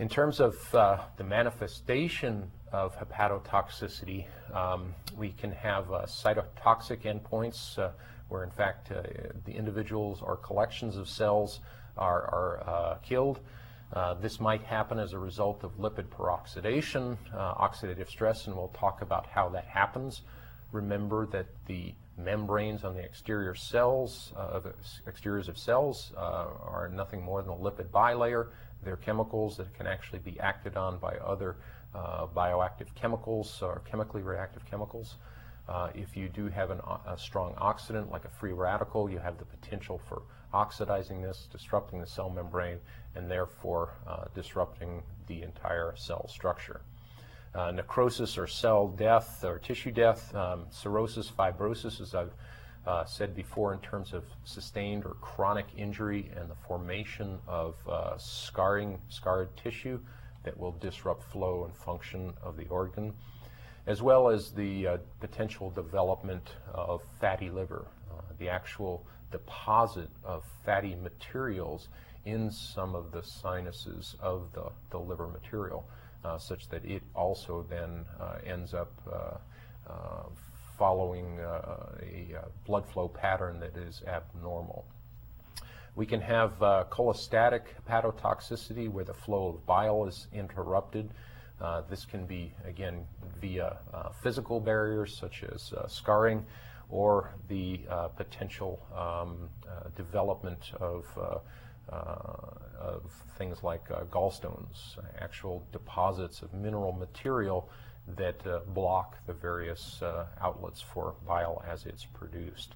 In 0.02 0.10
terms 0.10 0.39
of 0.39 0.74
uh, 0.74 0.98
the 1.17 1.24
manifestation 1.24 2.50
of 2.72 2.98
hepatotoxicity, 2.98 4.26
um, 4.52 4.96
we 5.15 5.30
can 5.30 5.52
have 5.52 5.91
uh, 5.91 6.08
cytotoxic 6.08 7.02
endpoints 7.04 7.78
uh, 7.78 7.91
where, 8.32 8.44
in 8.44 8.52
fact, 8.52 8.89
the 9.46 9.52
individuals 9.52 10.22
or 10.22 10.38
collections 10.38 10.96
of 10.96 11.08
cells 11.08 11.60
are, 11.98 12.24
are 12.24 13.00
killed. 13.04 13.39
Uh, 13.94 14.13
this 14.15 14.39
might 14.39 14.63
happen 14.63 14.98
as 14.98 15.12
a 15.12 15.20
result 15.20 15.63
of 15.63 15.78
lipid 15.78 16.06
peroxidation, 16.06 17.17
uh, 17.34 17.54
oxidative 17.56 18.08
stress, 18.08 18.48
and 18.48 18.56
we'll 18.56 18.70
talk 18.70 19.02
about 19.02 19.26
how 19.28 19.50
that 19.50 19.65
happens. 19.65 20.22
Remember 20.72 21.26
that 21.28 21.48
the 21.65 21.94
membranes 22.17 22.86
on 22.86 22.94
the 22.94 23.02
exterior 23.02 23.54
cells, 23.54 24.32
uh, 24.38 24.60
the 24.60 24.74
exteriors 25.08 25.50
of 25.50 25.58
cells, 25.58 26.13
uh, 26.15 26.48
are 26.63 26.89
nothing 26.94 27.22
more 27.22 27.41
than 27.41 27.52
a 27.52 27.56
lipid 27.56 27.89
bilayer. 27.89 28.48
They're 28.84 28.98
chemicals 28.98 29.58
that 29.58 29.74
can 29.74 29.88
actually 29.88 30.20
be 30.20 30.39
acted 30.39 30.78
on 30.78 30.98
by 30.98 31.17
other 31.17 31.58
uh, 31.94 32.28
bioactive 32.28 32.96
chemicals 32.96 33.62
or 33.62 33.82
chemically 33.89 34.22
reactive 34.22 34.65
chemicals. 34.65 35.15
Uh, 35.69 35.89
if 35.93 36.17
you 36.17 36.28
do 36.28 36.47
have 36.47 36.69
an, 36.69 36.80
a 37.08 37.17
strong 37.17 37.54
oxidant, 37.56 38.12
like 38.12 38.26
a 38.26 38.30
free 38.30 38.52
radical, 38.52 39.10
you 39.10 39.19
have 39.19 39.38
the 39.38 39.45
potential 39.45 40.02
for 40.10 40.24
oxidizing 40.54 41.21
this, 41.21 41.47
disrupting 41.52 42.00
the 42.00 42.08
cell 42.08 42.30
membrane, 42.30 42.80
and 43.15 43.30
therefore 43.30 43.93
uh, 44.08 44.26
disrupting 44.34 45.02
the 45.28 45.41
entire 45.43 45.93
cell 45.95 46.28
structure. 46.28 46.82
Uh, 47.54 47.71
necrosis 47.71 48.38
or 48.38 48.47
cell 48.47 48.88
death 48.88 49.43
or 49.43 49.60
tissue 49.60 49.91
death, 49.91 50.34
um, 50.36 50.65
cirrhosis, 50.69 51.30
fibrosis, 51.30 52.00
as 52.02 52.15
I've 52.15 52.34
uh, 52.88 53.06
said 53.06 53.36
before, 53.36 53.74
in 53.74 53.80
terms 53.80 54.13
of 54.13 54.24
sustained 54.43 55.06
or 55.06 55.15
chronic 55.21 55.67
injury 55.78 56.32
and 56.36 56.50
the 56.50 56.56
formation 56.56 57.39
of 57.47 57.76
uh, 57.88 58.17
scarring, 58.17 59.00
scarred 59.10 59.56
tissue 59.58 60.00
that 60.43 60.58
will 60.58 60.71
disrupt 60.71 61.24
flow 61.24 61.65
and 61.65 61.76
function 61.76 62.34
of 62.41 62.58
the 62.58 62.67
organ, 62.69 63.13
as 63.88 64.02
well 64.02 64.30
as 64.30 64.52
the 64.52 64.88
uh, 64.88 64.98
potential 65.20 65.72
development 65.72 66.52
of 66.74 67.02
fatty 67.20 67.50
liver, 67.50 67.86
uh, 68.12 68.22
the 68.38 68.50
actual 68.50 69.06
deposit 69.32 70.10
of 70.24 70.44
fatty 70.65 70.96
materials 70.96 71.88
in 72.26 72.52
some 72.52 72.96
of 72.96 73.12
the 73.12 73.24
sinuses 73.24 74.15
of 74.20 74.52
the, 74.54 74.70
the 74.91 74.98
liver 74.98 75.28
material, 75.28 75.88
uh, 76.24 76.38
such 76.38 76.70
that 76.70 76.86
it 76.86 77.02
also 77.15 77.65
then 77.70 78.06
uh, 78.20 78.36
ends 78.46 78.74
up 78.74 78.91
uh, 79.12 79.38
uh 79.89 80.24
following 80.78 81.38
a 81.39 82.44
blood 82.65 82.84
flow 82.88 83.08
pattern 83.08 83.60
that 83.60 83.78
is 83.78 84.02
abnormal. 84.08 84.84
We 85.96 86.08
can 86.08 86.22
have 86.22 86.58
cholestatic 86.89 87.62
hepatotoxicity 87.88 88.89
where 88.89 89.04
the 89.04 89.13
flow 89.13 89.50
of 89.50 89.65
bile 89.67 90.06
is 90.08 90.26
interrupted. 90.34 91.12
This 91.89 92.06
can 92.06 92.26
be, 92.26 92.54
again, 92.65 93.06
via 93.39 93.78
physical 94.24 94.60
barriers 94.60 95.17
such 95.17 95.43
as 95.43 95.74
scarring 95.88 96.45
or 96.89 97.32
the 97.47 97.82
potential 98.17 98.80
um, 98.95 99.50
development 99.95 100.71
of 100.80 101.06
uh, 101.91 101.97
of 102.80 103.04
things 103.38 103.63
like 103.63 103.84
uh, 103.91 104.04
gallstones, 104.06 104.97
actual 105.19 105.62
deposits 105.74 106.41
of 106.41 106.54
mineral 106.54 106.93
material 106.93 107.69
that 108.15 108.47
uh, 108.47 108.60
block 108.67 109.17
the 109.28 109.34
various 109.34 110.02
outlets 110.39 110.82
for 110.82 111.15
bile 111.28 111.62
as 111.67 111.86
it's 111.86 112.06
produced. 112.06 112.76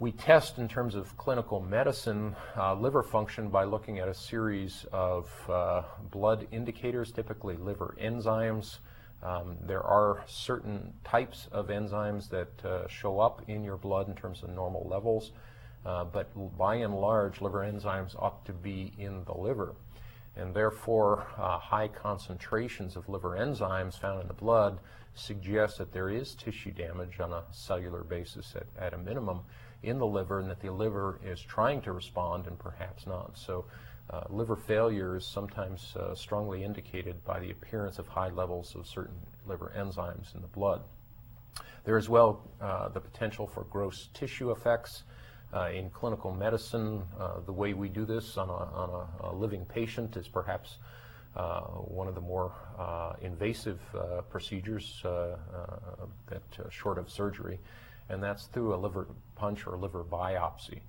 We 0.00 0.12
test 0.12 0.56
in 0.56 0.66
terms 0.66 0.94
of 0.94 1.14
clinical 1.18 1.60
medicine 1.60 2.34
uh, 2.56 2.72
liver 2.72 3.02
function 3.02 3.50
by 3.50 3.64
looking 3.64 3.98
at 3.98 4.08
a 4.08 4.14
series 4.14 4.86
of 4.92 5.30
uh, 5.46 5.82
blood 6.10 6.48
indicators, 6.50 7.12
typically 7.12 7.58
liver 7.58 7.94
enzymes. 8.00 8.78
Um, 9.22 9.58
there 9.60 9.82
are 9.82 10.24
certain 10.26 10.94
types 11.04 11.48
of 11.52 11.68
enzymes 11.68 12.30
that 12.30 12.64
uh, 12.64 12.88
show 12.88 13.20
up 13.20 13.42
in 13.46 13.62
your 13.62 13.76
blood 13.76 14.08
in 14.08 14.14
terms 14.14 14.42
of 14.42 14.48
normal 14.48 14.88
levels. 14.88 15.32
Uh, 15.84 16.04
but 16.04 16.30
by 16.56 16.76
and 16.76 16.94
large, 16.94 17.42
liver 17.42 17.58
enzymes 17.58 18.16
ought 18.18 18.42
to 18.46 18.54
be 18.54 18.94
in 18.96 19.22
the 19.24 19.34
liver. 19.34 19.74
And 20.34 20.54
therefore, 20.54 21.26
uh, 21.36 21.58
high 21.58 21.88
concentrations 21.88 22.96
of 22.96 23.06
liver 23.10 23.36
enzymes 23.38 23.98
found 24.00 24.22
in 24.22 24.28
the 24.28 24.32
blood 24.32 24.78
suggest 25.14 25.76
that 25.76 25.92
there 25.92 26.08
is 26.08 26.34
tissue 26.34 26.70
damage 26.70 27.20
on 27.20 27.34
a 27.34 27.42
cellular 27.50 28.02
basis 28.02 28.54
at, 28.56 28.66
at 28.78 28.94
a 28.94 28.98
minimum 28.98 29.40
in 29.82 29.98
the 29.98 30.06
liver 30.06 30.40
and 30.40 30.50
that 30.50 30.60
the 30.60 30.70
liver 30.70 31.20
is 31.24 31.40
trying 31.40 31.80
to 31.82 31.92
respond 31.92 32.46
and 32.46 32.58
perhaps 32.58 33.06
not. 33.06 33.36
So 33.36 33.64
uh, 34.10 34.24
liver 34.28 34.56
failure 34.56 35.16
is 35.16 35.26
sometimes 35.26 35.94
uh, 35.96 36.14
strongly 36.14 36.64
indicated 36.64 37.24
by 37.24 37.40
the 37.40 37.50
appearance 37.50 37.98
of 37.98 38.08
high 38.08 38.30
levels 38.30 38.74
of 38.74 38.86
certain 38.86 39.16
liver 39.46 39.72
enzymes 39.76 40.34
in 40.34 40.40
the 40.40 40.48
blood. 40.48 40.82
There 41.84 41.96
is 41.96 42.08
well 42.08 42.42
uh, 42.60 42.88
the 42.88 43.00
potential 43.00 43.46
for 43.46 43.64
gross 43.64 44.08
tissue 44.12 44.50
effects 44.50 45.04
uh, 45.52 45.70
in 45.74 45.90
clinical 45.90 46.32
medicine, 46.32 47.02
uh, 47.18 47.40
the 47.44 47.52
way 47.52 47.74
we 47.74 47.88
do 47.88 48.04
this 48.04 48.36
on, 48.36 48.48
a, 48.48 48.52
on 48.52 49.08
a, 49.20 49.28
a, 49.28 49.32
living 49.34 49.64
patient 49.64 50.16
is 50.16 50.28
perhaps 50.28 50.78
uh, 51.34 51.60
one 51.60 52.06
of 52.06 52.14
the 52.14 52.20
more 52.20 52.52
uh, 52.78 53.14
invasive 53.20 53.80
uh, 53.94 54.20
procedures 54.22 55.00
that 55.02 56.42
short 56.70 56.98
of 56.98 57.10
surgery, 57.10 57.58
and 58.10 58.22
that's 58.22 58.46
through 58.46 58.74
a 58.74 58.76
liver 58.76 59.06
punch 59.36 59.66
or 59.66 59.78
liver 59.78 60.04
biopsy, 60.04 60.80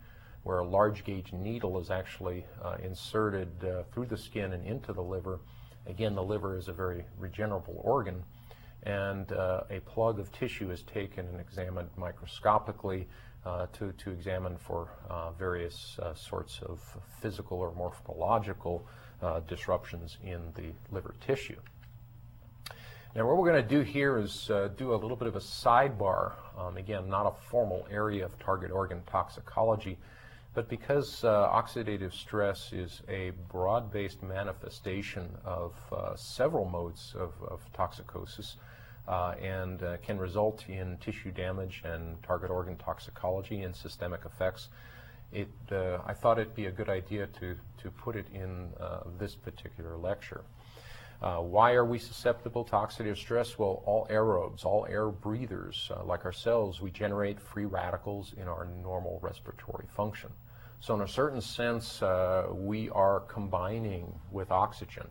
where 0.44 0.60
a 0.60 0.68
large 0.68 1.04
gauge 1.04 1.32
needle 1.32 1.80
is 1.80 1.90
actually 1.90 2.46
inserted 2.84 3.48
through 3.94 4.08
the 4.08 4.18
skin 4.18 4.54
and 4.54 4.66
into 4.66 4.92
the 4.92 5.02
liver. 5.04 5.40
Again, 5.88 6.16
the 6.16 6.24
liver 6.24 6.58
is 6.58 6.68
a 6.68 6.74
very 6.74 7.06
regenerable 7.20 7.80
organ, 7.84 8.24
and 8.84 9.32
uh, 9.32 9.64
a 9.70 9.80
plug 9.82 10.20
of 10.20 10.32
tissue 10.32 10.72
is 10.72 10.82
taken 10.84 11.28
and 11.28 11.40
examined 11.40 11.90
microscopically 11.96 13.08
uh, 13.46 13.68
to, 13.74 13.92
to 13.94 14.12
examine 14.12 14.58
for 14.58 14.90
uh, 15.10 15.32
various 15.32 16.00
sorts 16.16 16.60
of 16.64 16.80
physical 17.22 17.58
or 17.60 17.74
morphological 17.74 18.86
disruptions 19.48 20.18
in 20.24 20.52
the 20.56 20.72
liver 20.92 21.14
tissue. 21.26 21.60
Now, 23.14 23.28
what 23.28 23.36
we're 23.36 23.52
going 23.52 23.62
to 23.62 23.70
do 23.70 23.82
here 23.82 24.18
is 24.20 24.50
uh, 24.50 24.70
do 24.78 24.94
a 24.94 24.96
little 24.96 25.18
bit 25.18 25.28
of 25.28 25.36
a 25.36 25.42
sidebar. 25.42 26.32
Um, 26.58 26.78
again, 26.78 27.10
not 27.10 27.26
a 27.26 27.34
formal 27.50 27.86
area 27.92 28.24
of 28.24 28.40
target 28.40 28.72
organ 28.72 29.02
toxicology, 29.06 29.98
but 30.54 30.70
because 30.70 31.26
uh, 31.26 31.50
oxidative 31.50 32.14
stress 32.14 32.72
is 32.72 33.02
a 33.10 33.32
broad-based 33.50 34.24
manifestation 34.24 35.28
of 35.44 35.74
uh, 35.92 36.16
several 36.16 36.64
modes 36.64 37.14
of, 37.20 37.34
of 37.46 37.60
toxicosis, 37.74 38.56
uh, 39.10 39.34
and 39.42 39.84
uh, 39.84 39.98
can 39.98 40.18
result 40.18 40.64
in 40.70 40.96
tissue 41.00 41.32
damage 41.32 41.82
and 41.84 42.24
target 42.24 42.50
organ 42.50 42.78
toxicology 42.78 43.64
and 43.64 43.76
systemic 43.76 44.22
effects. 44.26 44.70
It, 45.34 45.50
uh, 45.70 45.98
I 46.06 46.14
thought 46.14 46.40
it'd 46.40 46.56
be 46.56 46.68
a 46.68 46.72
good 46.72 46.88
idea 46.88 47.28
to, 47.42 47.58
to 47.84 47.92
put 47.92 48.16
it 48.16 48.28
in 48.34 48.70
this 49.20 49.36
particular 49.36 49.98
lecture. 49.98 50.44
Uh, 51.22 51.38
why 51.38 51.74
are 51.74 51.86
we 51.86 52.00
susceptible 52.00 52.64
to 52.64 52.72
oxidative 52.72 53.18
stress? 53.18 53.60
Well, 53.60 53.84
all 53.86 54.08
aerobes, 54.10 54.66
all 54.66 54.88
air 54.90 55.10
breathers 55.10 55.92
uh, 55.96 56.04
like 56.04 56.26
ourselves, 56.26 56.82
we 56.82 56.90
generate 56.90 57.40
free 57.40 57.66
radicals 57.66 58.34
in 58.38 58.48
our 58.48 58.68
normal 58.82 59.20
respiratory 59.22 59.86
function. 59.96 60.32
So 60.80 60.96
in 60.96 61.02
a 61.02 61.08
certain 61.08 61.42
sense, 61.42 62.02
we 62.52 62.90
are 62.90 63.20
combining 63.20 64.20
with 64.32 64.50
oxygen. 64.50 65.08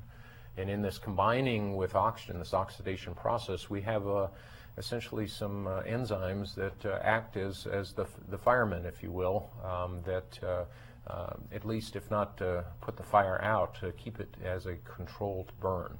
And 0.56 0.68
in 0.68 0.82
this 0.82 0.98
combining 0.98 1.76
with 1.76 1.94
oxygen, 1.94 2.38
this 2.38 2.54
oxidation 2.54 3.14
process, 3.14 3.70
we 3.70 3.80
have 3.82 4.06
uh, 4.06 4.28
essentially 4.76 5.26
some 5.26 5.66
uh, 5.66 5.82
enzymes 5.82 6.54
that 6.54 6.84
uh, 6.84 6.98
act 7.02 7.36
as, 7.36 7.66
as 7.66 7.92
the, 7.92 8.06
the 8.28 8.38
firemen, 8.38 8.84
if 8.84 9.02
you 9.02 9.10
will, 9.10 9.50
um, 9.64 10.00
that 10.04 10.66
uh, 11.06 11.34
at 11.52 11.64
least, 11.64 11.96
if 11.96 12.10
not 12.10 12.40
uh, 12.42 12.62
put 12.80 12.96
the 12.96 13.02
fire 13.02 13.40
out, 13.42 13.74
to 13.80 13.92
keep 13.92 14.20
it 14.20 14.34
as 14.44 14.66
a 14.66 14.76
controlled 14.84 15.52
burn. 15.60 15.98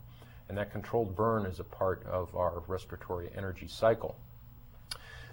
And 0.48 0.58
that 0.58 0.72
controlled 0.72 1.14
burn 1.16 1.46
is 1.46 1.60
a 1.60 1.64
part 1.64 2.04
of 2.06 2.34
our 2.34 2.62
respiratory 2.66 3.30
energy 3.36 3.68
cycle. 3.68 4.16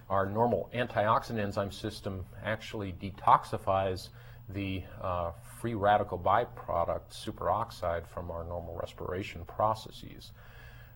Our 0.09 0.25
normal 0.25 0.69
antioxidant 0.73 1.39
enzyme 1.39 1.71
system 1.71 2.25
actually 2.43 2.93
detoxifies 2.93 4.09
the 4.49 4.83
uh, 5.01 5.31
free 5.59 5.73
radical 5.73 6.17
byproduct 6.17 7.11
superoxide 7.11 8.07
from 8.07 8.31
our 8.31 8.43
normal 8.45 8.77
respiration 8.79 9.43
processes. 9.45 10.31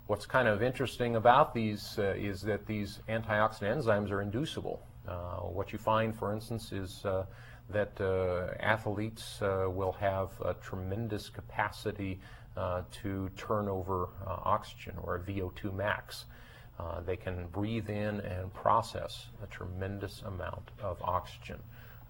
What's 0.08 0.26
kind 0.26 0.48
of 0.48 0.64
interesting 0.64 1.16
about 1.16 1.54
these 1.54 1.98
uh, 1.98 2.14
is 2.18 2.42
that 2.44 2.66
these 2.66 3.00
antioxidant 3.10 3.84
enzymes 3.84 4.12
are 4.12 4.22
inducible. 4.22 4.82
Uh, 5.08 5.38
what 5.40 5.74
you 5.74 5.80
find, 5.80 6.16
for 6.16 6.34
instance, 6.34 6.72
is 6.72 7.04
uh, 7.06 7.26
that 7.72 8.00
uh, 8.00 8.54
athletes 8.60 9.42
uh, 9.42 9.66
will 9.70 9.94
have 9.94 10.30
a 10.44 10.54
tremendous 10.56 11.30
capacity 11.30 12.20
to 12.92 13.30
turn 13.38 13.70
over 13.70 14.10
oxygen 14.28 14.94
or 15.04 15.16
a 15.16 15.20
VO2 15.20 15.74
max. 15.74 16.26
they 17.06 17.16
can 17.16 17.48
breathe 17.48 17.90
in 17.90 18.20
and 18.20 18.54
process 18.54 19.28
a 19.42 19.48
tremendous 19.48 20.22
amount 20.24 20.70
of 20.82 21.02
oxygen. 21.02 21.60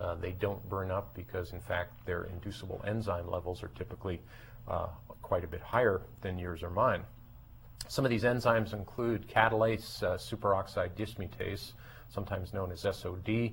Uh, 0.01 0.15
they 0.15 0.31
don't 0.31 0.67
burn 0.67 0.89
up 0.89 1.13
because, 1.13 1.53
in 1.53 1.59
fact, 1.59 1.93
their 2.05 2.23
inducible 2.23 2.81
enzyme 2.87 3.29
levels 3.29 3.61
are 3.61 3.69
typically 3.77 4.19
uh, 4.67 4.87
quite 5.21 5.43
a 5.43 5.47
bit 5.47 5.61
higher 5.61 6.01
than 6.21 6.39
yours 6.39 6.63
or 6.63 6.71
mine. 6.71 7.03
Some 7.87 8.03
of 8.03 8.09
these 8.09 8.23
enzymes 8.23 8.73
include 8.73 9.27
catalase 9.27 10.01
uh, 10.01 10.17
superoxide 10.17 10.91
dismutase, 10.95 11.73
sometimes 12.09 12.51
known 12.51 12.71
as 12.71 12.81
SOD, 12.81 13.51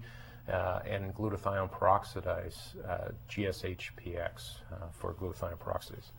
uh, 0.48 0.80
and 0.86 1.14
glutathione 1.14 1.70
peroxidase, 1.70 2.74
uh, 2.88 3.10
GSHPX, 3.30 4.60
uh, 4.72 4.86
for 4.92 5.14
glutathione 5.14 5.58
peroxidase. 5.58 6.10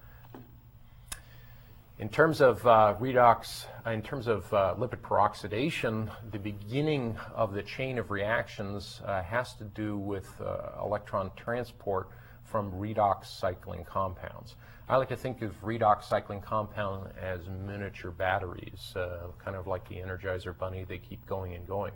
In 1.98 2.08
terms 2.08 2.40
of 2.40 2.66
uh, 2.66 2.96
redox, 3.00 3.66
uh, 3.86 3.90
in 3.90 4.02
terms 4.02 4.28
of 4.28 4.50
lipid 4.50 5.02
peroxidation, 5.02 6.10
the 6.32 6.40
beginning 6.40 7.18
of 7.36 7.54
the 7.54 7.64
chain 7.64 7.98
of 7.98 8.10
reactions 8.10 9.02
has 9.06 9.54
to 9.56 9.66
do 9.66 9.98
with 9.98 10.30
electron 10.82 11.32
transport 11.36 12.10
from 12.46 12.72
redox 12.72 13.26
cycling 13.26 13.84
compounds. 13.84 14.56
I 14.90 14.98
like 14.98 15.10
to 15.10 15.16
think 15.16 15.44
of 15.44 15.52
redox 15.62 16.06
cycling 16.06 16.42
compound 16.42 17.12
as 17.22 17.42
miniature 17.48 18.10
batteries, 18.10 18.94
uh, 18.96 19.28
kind 19.38 19.56
of 19.56 19.68
like 19.68 19.88
the 19.88 19.98
Energizer 19.98 20.58
Bunny. 20.58 20.84
They 20.84 20.98
keep 20.98 21.24
going 21.28 21.54
and 21.54 21.68
going. 21.68 21.92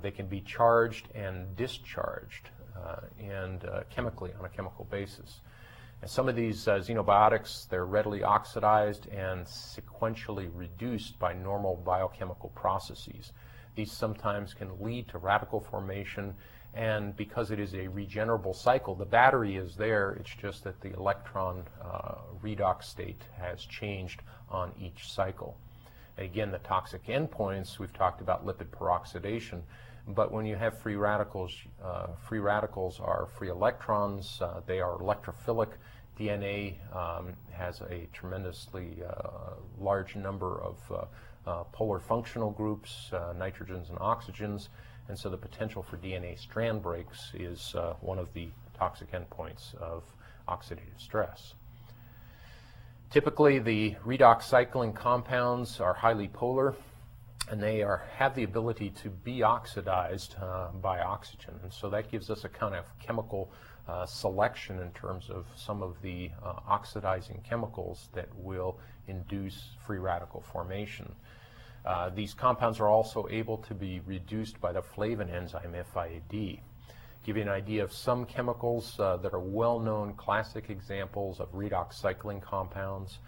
They 0.00 0.10
can 0.10 0.26
be 0.26 0.40
charged 0.40 1.08
and 1.14 1.54
discharged 1.56 2.50
and 3.20 3.64
chemically 3.90 4.32
on 4.38 4.44
a 4.44 4.48
chemical 4.48 4.84
basis. 4.90 5.40
And 6.02 6.10
some 6.10 6.28
of 6.28 6.34
these 6.34 6.66
uh, 6.66 6.78
xenobiotics, 6.78 7.68
they're 7.68 7.86
readily 7.86 8.24
oxidized 8.24 9.06
and 9.06 9.46
sequentially 9.46 10.50
reduced 10.52 11.16
by 11.20 11.32
normal 11.32 11.76
biochemical 11.76 12.48
processes. 12.56 13.32
These 13.76 13.92
sometimes 13.92 14.52
can 14.52 14.82
lead 14.82 15.08
to 15.10 15.18
radical 15.18 15.60
formation, 15.60 16.34
and 16.74 17.16
because 17.16 17.52
it 17.52 17.60
is 17.60 17.74
a 17.74 17.86
regenerable 17.86 18.52
cycle, 18.52 18.96
the 18.96 19.04
battery 19.04 19.54
is 19.56 19.76
there, 19.76 20.16
it's 20.18 20.34
just 20.34 20.64
that 20.64 20.80
the 20.80 20.92
electron 20.94 21.62
uh, 21.80 22.16
redox 22.42 22.84
state 22.84 23.22
has 23.38 23.64
changed 23.64 24.22
on 24.50 24.72
each 24.80 25.12
cycle. 25.12 25.56
Again, 26.18 26.50
the 26.50 26.58
toxic 26.58 27.06
endpoints, 27.06 27.78
we've 27.78 27.92
talked 27.92 28.20
about 28.20 28.46
lipid 28.46 28.68
peroxidation. 28.68 29.62
But 30.06 30.32
when 30.32 30.46
you 30.46 30.56
have 30.56 30.78
free 30.78 30.96
radicals, 30.96 31.56
uh, 31.82 32.08
free 32.28 32.40
radicals 32.40 33.00
are 33.00 33.28
free 33.38 33.48
electrons. 33.48 34.40
Uh, 34.40 34.60
they 34.66 34.80
are 34.80 34.98
electrophilic. 34.98 35.70
DNA 36.18 36.74
um, 36.94 37.32
has 37.50 37.80
a 37.82 38.06
tremendously 38.12 38.98
uh, 39.08 39.54
large 39.78 40.14
number 40.14 40.60
of 40.60 40.78
uh, 40.90 41.50
uh, 41.50 41.64
polar 41.72 41.98
functional 41.98 42.50
groups, 42.50 43.10
uh, 43.12 43.32
nitrogens 43.36 43.88
and 43.88 43.98
oxygens, 43.98 44.68
and 45.08 45.18
so 45.18 45.30
the 45.30 45.36
potential 45.36 45.82
for 45.82 45.96
DNA 45.96 46.38
strand 46.38 46.82
breaks 46.82 47.32
is 47.34 47.74
one 48.00 48.18
of 48.18 48.32
the 48.34 48.48
toxic 48.78 49.10
endpoints 49.12 49.74
of 49.76 50.04
oxidative 50.48 50.98
stress. 50.98 51.54
Typically, 53.12 53.58
the 53.58 53.94
redox 54.06 54.44
cycling 54.44 54.94
compounds 54.94 55.80
are 55.80 55.92
highly 55.92 56.28
polar 56.28 56.74
and 57.50 57.62
they 57.62 57.82
are, 57.82 58.06
have 58.16 58.34
the 58.34 58.42
ability 58.42 58.88
to 58.88 59.10
be 59.10 59.42
oxidized 59.42 60.34
uh, 60.40 60.68
by 60.80 60.98
oxygen. 61.00 61.52
And 61.62 61.70
so 61.70 61.90
that 61.90 62.10
gives 62.10 62.30
us 62.30 62.44
a 62.44 62.48
kind 62.48 62.74
of 62.74 62.86
chemical 62.98 63.52
uh, 63.86 64.06
selection 64.06 64.78
in 64.78 64.90
terms 64.92 65.28
of 65.28 65.44
some 65.54 65.82
of 65.82 66.00
the 66.00 66.30
uh, 66.42 66.54
oxidizing 66.66 67.42
chemicals 67.46 68.08
that 68.14 68.34
will 68.34 68.78
induce 69.06 69.72
free 69.86 69.98
radical 69.98 70.40
formation. 70.40 71.14
Uh, 71.84 72.08
these 72.08 72.32
compounds 72.32 72.80
are 72.80 72.88
also 72.88 73.28
able 73.30 73.58
to 73.58 73.74
be 73.74 74.00
reduced 74.06 74.58
by 74.58 74.72
the 74.72 74.80
flavin 74.80 75.28
enzyme 75.28 75.74
FIAD. 75.94 76.60
Give 77.24 77.36
you 77.36 77.42
an 77.42 77.48
idea 77.48 77.84
of 77.84 77.92
some 77.92 78.24
chemicals 78.24 78.98
uh, 78.98 79.16
that 79.18 79.32
are 79.32 79.40
well-known 79.40 80.14
classic 80.14 80.70
examples 80.70 81.38
of 81.38 81.52
redox 81.52 81.94
cycling 81.94 82.40
compounds 82.40 83.18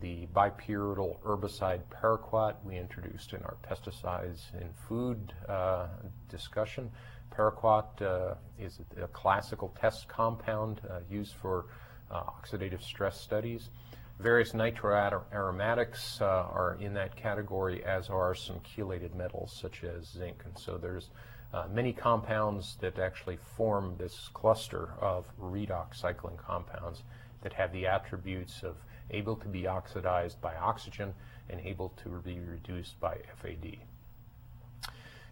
the 0.00 0.26
bipyridyl 0.34 1.18
herbicide 1.20 1.80
paraquat 1.90 2.54
we 2.64 2.76
introduced 2.76 3.32
in 3.32 3.42
our 3.42 3.56
pesticides 3.68 4.54
in 4.60 4.68
food 4.88 5.32
uh, 5.48 5.88
discussion. 6.28 6.90
Paraquat 7.36 8.00
uh, 8.02 8.34
is 8.58 8.80
a, 9.00 9.06
classical 9.08 9.72
test 9.80 10.08
compound 10.08 10.80
uh, 10.88 11.00
used 11.10 11.34
for 11.34 11.66
uh, 12.10 12.22
oxidative 12.22 12.82
stress 12.82 13.20
studies. 13.20 13.70
Various 14.18 14.52
nitroaromatics 14.52 16.20
uh, 16.20 16.24
are 16.24 16.76
in 16.80 16.92
that 16.94 17.16
category, 17.16 17.84
as 17.84 18.10
are 18.10 18.34
some 18.34 18.60
chelated 18.60 19.14
metals 19.14 19.56
such 19.58 19.84
as 19.84 20.06
zinc. 20.06 20.42
And 20.44 20.58
so 20.58 20.76
there's 20.76 21.10
uh, 21.52 21.66
many 21.72 21.92
compounds 21.92 22.76
that 22.80 22.98
actually 22.98 23.36
form 23.56 23.94
this 23.98 24.28
cluster 24.32 24.90
of 25.00 25.26
redox 25.40 25.96
cycling 25.96 26.36
compounds 26.36 27.02
that 27.42 27.52
have 27.52 27.72
the 27.72 27.86
attributes 27.86 28.62
of 28.62 28.76
able 29.10 29.36
to 29.36 29.48
be 29.48 29.66
oxidized 29.66 30.40
by 30.40 30.54
oxygen 30.56 31.12
and 31.48 31.60
able 31.60 31.92
to 32.02 32.08
be 32.24 32.38
reduced 32.38 32.98
by 33.00 33.16
FAD. 33.42 33.78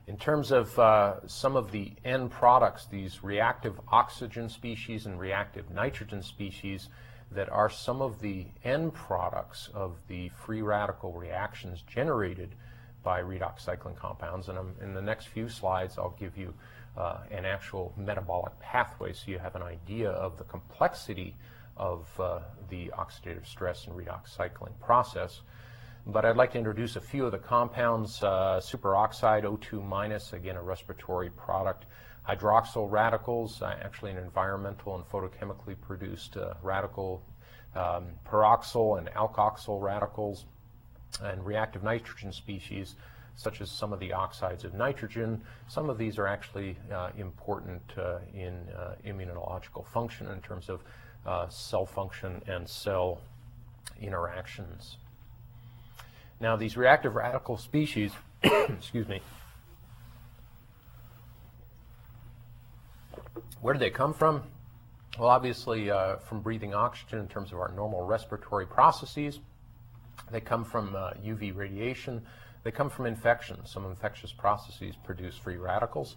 In 0.09 0.17
terms 0.17 0.51
of 0.51 0.77
uh, 0.79 1.27
some 1.27 1.55
of 1.55 1.71
the 1.71 1.93
end 2.05 2.31
products, 2.31 2.87
these 2.87 3.23
reactive 3.23 3.79
oxygen 3.89 4.49
species 4.49 5.07
and 5.07 5.21
reactive 5.21 5.71
nitrogen 5.71 6.23
species, 6.23 6.89
that 7.31 7.51
are 7.51 7.69
some 7.69 8.01
of 8.01 8.21
the 8.21 8.47
end 8.65 8.95
products 8.95 9.69
of 9.75 9.97
the 10.09 10.31
free 10.31 10.63
radical 10.63 11.13
reactions 11.13 11.83
generated 11.83 12.55
by 13.09 13.23
redox 13.23 13.61
cycling 13.61 13.95
compounds. 13.95 14.51
And 14.51 14.59
in 14.83 14.93
the 14.93 15.01
next 15.01 15.29
few 15.29 15.49
slides, 15.49 15.97
I'll 15.97 16.19
give 16.21 16.37
you 16.37 16.53
uh, 16.95 17.21
an 17.31 17.47
actual 17.47 17.95
metabolic 17.97 18.53
pathway 18.61 19.15
so 19.15 19.31
you 19.31 19.39
have 19.39 19.57
an 19.57 19.63
idea 19.63 20.11
of 20.11 20.37
the 20.37 20.45
complexity 20.45 21.35
of 21.79 22.07
uh, 22.21 22.41
the 22.69 22.93
oxidative 22.99 23.47
stress 23.47 23.87
and 23.87 23.97
redox 23.97 24.37
cycling 24.37 24.75
process. 24.79 25.41
But 26.07 26.27
I'd 26.27 26.37
like 26.37 26.53
to 26.53 26.59
introduce 26.59 26.97
a 26.97 27.01
few 27.01 27.25
of 27.25 27.33
the 27.33 27.39
compounds. 27.39 28.23
Uh, 28.23 28.61
superoxide 28.63 29.45
O2 29.45 29.83
minus, 29.83 30.35
again, 30.35 30.57
a 30.57 30.63
respiratory 30.63 31.31
product. 31.31 31.87
Hydroxyl 32.29 32.91
radicals, 32.91 33.63
uh, 33.63 33.75
actually 33.81 34.11
an 34.11 34.19
environmental 34.19 34.97
and 34.97 35.05
photochemically 35.11 35.81
produced 35.81 36.37
uh, 36.37 36.53
radical. 36.63 37.23
Um, 37.75 38.09
peroxyl 38.27 38.99
and 38.99 39.09
alkoxyl 39.09 39.81
radicals 39.81 40.45
and 41.23 41.45
reactive 41.45 41.83
nitrogen 41.83 42.33
species 42.33 42.95
such 43.39 43.61
as 43.61 43.71
some 43.71 43.93
of 43.93 44.01
the 44.01 44.13
oxides 44.13 44.65
of 44.65 44.75
nitrogen. 44.75 45.41
Some 45.69 45.89
of 45.89 45.97
these 45.97 46.19
are 46.19 46.27
actually 46.27 46.77
uh, 46.93 47.11
important 47.17 47.81
uh, 47.97 48.19
in 48.35 48.67
uh, 48.77 48.97
immunological 49.07 49.87
function 49.87 50.27
in 50.27 50.41
terms 50.41 50.69
of 50.69 50.83
uh, 51.25 51.49
cell 51.49 51.87
function 51.87 52.43
and 52.49 52.69
cell 52.69 53.21
interactions. 54.03 54.97
Now, 56.41 56.57
these 56.57 56.77
reactive 56.77 57.15
radical 57.15 57.57
species, 57.57 58.11
excuse 58.43 59.07
me, 59.07 59.21
where 63.61 63.73
do 63.73 63.79
they 63.79 63.91
come 63.91 64.15
from? 64.15 64.43
Well, 65.17 65.29
obviously, 65.29 65.91
uh, 65.91 66.17
from 66.17 66.41
breathing 66.41 66.75
oxygen 66.75 67.21
in 67.21 67.29
terms 67.29 67.53
of 67.53 67.61
our 67.61 67.71
normal 67.71 68.05
respiratory 68.05 68.67
processes. 68.67 69.39
They 70.31 70.41
come 70.41 70.65
from 70.65 70.95
uh, 70.95 71.13
UV 71.25 71.57
radiation. 71.57 72.23
They 72.65 72.71
come 72.71 72.91
from 72.91 73.07
infection. 73.07 73.65
Some 73.65 73.87
infectious 73.87 74.33
processes 74.33 74.95
produce 75.03 75.37
free 75.37 75.57
radicals, 75.57 76.17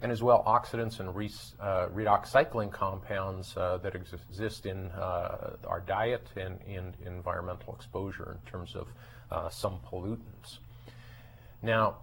and 0.00 0.10
as 0.10 0.22
well 0.22 0.42
oxidants 0.46 1.00
and 1.00 1.14
re 1.14 1.30
uh, 1.60 1.88
redox 1.88 2.28
cycling 2.28 2.70
compounds 2.70 3.56
uh, 3.56 3.78
that 3.82 3.94
ex 3.94 4.12
exist 4.12 4.66
in 4.66 4.90
uh, 4.90 5.56
our 5.66 5.80
diet 5.80 6.26
and 6.36 6.58
in 6.66 6.94
environmental 7.06 7.74
exposure 7.74 8.36
in 8.42 8.50
terms 8.50 8.74
of 8.74 8.88
uh, 9.30 9.48
some 9.48 9.78
pollutants. 9.90 10.58
Now, 11.62 11.98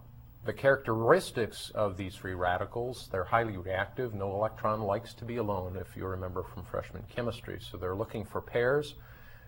the 0.45 0.53
characteristics 0.53 1.69
of 1.75 1.97
these 1.97 2.15
free 2.15 2.33
radicals, 2.33 3.09
they're 3.11 3.25
highly 3.25 3.57
reactive. 3.57 4.13
No 4.13 4.31
electron 4.31 4.81
likes 4.81 5.13
to 5.15 5.25
be 5.25 5.35
alone, 5.35 5.77
if 5.79 5.97
you 5.97 6.05
remember 6.05 6.43
from 6.43 6.63
freshman 6.63 7.03
chemistry. 7.09 7.59
So 7.59 7.77
they're 7.77 7.95
looking 7.95 8.23
for 8.23 8.39
pairs. 8.39 8.95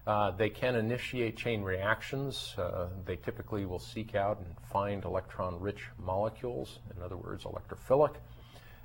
Uh, 0.08 0.32
they 0.32 0.50
can 0.50 0.76
initiate 0.76 1.38
chain 1.38 1.62
reactions. 1.62 2.56
Uh, 2.58 2.88
they 3.06 3.16
typically 3.18 3.66
will 3.66 3.80
seek 3.80 4.16
out 4.16 4.40
and 4.40 4.56
find 4.72 5.06
electron-rich 5.06 5.84
molecules, 6.00 6.80
in 6.96 7.04
other 7.04 7.18
words, 7.18 7.44
electrophilic. 7.44 8.16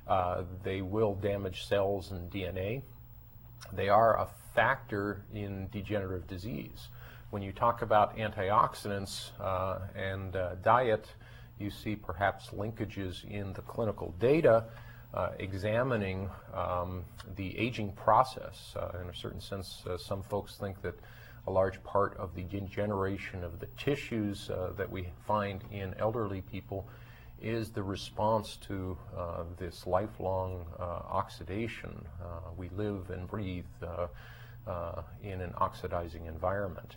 Uh, 0.07 0.43
they 0.63 0.81
will 0.81 1.15
damage 1.15 1.65
cells 1.65 2.11
and 2.11 2.31
DNA. 2.31 2.81
They 3.73 3.89
are 3.89 4.19
a 4.19 4.27
factor 4.53 5.23
in 5.33 5.67
degenerative 5.71 6.27
disease. 6.27 6.87
When 7.31 7.41
you 7.41 7.51
talk 7.51 7.81
about 7.81 8.15
antioxidants 8.17 9.31
uh, 9.39 9.79
and 9.95 10.35
uh, 10.35 10.55
diet, 10.63 11.07
you 11.59 11.71
see 11.71 11.95
perhaps 11.95 12.49
linkages 12.49 13.29
in 13.29 13.53
the 13.53 13.61
clinical 13.63 14.13
data 14.19 14.65
uh, 15.17 15.31
examining 15.39 16.29
um, 16.53 17.03
the 17.37 17.57
aging 17.57 17.91
process. 17.93 18.75
Uh, 18.75 18.99
in 19.01 19.09
a 19.09 19.15
certain 19.15 19.41
sense, 19.41 19.83
uh, 19.89 19.97
some 19.97 20.21
folks 20.21 20.57
think 20.57 20.79
that 20.83 20.93
a 21.47 21.51
large 21.51 21.83
part 21.83 22.15
of 22.17 22.35
the 22.35 22.43
degeneration 22.43 23.43
of 23.43 23.59
the 23.59 23.65
tissues 23.77 24.51
uh, 24.51 24.71
that 24.77 24.91
we 24.91 25.07
find 25.25 25.63
in 25.71 25.95
elderly 25.97 26.41
people 26.41 26.87
is 27.41 27.71
the 27.71 27.81
response 27.81 28.57
to 28.57 28.95
uh, 29.17 29.43
this 29.57 29.87
lifelong 29.87 30.63
oxidation. 30.79 32.05
we 32.55 32.69
live 32.69 33.09
and 33.09 33.27
breathe 33.27 33.65
in 35.23 35.41
an 35.41 35.53
oxidizing 35.57 36.27
environment. 36.27 36.95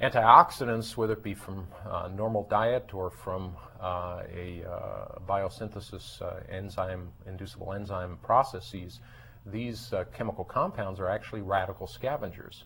Antioxidants, 0.00 0.96
whether 0.96 1.12
it 1.12 1.22
be 1.22 1.34
from 1.34 1.68
uh, 1.88 2.08
normal 2.12 2.46
diet 2.50 2.92
or 2.92 3.10
from 3.10 3.56
uh, 3.80 4.22
a 4.34 4.64
uh, 4.68 5.18
biosynthesis 5.28 6.20
uh, 6.20 6.40
enzyme, 6.48 7.12
inducible 7.26 7.72
enzyme 7.72 8.18
processes, 8.22 9.00
these 9.46 9.92
uh, 9.92 10.04
chemical 10.12 10.44
compounds 10.44 10.98
are 10.98 11.08
actually 11.08 11.42
radical 11.42 11.86
scavengers. 11.86 12.64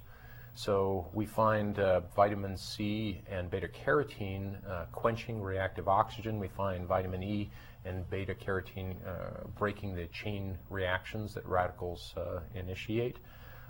So 0.55 1.09
we 1.13 1.27
find 1.27 1.79
uh, 1.79 2.01
vitamin 2.15 2.57
C 2.57 3.21
and 3.31 3.51
beta 3.51 3.69
carotene 3.69 4.57
quenching 4.93 5.43
reactive 5.43 5.89
oxygen. 5.89 6.39
We 6.39 6.49
find 6.49 6.87
vitamin 6.87 7.23
E 7.23 7.51
and 7.85 8.09
beta 8.09 8.35
carotene 8.35 8.95
breaking 9.59 9.95
the 9.95 10.07
chain 10.07 10.57
reactions 10.71 11.35
that 11.35 11.47
radicals 11.47 12.15
initiate. 12.55 13.19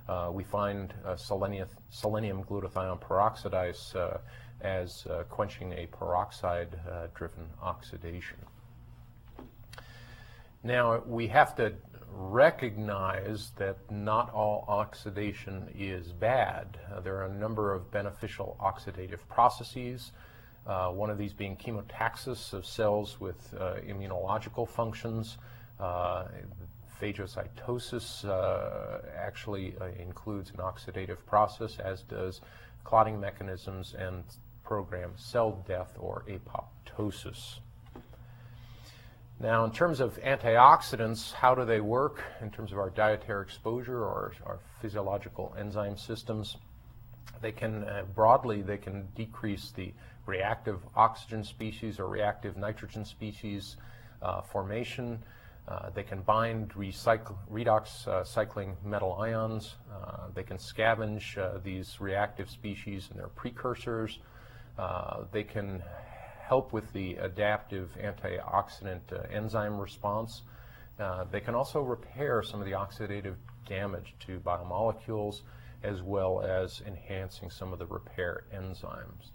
Uh, 0.08 0.30
we 0.32 0.44
find 0.44 0.94
uh, 1.04 1.16
selenium, 1.16 1.68
selenium 1.90 2.44
glutathione 2.44 3.00
peroxidase 3.00 3.96
uh, 3.96 4.18
as 4.60 5.06
uh, 5.06 5.24
quenching 5.28 5.72
a 5.72 5.86
peroxide-driven 5.86 7.44
uh, 7.60 7.64
oxidation. 7.64 8.36
Now, 10.62 11.02
we 11.06 11.26
have 11.28 11.54
to 11.56 11.74
recognize 12.10 13.50
that 13.56 13.78
not 13.90 14.32
all 14.32 14.64
oxidation 14.68 15.68
is 15.76 16.12
bad. 16.12 16.78
Uh, 16.90 17.00
there 17.00 17.16
are 17.16 17.26
a 17.26 17.34
number 17.34 17.74
of 17.74 17.90
beneficial 17.90 18.56
oxidative 18.60 19.20
processes, 19.28 20.12
one 20.64 21.10
of 21.10 21.18
these 21.18 21.32
being 21.32 21.56
chemotaxis 21.56 22.52
of 22.52 22.64
cells 22.64 23.20
with 23.20 23.52
immunological 23.86 24.68
functions. 24.68 25.36
Phagocytosis 27.00 28.24
uh, 28.24 29.00
actually 29.16 29.74
uh, 29.80 29.86
includes 29.98 30.50
an 30.50 30.56
oxidative 30.56 31.18
process, 31.26 31.78
as 31.78 32.02
does 32.02 32.40
clotting 32.84 33.20
mechanisms 33.20 33.94
and 33.98 34.24
program 34.64 35.12
cell 35.16 35.62
death 35.66 35.92
or 35.98 36.24
apoptosis. 36.28 37.58
Now, 39.38 39.64
in 39.64 39.70
terms 39.70 40.00
of 40.00 40.18
antioxidants, 40.22 41.32
how 41.32 41.54
do 41.54 41.66
they 41.66 41.80
work 41.80 42.22
in 42.40 42.50
terms 42.50 42.72
of 42.72 42.78
our 42.78 42.88
dietary 42.88 43.42
exposure 43.42 43.98
or 43.98 44.32
our 44.46 44.58
physiological 44.80 45.54
enzyme 45.58 45.98
systems? 45.98 46.56
They 47.42 47.52
can, 47.52 47.84
uh, 47.84 48.04
broadly, 48.14 48.62
they 48.62 48.78
can 48.78 49.08
decrease 49.14 49.72
the 49.76 49.92
reactive 50.24 50.80
oxygen 50.96 51.44
species 51.44 52.00
or 52.00 52.08
reactive 52.08 52.56
nitrogen 52.56 53.04
species 53.04 53.76
uh, 54.22 54.40
formation. 54.40 55.22
Uh, 55.68 55.90
they 55.90 56.04
can 56.04 56.20
bind 56.22 56.70
recycle, 56.74 57.34
redox 57.50 58.06
uh, 58.06 58.22
cycling 58.22 58.76
metal 58.84 59.14
ions. 59.14 59.74
Uh, 59.92 60.28
they 60.32 60.44
can 60.44 60.58
scavenge 60.58 61.36
uh, 61.38 61.58
these 61.64 62.00
reactive 62.00 62.48
species 62.48 63.08
and 63.10 63.18
their 63.18 63.28
precursors. 63.28 64.20
Uh, 64.78 65.24
they 65.32 65.42
can 65.42 65.82
help 66.40 66.72
with 66.72 66.92
the 66.92 67.16
adaptive 67.16 67.90
antioxidant 68.00 69.00
enzyme 69.34 69.78
response. 69.78 70.42
they 71.32 71.40
can 71.40 71.56
also 71.56 71.82
repair 71.82 72.42
some 72.44 72.60
of 72.60 72.66
the 72.66 72.72
oxidative 72.72 73.34
damage 73.68 74.14
to 74.20 74.38
biomolecules 74.38 75.40
as 75.82 76.02
well 76.02 76.40
as 76.40 76.82
enhancing 76.86 77.50
some 77.50 77.72
of 77.72 77.80
the 77.80 77.86
repair 77.86 78.44
enzymes. 78.54 79.32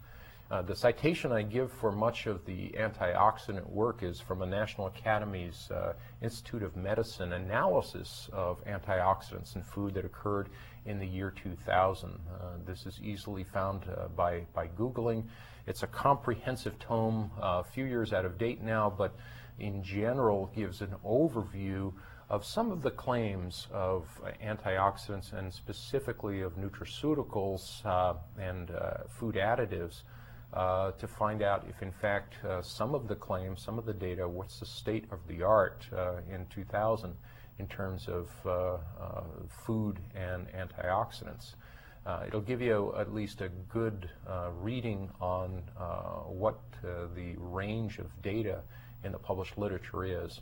Uh, 0.52 0.62
the 0.62 0.76
citation 0.76 1.32
I 1.32 1.44
give 1.44 1.72
for 1.72 1.94
much 1.94 2.28
of 2.28 2.46
the 2.46 2.72
antioxidant 2.78 3.70
work 3.70 4.04
is 4.04 4.20
from 4.20 4.42
a 4.42 4.46
National 4.46 4.88
Academy's 4.88 5.72
uh, 5.72 5.94
Institute 6.22 6.62
of 6.62 6.76
Medicine 6.76 7.32
analysis 7.32 8.28
of 8.34 8.62
antioxidants 8.66 9.56
in 9.56 9.64
food 9.64 9.94
that 9.94 10.04
occurred 10.04 10.50
in 10.86 11.00
the 11.00 11.08
year 11.08 11.32
2000. 11.32 12.10
Uh, 12.10 12.46
this 12.66 12.86
is 12.86 13.00
easily 13.02 13.46
found 13.46 13.86
uh, 13.86 14.10
by, 14.10 14.42
by 14.54 14.68
Googling. 14.68 15.24
It's 15.68 15.84
a 15.84 15.88
comprehensive 15.88 16.78
tome, 16.80 17.32
uh, 17.42 17.62
a 17.62 17.64
few 17.64 17.86
years 17.86 18.12
out 18.12 18.26
of 18.26 18.38
date 18.38 18.62
now, 18.62 18.90
but 18.90 19.16
in 19.58 19.82
general 19.82 20.52
gives 20.54 20.82
an 20.82 20.94
overview 21.06 21.94
of 22.30 22.44
some 22.44 22.74
of 22.74 22.82
the 22.82 22.92
claims 22.92 23.68
of 23.72 24.06
antioxidants 24.44 25.32
and 25.32 25.54
specifically 25.54 26.42
of 26.42 26.58
nutraceuticals 26.58 27.86
uh, 27.86 28.16
and 28.38 28.70
food 29.08 29.36
additives 29.36 30.02
uh, 30.54 30.92
to 30.92 31.08
find 31.08 31.42
out 31.42 31.66
if, 31.70 31.82
in 31.82 31.92
fact, 31.92 32.34
uh, 32.44 32.62
some 32.62 32.94
of 32.94 33.08
the 33.08 33.16
claims, 33.16 33.62
some 33.62 33.80
of 33.80 33.86
the 33.86 33.94
data, 33.94 34.28
what's 34.28 34.60
the 34.60 34.66
state 34.66 35.06
of 35.12 35.20
the 35.28 35.42
art 35.42 35.86
uh, 35.96 36.16
in 36.30 36.46
2000 36.48 37.16
in 37.60 37.68
terms 37.68 38.08
of 38.08 38.30
uh, 38.46 38.50
uh, 38.50 38.78
food 39.48 40.00
and 40.16 40.48
antioxidants. 40.48 41.54
it'll 42.28 42.42
give 42.42 42.62
you 42.62 42.94
at 42.98 43.14
least 43.14 43.40
a 43.42 43.50
good 43.70 44.10
reading 44.62 45.10
on 45.22 45.62
what 46.28 46.60
the 46.82 47.36
range 47.38 48.00
of 48.00 48.08
data 48.22 48.62
in 49.04 49.12
the 49.12 49.20
published 49.20 49.58
literature 49.58 50.04
is. 50.04 50.42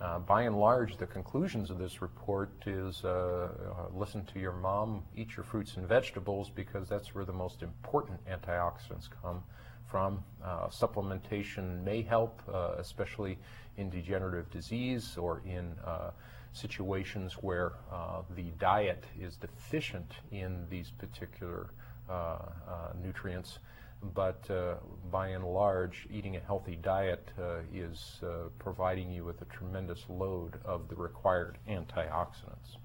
Uh, 0.00 0.20
by 0.20 0.42
and 0.42 0.56
large, 0.56 0.96
the 0.96 1.06
conclusions 1.06 1.70
of 1.70 1.78
this 1.78 2.00
report 2.00 2.50
is 2.66 3.02
uh, 3.04 3.08
uh, 3.08 3.48
listen 3.92 4.24
to 4.26 4.38
your 4.38 4.52
mom, 4.52 5.02
eat 5.16 5.36
your 5.36 5.42
fruits 5.42 5.76
and 5.76 5.88
vegetables 5.88 6.50
because 6.50 6.88
that's 6.88 7.16
where 7.16 7.24
the 7.24 7.32
most 7.32 7.62
important 7.62 8.20
antioxidants 8.26 9.08
come 9.22 9.42
from. 9.86 10.22
Uh, 10.44 10.68
supplementation 10.68 11.82
may 11.82 12.00
help, 12.00 12.40
uh, 12.52 12.74
especially 12.78 13.38
in 13.76 13.90
degenerative 13.90 14.48
disease 14.52 15.16
or 15.16 15.42
in 15.44 15.74
uh, 15.84 16.10
situations 16.52 17.32
where 17.40 17.72
the 18.36 18.50
diet 18.58 19.02
is 19.20 19.36
deficient 19.36 20.12
in 20.30 20.64
these 20.70 20.90
particular 20.92 21.70
nutrients 23.02 23.58
but 24.14 24.48
uh, 24.50 24.74
by 25.10 25.28
and 25.28 25.44
large, 25.44 26.06
eating 26.10 26.36
a 26.36 26.40
healthy 26.40 26.76
diet 26.76 27.28
uh, 27.38 27.58
is 27.74 28.20
uh, 28.22 28.48
providing 28.58 29.10
you 29.10 29.24
with 29.24 29.40
a 29.42 29.46
tremendous 29.46 30.04
load 30.08 30.60
of 30.64 30.88
the 30.88 30.94
required 30.94 31.58
antioxidants. 31.68 32.76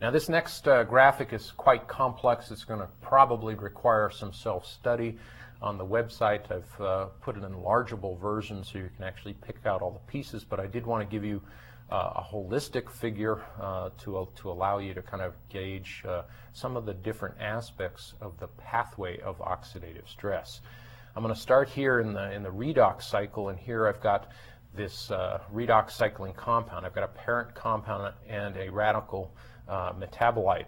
Now, 0.00 0.10
this 0.10 0.28
next 0.28 0.66
uh, 0.66 0.82
graphic 0.84 1.32
is 1.32 1.52
quite 1.52 1.86
complex. 1.86 2.50
It's 2.50 2.64
going 2.64 2.80
to 2.80 2.88
probably 3.00 3.54
require 3.54 4.10
some 4.10 4.32
self-study. 4.32 5.18
On 5.60 5.78
the 5.78 5.86
website, 5.86 6.50
I've 6.50 6.80
uh, 6.80 7.04
put 7.20 7.36
an 7.36 7.42
enlargeable 7.42 8.18
version 8.18 8.64
so 8.64 8.78
you 8.78 8.90
can 8.96 9.04
actually 9.04 9.34
pick 9.34 9.64
out 9.64 9.80
all 9.80 9.92
the 9.92 10.10
pieces, 10.10 10.42
but 10.42 10.58
I 10.58 10.66
did 10.66 10.86
want 10.86 11.08
to 11.08 11.12
give 11.12 11.24
you 11.24 11.40
a 11.92 12.26
holistic 12.32 12.88
figure 12.90 13.42
uh, 13.60 13.90
to, 13.98 14.26
to 14.34 14.50
allow 14.50 14.78
you 14.78 14.94
to 14.94 15.02
kind 15.02 15.22
of 15.22 15.34
gauge 15.48 16.02
uh, 16.08 16.22
some 16.52 16.76
of 16.76 16.86
the 16.86 16.94
different 16.94 17.34
aspects 17.40 18.14
of 18.20 18.38
the 18.40 18.48
pathway 18.48 19.18
of 19.20 19.38
oxidative 19.38 20.08
stress. 20.08 20.60
I'm 21.14 21.22
going 21.22 21.34
to 21.34 21.40
start 21.40 21.68
here 21.68 22.00
in 22.00 22.14
the, 22.14 22.32
in 22.32 22.42
the 22.42 22.48
redox 22.48 23.02
cycle, 23.02 23.50
and 23.50 23.58
here 23.58 23.86
I've 23.86 24.00
got 24.00 24.30
this 24.74 25.10
uh, 25.10 25.40
redox 25.52 25.90
cycling 25.90 26.32
compound. 26.32 26.86
I've 26.86 26.94
got 26.94 27.04
a 27.04 27.08
parent 27.08 27.54
compound 27.54 28.14
and 28.26 28.56
a 28.56 28.70
radical 28.70 29.30
uh, 29.68 29.92
metabolite. 29.92 30.64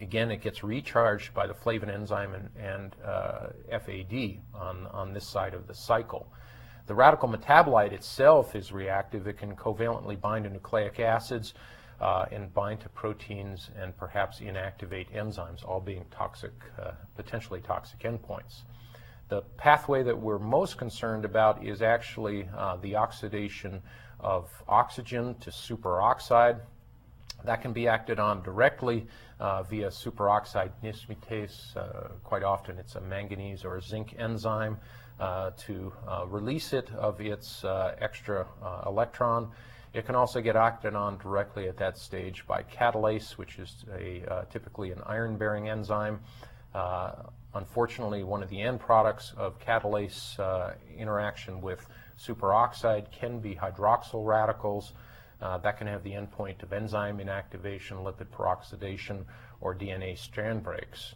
Again, 0.00 0.30
it 0.30 0.40
gets 0.40 0.62
recharged 0.62 1.34
by 1.34 1.48
the 1.48 1.54
flavin 1.54 1.90
enzyme 1.90 2.34
and, 2.34 2.48
and 2.56 2.96
uh, 3.04 3.48
FAD 3.70 4.38
on, 4.54 4.86
on 4.92 5.12
this 5.12 5.26
side 5.26 5.54
of 5.54 5.66
the 5.66 5.74
cycle. 5.74 6.32
The 6.88 6.94
radical 6.94 7.28
metabolite 7.28 7.92
itself 7.92 8.56
is 8.56 8.72
reactive. 8.72 9.26
It 9.26 9.36
can 9.36 9.54
covalently 9.54 10.18
bind 10.18 10.44
to 10.44 10.50
nucleic 10.50 10.98
acids 10.98 11.52
uh, 12.00 12.24
and 12.32 12.52
bind 12.54 12.80
to 12.80 12.88
proteins 12.88 13.68
and 13.78 13.94
perhaps 13.94 14.40
inactivate 14.40 15.14
enzymes, 15.14 15.62
all 15.66 15.80
being 15.80 16.06
toxic, 16.10 16.52
uh, 16.80 16.92
potentially 17.14 17.60
toxic 17.60 18.00
endpoints. 18.00 18.62
The 19.28 19.42
pathway 19.58 20.02
that 20.04 20.18
we're 20.18 20.38
most 20.38 20.78
concerned 20.78 21.26
about 21.26 21.62
is 21.62 21.82
actually 21.82 22.48
uh, 22.56 22.76
the 22.76 22.96
oxidation 22.96 23.82
of 24.18 24.50
oxygen 24.66 25.34
to 25.40 25.50
superoxide. 25.50 26.58
That 27.44 27.60
can 27.60 27.74
be 27.74 27.86
acted 27.86 28.18
on 28.18 28.42
directly 28.42 29.06
uh, 29.38 29.62
via 29.62 29.88
superoxide 29.88 30.70
dismutase. 30.82 31.76
Uh, 31.76 32.08
quite 32.24 32.44
often 32.44 32.78
it's 32.78 32.94
a 32.94 33.00
manganese 33.02 33.62
or 33.62 33.76
a 33.76 33.82
zinc 33.82 34.14
enzyme 34.18 34.78
to 35.18 35.92
uh, 36.06 36.24
release 36.26 36.72
it 36.72 36.90
of 36.92 37.20
its 37.20 37.64
uh, 37.64 37.94
extra 37.98 38.46
electron. 38.86 39.50
It 39.94 40.06
can 40.06 40.14
also 40.14 40.40
get 40.40 40.54
acted 40.54 40.94
on 40.94 41.18
directly 41.18 41.68
at 41.68 41.76
that 41.78 41.96
stage 41.96 42.46
by 42.46 42.62
catalase, 42.62 43.32
which 43.32 43.58
is 43.58 43.84
a, 43.92 44.46
typically 44.50 44.92
an 44.92 45.00
iron-bearing 45.06 45.68
enzyme. 45.68 46.20
unfortunately, 47.54 48.22
one 48.22 48.42
of 48.42 48.50
the 48.50 48.60
end 48.60 48.80
products 48.80 49.32
of 49.36 49.58
catalase 49.58 50.38
interaction 50.96 51.60
with 51.60 51.86
superoxide 52.18 53.10
can 53.10 53.40
be 53.40 53.54
hydroxyl 53.54 54.26
radicals. 54.26 54.92
Uh, 55.40 55.56
that 55.58 55.78
can 55.78 55.86
have 55.86 56.02
the 56.02 56.10
endpoint 56.10 56.62
of 56.62 56.72
enzyme 56.72 57.18
inactivation, 57.18 58.02
lipid 58.02 58.26
peroxidation, 58.26 59.24
or 59.60 59.74
DNA 59.74 60.18
strand 60.18 60.62
breaks. 60.62 61.14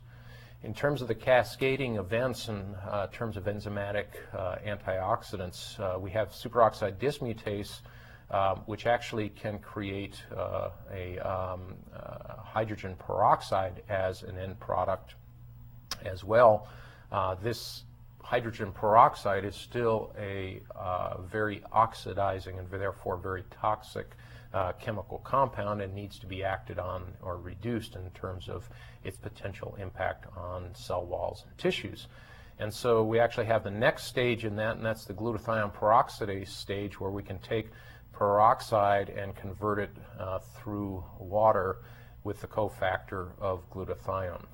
In 0.65 0.73
terms 0.73 1.03
of 1.03 1.09
the 1.09 1.15
cascading 1.17 1.97
events 1.97 2.47
in 2.49 2.77
uh, 2.89 3.09
terms 3.09 3.37
of 3.37 3.45
enzymatic 3.45 4.07
uh, 4.33 4.57
antioxidants, 4.65 5.81
uh, 5.81 5.99
we 5.99 6.13
have 6.13 6.29
superoxide 6.29 6.99
dismutase, 6.99 7.81
uh, 8.31 8.55
which 8.67 8.87
actually 8.87 9.31
can 9.31 9.59
create 9.59 10.23
uh, 10.37 10.71
a 10.95 11.19
um, 11.19 11.75
uh, 11.93 12.37
hydrogen 12.37 12.95
peroxide 12.97 13.83
as 13.89 14.23
an 14.23 14.39
end 14.39 14.61
product 14.61 15.17
as 16.05 16.23
well. 16.23 16.69
this 17.43 17.83
hydrogen 18.23 18.71
peroxide 18.71 19.45
is 19.45 19.57
still 19.57 20.15
a 20.17 20.63
very 21.29 21.61
oxidizing 21.73 22.57
and 22.61 22.71
therefore 22.71 23.17
very 23.17 23.43
toxic 23.51 24.07
uh, 24.55 24.73
chemical 24.73 25.19
compound 25.19 25.81
and 25.81 25.95
needs 25.95 26.19
to 26.19 26.27
be 26.27 26.45
acted 26.45 26.79
on 26.79 27.05
or 27.23 27.39
reduced 27.39 27.97
in 27.97 28.11
terms 28.11 28.49
of 28.49 28.69
its 29.05 29.17
potential 29.17 29.77
impact 29.81 30.27
on 30.37 30.75
cell 30.75 31.05
walls 31.05 31.45
and 31.49 31.57
tissues. 31.59 32.07
And 32.59 32.73
so 32.73 33.03
we 33.03 33.19
actually 33.19 33.47
have 33.47 33.65
the 33.65 33.71
next 33.71 34.05
stage 34.05 34.45
in 34.45 34.57
that, 34.57 34.77
and 34.77 34.85
that's 34.85 35.05
the 35.05 35.15
glutathione 35.15 35.75
peroxidase 35.75 36.49
stage 36.49 37.01
where 37.01 37.11
we 37.11 37.23
can 37.23 37.39
take 37.39 37.71
peroxide 38.13 39.09
and 39.09 39.35
convert 39.35 39.79
it 39.79 39.91
uh, 40.19 40.39
through 40.39 41.03
water 41.19 41.79
with 42.25 42.41
the 42.41 42.47
cofactor 42.47 43.31
of 43.41 43.69
glutathione. 43.71 44.45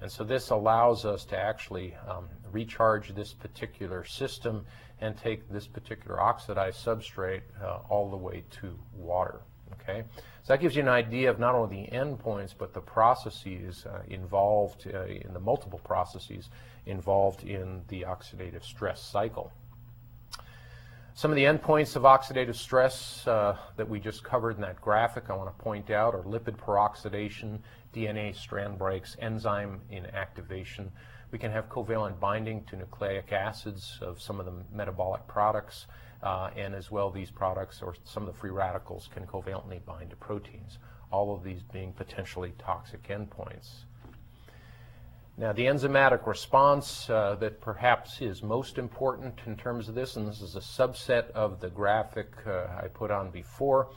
And 0.00 0.10
so 0.10 0.24
this 0.24 0.50
allows 0.50 1.04
us 1.04 1.24
to 1.26 1.38
actually 1.38 1.94
um, 2.06 2.28
recharge 2.52 3.14
this 3.14 3.32
particular 3.32 4.04
system 4.04 4.66
and 5.00 5.16
take 5.16 5.50
this 5.50 5.66
particular 5.66 6.20
oxidized 6.20 6.84
substrate 6.84 7.42
uh, 7.62 7.78
all 7.88 8.10
the 8.10 8.16
way 8.16 8.44
to 8.60 8.78
water. 8.94 9.40
Okay, 9.72 10.04
so 10.42 10.52
that 10.52 10.60
gives 10.60 10.76
you 10.76 10.82
an 10.82 10.88
idea 10.88 11.30
of 11.30 11.38
not 11.38 11.54
only 11.54 11.88
the 11.90 11.96
endpoints 11.96 12.54
but 12.56 12.72
the 12.72 12.80
processes 12.80 13.86
uh, 13.86 14.00
involved 14.08 14.86
uh, 14.92 15.04
in 15.04 15.32
the 15.32 15.40
multiple 15.40 15.80
processes 15.82 16.48
involved 16.86 17.42
in 17.44 17.82
the 17.88 18.02
oxidative 18.02 18.62
stress 18.62 19.02
cycle. 19.02 19.52
Some 21.16 21.30
of 21.30 21.36
the 21.36 21.44
endpoints 21.44 21.94
of 21.94 22.02
oxidative 22.02 22.56
stress 22.56 23.24
uh, 23.28 23.56
that 23.76 23.88
we 23.88 24.00
just 24.00 24.24
covered 24.24 24.56
in 24.56 24.62
that 24.62 24.80
graphic 24.80 25.30
I 25.30 25.36
want 25.36 25.56
to 25.56 25.62
point 25.62 25.90
out 25.90 26.12
are 26.12 26.24
lipid 26.24 26.56
peroxidation, 26.56 27.60
DNA 27.94 28.34
strand 28.34 28.78
breaks, 28.78 29.16
enzyme 29.20 29.80
inactivation, 29.92 30.90
we 31.34 31.38
can 31.38 31.50
have 31.50 31.68
covalent 31.68 32.20
binding 32.20 32.62
to 32.62 32.76
nucleic 32.76 33.32
acids 33.32 33.98
of 34.00 34.22
some 34.22 34.38
of 34.38 34.46
the 34.46 34.52
metabolic 34.72 35.26
products, 35.26 35.88
uh, 36.22 36.48
and 36.56 36.76
as 36.76 36.92
well 36.92 37.10
these 37.10 37.28
products 37.28 37.82
or 37.82 37.96
some 38.04 38.22
of 38.22 38.32
the 38.32 38.38
free 38.38 38.52
radicals 38.52 39.08
can 39.12 39.26
covalently 39.26 39.84
bind 39.84 40.10
to 40.10 40.14
proteins, 40.14 40.78
all 41.10 41.34
of 41.34 41.42
these 41.42 41.60
being 41.72 41.92
potentially 41.92 42.52
toxic 42.56 43.02
endpoints. 43.08 43.82
Now, 45.36 45.52
the 45.52 45.64
enzymatic 45.64 46.24
response 46.24 47.10
uh, 47.10 47.34
that 47.40 47.60
perhaps 47.60 48.22
is 48.22 48.40
most 48.44 48.78
important 48.78 49.34
in 49.44 49.56
terms 49.56 49.88
of 49.88 49.96
this, 49.96 50.14
and 50.14 50.28
this 50.28 50.40
is 50.40 50.54
a 50.54 50.60
subset 50.60 51.32
of 51.32 51.58
the 51.58 51.68
graphic 51.68 52.30
uh, 52.46 52.66
I 52.80 52.86
put 52.86 53.10
on 53.10 53.32
before, 53.32 53.88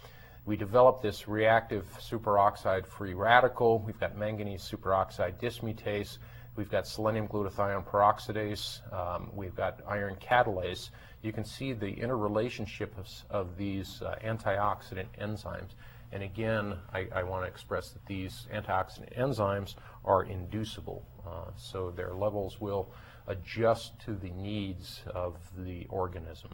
we 0.48 0.56
developed 0.56 1.04
this 1.04 1.28
reactive 1.28 1.86
superoxide 2.00 2.88
free 2.88 3.14
radical. 3.14 3.80
We've 3.80 4.00
got 4.00 4.18
manganese 4.18 4.62
superoxide 4.62 5.42
dismutase. 5.42 6.20
We've 6.58 6.70
got 6.70 6.88
selenium 6.88 7.28
glutathione 7.28 7.86
peroxidase. 7.86 8.82
Um, 8.92 9.30
we've 9.36 9.56
got 9.56 9.80
iron 9.88 10.16
catalase. 10.16 10.90
You 11.22 11.32
can 11.32 11.46
see 11.46 11.72
the 11.72 11.94
interrelationship 11.94 12.98
of, 12.98 13.08
of 13.30 13.58
these 13.58 14.02
uh, 14.02 14.16
antioxidant 14.26 15.06
enzymes. 15.22 15.76
And 16.12 16.24
again, 16.24 16.80
I, 16.92 17.08
I 17.14 17.24
want 17.24 17.44
to 17.44 17.48
express 17.48 17.92
that 17.92 18.04
these 18.08 18.48
antioxidant 18.52 19.16
enzymes 19.16 19.76
are 20.04 20.24
inducible. 20.24 21.06
Uh, 21.26 21.52
so 21.56 21.92
their 21.92 22.14
levels 22.16 22.60
will 22.60 22.90
adjust 23.28 24.00
to 24.06 24.16
the 24.16 24.32
needs 24.32 25.04
of 25.14 25.36
the 25.58 25.86
organism. 25.90 26.50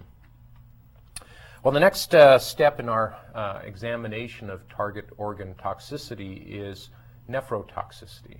Well, 1.63 1.73
the 1.73 1.79
next 1.79 2.13
uh, 2.13 2.39
step 2.39 2.81
in 2.81 2.89
our 2.89 3.15
uh, 3.33 3.61
examination 3.63 4.49
of 4.49 4.67
target 4.67 5.07
organ 5.15 5.53
toxicity 5.53 6.43
is 6.45 6.89
nephrotoxicity. 7.29 8.39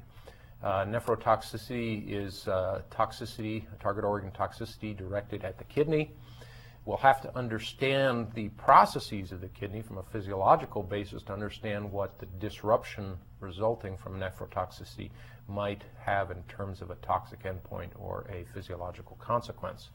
Uh, 0.63 0.85
nephrotoxicity 0.85 2.09
is 2.09 2.47
uh, 2.47 2.81
toxicity, 2.89 3.65
target 3.81 4.05
organ 4.05 4.31
toxicity 4.31 4.95
directed 4.95 5.43
at 5.43 5.57
the 5.57 5.63
kidney. 5.65 6.11
We'll 6.85 6.97
have 6.97 7.21
to 7.21 7.37
understand 7.37 8.31
the 8.33 8.47
processes 8.49 9.33
of 9.33 9.41
the 9.41 9.49
kidney 9.49 9.81
from 9.81 9.97
a 9.97 10.03
physiological 10.03 10.81
basis 10.81 11.21
to 11.23 11.33
understand 11.33 11.91
what 11.91 12.17
the 12.17 12.25
disruption 12.25 13.17
resulting 13.41 13.97
from 13.97 14.19
nephrotoxicity 14.19 15.09
might 15.49 15.81
have 15.99 16.31
in 16.31 16.41
terms 16.43 16.81
of 16.81 16.91
a 16.91 16.95
toxic 16.95 17.43
endpoint 17.43 17.89
or 17.97 18.25
a 18.29 18.45
physiological 18.53 19.17
consequence. 19.17 19.89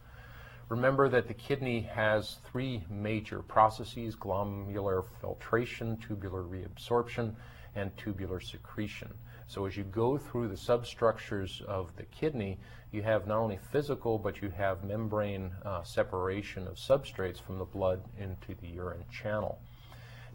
Remember 0.69 1.09
that 1.09 1.29
the 1.29 1.35
kidney 1.35 1.81
has 1.81 2.37
three 2.51 2.85
major 2.91 3.41
processes, 3.41 4.15
glomerular 4.15 5.05
filtration, 5.21 5.97
tubular 5.97 6.43
reabsorption, 6.43 7.35
and 7.75 7.97
tubular 7.97 8.41
secretion. 8.41 9.13
So 9.49 9.65
as 9.65 9.79
you 9.79 9.85
go 9.85 10.19
through 10.19 10.49
the 10.49 10.57
substructures 10.59 11.63
of 11.67 11.97
the 11.97 12.05
kidney, 12.05 12.59
you 12.93 13.03
have 13.03 13.27
not 13.27 13.39
only 13.39 13.59
physical, 13.73 14.19
but 14.19 14.43
you 14.43 14.51
have 14.51 14.85
membrane 14.85 15.53
uh, 15.65 15.83
separation 15.83 16.67
of 16.69 16.75
substrates 16.75 17.41
from 17.41 17.59
the 17.59 17.65
blood 17.65 18.03
into 18.19 18.55
the 18.61 18.69
urine 18.69 19.05
channel. 19.11 19.59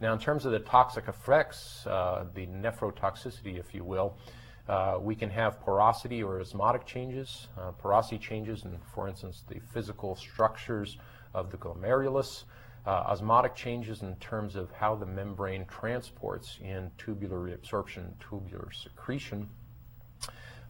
Now, 0.01 0.13
in 0.13 0.19
terms 0.19 0.45
of 0.45 0.51
the 0.51 0.59
toxic 0.59 1.07
effects, 1.07 1.85
uh, 1.85 2.25
the 2.33 2.47
nephrotoxicity, 2.47 3.59
if 3.59 3.75
you 3.75 3.83
will, 3.83 4.17
uh, 4.67 4.97
we 4.99 5.13
can 5.13 5.29
have 5.29 5.59
porosity 5.61 6.23
or 6.23 6.41
osmotic 6.41 6.85
changes. 6.87 7.47
Uh, 7.55 7.71
porosity 7.71 8.17
changes 8.17 8.65
in, 8.65 8.79
for 8.95 9.07
instance, 9.07 9.43
the 9.47 9.59
physical 9.73 10.15
structures 10.15 10.97
of 11.35 11.51
the 11.51 11.57
glomerulus. 11.57 12.45
Uh, 12.85 12.89
osmotic 12.89 13.55
changes 13.55 14.01
in 14.01 14.13
terms 14.17 14.57
of 14.57 14.69
how 14.71 14.93
the 14.93 15.05
membrane 15.05 15.65
transports 15.67 16.59
in 16.61 16.91
tubular 16.97 17.37
reabsorption, 17.37 18.11
tubular 18.19 18.69
secretion. 18.73 19.47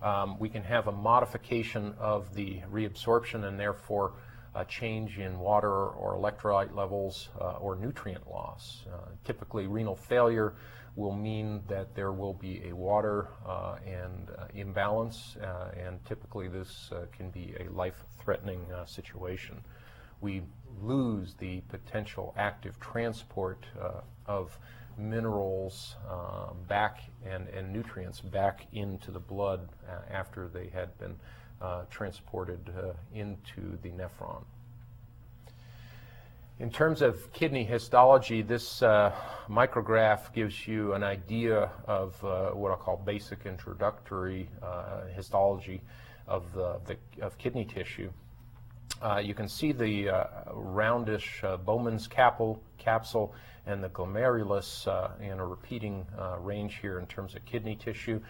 Um, 0.01 0.37
we 0.37 0.47
can 0.47 0.63
have 0.63 0.87
a 0.87 0.91
modification 0.91 1.95
of 1.97 2.31
the 2.35 2.61
reabsorption 2.71 3.45
and 3.45 3.59
therefore 3.59 4.13
a 4.53 4.63
change 4.65 5.17
in 5.17 5.39
water 5.39 5.71
or 5.71 6.15
electrolyte 6.15 6.75
levels 6.75 7.29
uh, 7.41 7.53
or 7.53 7.75
nutrient 7.75 8.29
loss. 8.29 8.85
Uh, 8.93 8.97
typically, 9.23 9.65
renal 9.65 9.95
failure 9.95 10.53
will 10.95 11.15
mean 11.15 11.63
that 11.67 11.95
there 11.95 12.11
will 12.11 12.33
be 12.33 12.61
a 12.69 12.75
water 12.75 13.27
uh, 13.47 13.77
and 13.85 14.29
uh, 14.37 14.45
imbalance, 14.53 15.35
uh, 15.41 15.71
and 15.75 16.03
typically 16.05 16.47
this 16.47 16.91
can 17.11 17.31
be 17.31 17.55
a 17.59 17.71
life-threatening 17.71 18.63
situation. 18.85 19.59
We 20.21 20.43
lose 20.81 21.35
the 21.35 21.61
potential 21.69 22.33
active 22.37 22.79
transport 22.79 23.65
of 24.25 24.57
minerals 24.97 25.95
um, 26.09 26.57
back 26.67 27.03
and, 27.25 27.47
and 27.49 27.71
nutrients 27.71 28.21
back 28.21 28.67
into 28.73 29.11
the 29.11 29.19
blood 29.19 29.69
after 30.09 30.47
they 30.47 30.67
had 30.67 30.97
been 30.99 31.15
uh, 31.61 31.83
transported 31.89 32.59
uh, 32.77 32.91
into 33.13 33.77
the 33.81 33.89
nephron. 33.89 34.43
In 36.59 36.69
terms 36.69 37.01
of 37.01 37.31
kidney 37.33 37.63
histology, 37.63 38.41
this 38.41 38.83
uh, 38.83 39.11
micrograph 39.49 40.31
gives 40.33 40.67
you 40.67 40.93
an 40.93 41.03
idea 41.03 41.71
of 41.87 42.23
uh, 42.23 42.51
what 42.51 42.71
I'll 42.71 42.77
call 42.77 42.97
basic 42.97 43.45
introductory 43.45 44.49
uh, 44.61 45.07
histology 45.15 45.81
of, 46.27 46.53
the, 46.53 46.79
the, 46.85 47.25
of 47.25 47.37
kidney 47.37 47.65
tissue. 47.65 48.11
Uh, 49.03 49.17
you 49.17 49.33
can 49.33 49.49
see 49.49 49.73
the 49.73 50.07
roundish 50.53 51.43
Bowman's 51.65 52.07
capsule, 52.07 52.63
capsule 52.77 53.33
and 53.65 53.83
the 53.83 53.89
glomerulus 53.89 54.87
in 55.21 55.39
a 55.39 55.45
repeating 55.45 56.05
range 56.39 56.79
here 56.81 56.99
in 56.99 57.05
terms 57.07 57.35
of 57.35 57.43
kidney 57.45 57.75
tissue. 57.75 58.21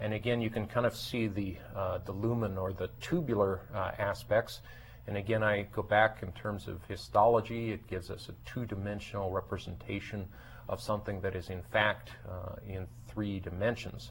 And 0.00 0.14
again, 0.14 0.40
you 0.40 0.48
can 0.48 0.66
kind 0.66 0.86
of 0.86 0.96
see 0.96 1.26
the, 1.26 1.56
uh, 1.76 1.98
the 1.98 2.12
lumen 2.12 2.56
or 2.56 2.72
the 2.72 2.88
tubular 3.00 3.60
uh, 3.74 3.90
aspects. 3.98 4.60
And 5.06 5.16
again, 5.16 5.42
I 5.42 5.62
go 5.72 5.82
back 5.82 6.22
in 6.22 6.32
terms 6.32 6.68
of 6.68 6.82
histology. 6.88 7.72
It 7.72 7.86
gives 7.86 8.10
us 8.10 8.30
a 8.30 8.50
two-dimensional 8.50 9.30
representation 9.30 10.26
of 10.70 10.80
something 10.80 11.20
that 11.20 11.36
is 11.36 11.50
in 11.50 11.62
fact 11.62 12.10
uh, 12.28 12.54
in 12.66 12.86
three 13.08 13.40
dimensions. 13.40 14.10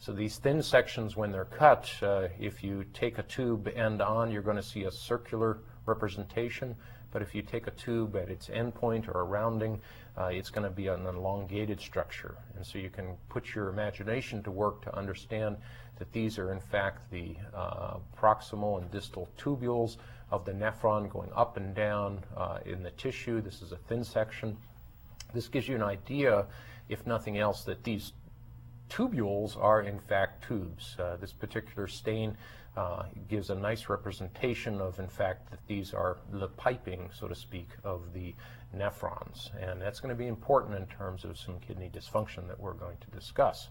So 0.00 0.12
these 0.12 0.38
thin 0.38 0.62
sections, 0.62 1.14
when 1.14 1.30
they're 1.30 1.44
cut, 1.44 1.92
uh, 2.00 2.28
if 2.38 2.64
you 2.64 2.86
take 2.94 3.18
a 3.18 3.22
tube 3.22 3.68
end 3.76 4.00
on, 4.00 4.30
you're 4.30 4.40
going 4.40 4.56
to 4.56 4.62
see 4.62 4.84
a 4.84 4.90
circular 4.90 5.58
representation. 5.84 6.74
But 7.12 7.20
if 7.20 7.34
you 7.34 7.42
take 7.42 7.66
a 7.66 7.70
tube 7.72 8.16
at 8.16 8.30
its 8.30 8.48
endpoint 8.48 9.08
or 9.08 9.20
a 9.20 9.24
rounding, 9.24 9.78
uh, 10.16 10.30
it's 10.32 10.48
going 10.48 10.64
to 10.64 10.70
be 10.70 10.86
an 10.86 11.04
elongated 11.04 11.82
structure. 11.82 12.38
And 12.56 12.64
so 12.64 12.78
you 12.78 12.88
can 12.88 13.14
put 13.28 13.54
your 13.54 13.68
imagination 13.68 14.42
to 14.44 14.50
work 14.50 14.80
to 14.82 14.96
understand 14.96 15.58
that 15.98 16.10
these 16.12 16.38
are 16.38 16.50
in 16.50 16.60
fact 16.60 17.10
the 17.10 17.36
uh, 17.54 17.98
proximal 18.18 18.80
and 18.80 18.90
distal 18.90 19.28
tubules 19.36 19.98
of 20.30 20.46
the 20.46 20.52
nephron 20.52 21.10
going 21.10 21.30
up 21.36 21.58
and 21.58 21.74
down 21.74 22.24
uh, 22.38 22.60
in 22.64 22.82
the 22.82 22.90
tissue. 22.92 23.42
This 23.42 23.60
is 23.60 23.72
a 23.72 23.76
thin 23.76 24.02
section. 24.02 24.56
This 25.34 25.46
gives 25.48 25.68
you 25.68 25.74
an 25.74 25.82
idea, 25.82 26.46
if 26.88 27.06
nothing 27.06 27.36
else, 27.36 27.64
that 27.64 27.84
these 27.84 28.12
tubules 28.90 29.56
are 29.56 29.82
in 29.82 29.98
fact 30.00 30.44
tubes. 30.46 30.96
Uh, 30.98 31.16
this 31.16 31.32
particular 31.32 31.86
stain 31.86 32.36
uh, 32.76 33.04
gives 33.28 33.50
a 33.50 33.54
nice 33.54 33.88
representation 33.88 34.80
of, 34.80 34.98
in 34.98 35.08
fact, 35.08 35.50
that 35.50 35.60
these 35.66 35.94
are 35.94 36.18
the 36.32 36.48
piping, 36.48 37.10
so 37.18 37.26
to 37.28 37.34
speak, 37.34 37.68
of 37.84 38.12
the 38.12 38.34
nephrons. 38.76 39.50
And 39.60 39.80
that's 39.80 40.00
going 40.00 40.14
to 40.14 40.18
be 40.18 40.28
important 40.28 40.76
in 40.76 40.86
terms 40.86 41.24
of 41.24 41.38
some 41.38 41.58
kidney 41.60 41.90
dysfunction 41.92 42.46
that 42.48 42.58
we're 42.58 42.74
going 42.74 42.98
to 42.98 43.18
discuss. 43.18 43.68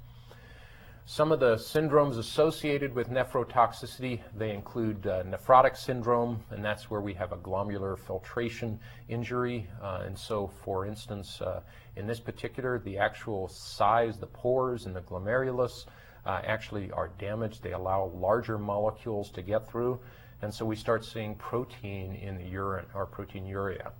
Some 1.05 1.31
of 1.31 1.39
the 1.39 1.55
syndromes 1.55 2.19
associated 2.19 2.93
with 2.93 3.09
nephrotoxicity, 3.09 4.19
they 4.37 4.51
include 4.51 5.07
uh, 5.07 5.23
nephrotic 5.23 5.75
syndrome, 5.75 6.43
and 6.51 6.63
that's 6.63 6.91
where 6.91 7.01
we 7.01 7.15
have 7.15 7.31
a 7.31 7.37
glomerular 7.37 7.97
filtration 7.97 8.79
injury. 9.07 9.67
Uh, 9.81 10.03
and 10.05 10.15
so, 10.15 10.51
for 10.63 10.85
instance, 10.85 11.41
uh, 11.41 11.61
in 11.99 12.07
this 12.07 12.19
particular, 12.19 12.79
the 12.79 12.97
actual 12.97 13.49
size, 13.49 14.17
the 14.17 14.25
pores 14.25 14.85
in 14.85 14.93
the 14.93 15.01
glomerulus 15.01 15.85
uh, 16.25 16.41
actually 16.45 16.91
are 16.91 17.09
damaged. 17.19 17.61
They 17.61 17.73
allow 17.73 18.05
larger 18.05 18.57
molecules 18.57 19.29
to 19.31 19.41
get 19.41 19.69
through. 19.69 19.99
And 20.41 20.53
so 20.53 20.65
we 20.65 20.77
start 20.77 21.03
seeing 21.03 21.35
protein 21.35 22.15
in 22.15 22.37
the 22.37 22.45
urine 22.45 22.85
or 22.93 23.05
proteinuria. 23.05 23.91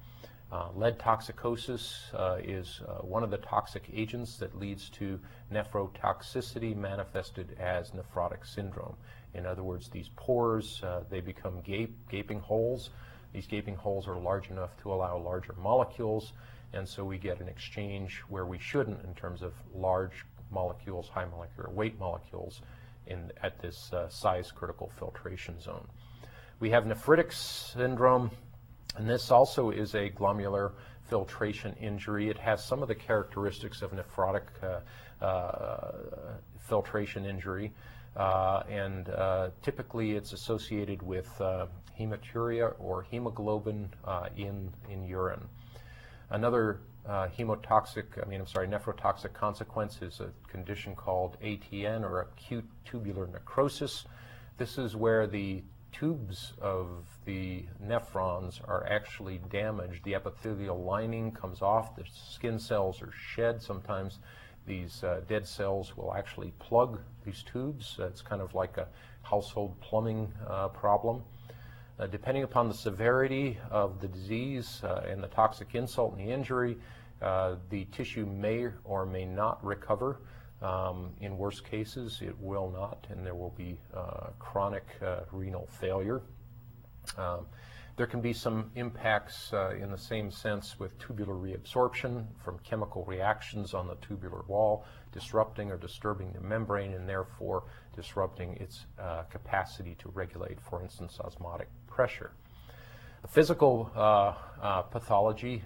Uh, 0.52 0.70
lead 0.76 0.98
toxicosis 0.98 2.14
uh, 2.14 2.40
is 2.42 2.82
uh, 2.88 3.02
one 3.06 3.22
of 3.22 3.32
the 3.32 3.38
toxic 3.38 3.84
agents 3.94 4.38
that 4.38 4.58
leads 4.58 4.90
to 4.90 5.20
nephrotoxicity 5.54 6.76
manifested 6.76 7.56
as 7.60 7.92
nephrotic 7.92 8.48
syndrome. 8.48 8.96
In 9.34 9.46
other 9.46 9.62
words, 9.62 9.90
these 9.90 10.10
pores, 10.16 10.82
uh, 10.84 11.04
they 11.10 11.20
become 11.20 11.60
gape, 11.62 11.96
gaping 12.10 12.40
holes. 12.40 12.90
These 13.34 13.46
gaping 13.46 13.76
holes 13.76 14.08
are 14.08 14.18
large 14.18 14.50
enough 14.50 14.76
to 14.82 14.92
allow 14.92 15.18
larger 15.18 15.54
molecules, 15.62 16.34
and 16.74 16.88
so 16.88 17.04
we 17.04 17.18
get 17.18 17.40
an 17.40 17.48
exchange 17.48 18.22
where 18.30 18.46
we 18.46 18.60
shouldn't 18.60 19.04
in 19.04 19.14
terms 19.16 19.42
of 19.42 19.54
large 19.74 20.26
molecules, 20.52 21.10
high 21.10 21.26
molecular 21.26 21.70
weight 21.70 22.00
molecules 22.00 22.62
in, 23.08 23.32
at 23.42 23.60
this 23.60 23.92
uh, 23.94 24.08
size 24.10 24.52
critical 24.52 24.92
filtration 24.98 25.60
zone. 25.60 25.88
We 26.60 26.70
have 26.72 26.84
nephritic 26.84 27.34
syndrome, 27.34 28.32
and 28.98 29.10
this 29.10 29.32
also 29.32 29.72
is 29.72 29.96
a 29.96 30.10
glomerular 30.10 30.74
filtration 31.10 31.74
injury. 31.82 32.30
It 32.30 32.38
has 32.38 32.64
some 32.64 32.82
of 32.82 32.88
the 32.88 32.96
characteristics 32.96 33.82
of 33.82 33.92
nephrotic 33.92 34.44
uh, 34.62 35.26
uh, 35.26 35.92
filtration 36.60 37.26
injury, 37.26 37.74
uh, 38.16 38.64
and 38.70 39.10
uh, 39.10 39.50
typically 39.64 40.12
it's 40.12 40.34
associated 40.34 41.02
with 41.02 41.30
uh, 41.42 41.66
hematuria 42.00 42.74
or 42.80 43.04
hemoglobin 43.04 43.90
in, 44.36 44.72
in 44.90 45.04
urine. 45.04 45.48
Another 46.30 46.82
hemotoxic, 47.08 48.24
I 48.24 48.28
mean, 48.28 48.42
I'm 48.42 48.48
sorry, 48.48 48.68
nephrotoxic 48.68 49.34
consequence 49.34 50.00
is 50.02 50.20
a 50.20 50.32
condition 50.48 50.96
called 50.96 51.38
ATN 51.42 52.04
or 52.04 52.22
acute 52.22 52.70
tubular 52.86 53.28
necrosis. 53.28 54.06
This 54.58 54.78
is 54.78 54.96
where 54.96 55.26
the 55.26 55.64
tubes 55.92 56.54
of 56.62 57.06
the 57.26 57.66
nephrons 57.84 58.62
are 58.68 58.86
actually 58.90 59.40
damaged. 59.50 60.04
The 60.04 60.16
epithelial 60.16 60.84
lining 60.84 61.32
comes 61.32 61.62
off, 61.62 61.96
the 61.96 62.06
skin 62.06 62.60
cells 62.60 63.02
are 63.02 63.12
shed. 63.12 63.62
Sometimes 63.62 64.20
these 64.66 65.04
uh, 65.04 65.22
dead 65.28 65.48
cells 65.48 65.98
will 65.98 66.14
actually 66.14 66.54
plug 66.60 67.00
these 67.26 67.44
tubes. 67.44 67.98
Uh, 68.00 68.06
it's 68.06 68.22
kind 68.22 68.42
of 68.42 68.54
like 68.54 68.78
a 68.78 68.88
household 69.24 69.80
plumbing 69.82 70.32
uh, 70.48 70.68
problem. 70.70 71.24
Uh, 72.00 72.08
depending 72.08 72.44
upon 72.44 72.70
the 72.70 72.74
severity 72.74 73.58
of 73.70 74.00
the 74.00 74.08
disease 74.08 74.80
uh, 74.86 75.04
and 75.10 75.22
the 75.22 75.28
toxic 75.28 75.76
insult 75.76 76.16
and 76.16 76.26
the 76.26 76.32
injury, 76.32 76.78
uh, 77.22 77.56
the 77.70 77.84
tissue 77.92 78.26
may 78.26 78.68
or 78.86 79.06
may 79.06 79.26
not 79.26 79.64
recover. 79.66 80.22
Um, 80.62 81.12
in 81.20 81.38
worst 81.38 81.70
cases, 81.70 82.22
it 82.22 82.38
will 82.40 82.72
not, 82.72 83.06
and 83.10 83.26
there 83.26 83.36
will 83.36 83.54
be 83.58 83.78
uh, 83.94 84.28
chronic 84.40 84.86
uh, 85.02 85.22
renal 85.34 85.68
failure. 85.68 86.22
Um, 87.18 87.46
there 87.98 88.08
can 88.08 88.22
be 88.22 88.32
some 88.32 88.72
impacts 88.76 89.52
uh, 89.52 89.72
in 89.72 89.92
the 89.92 89.98
same 89.98 90.32
sense 90.32 90.80
with 90.80 90.98
tubular 91.00 91.34
reabsorption 91.34 92.28
from 92.42 92.60
chemical 92.60 93.04
reactions 93.04 93.74
on 93.74 93.88
the 93.88 93.96
tubular 93.96 94.44
wall, 94.48 94.86
disrupting 95.12 95.70
or 95.70 95.76
disturbing 95.76 96.32
the 96.32 96.40
membrane 96.40 96.94
and 96.94 97.10
therefore 97.10 97.64
disrupting 97.94 98.56
its 98.56 98.86
capacity 99.30 99.96
to 99.96 100.08
regulate, 100.10 100.62
for 100.62 100.82
instance, 100.82 101.20
osmotic 101.20 101.68
pressure. 101.90 102.32
Physical 103.28 103.92
uh, 103.96 104.34
uh, 104.62 104.82
pathology 104.84 105.64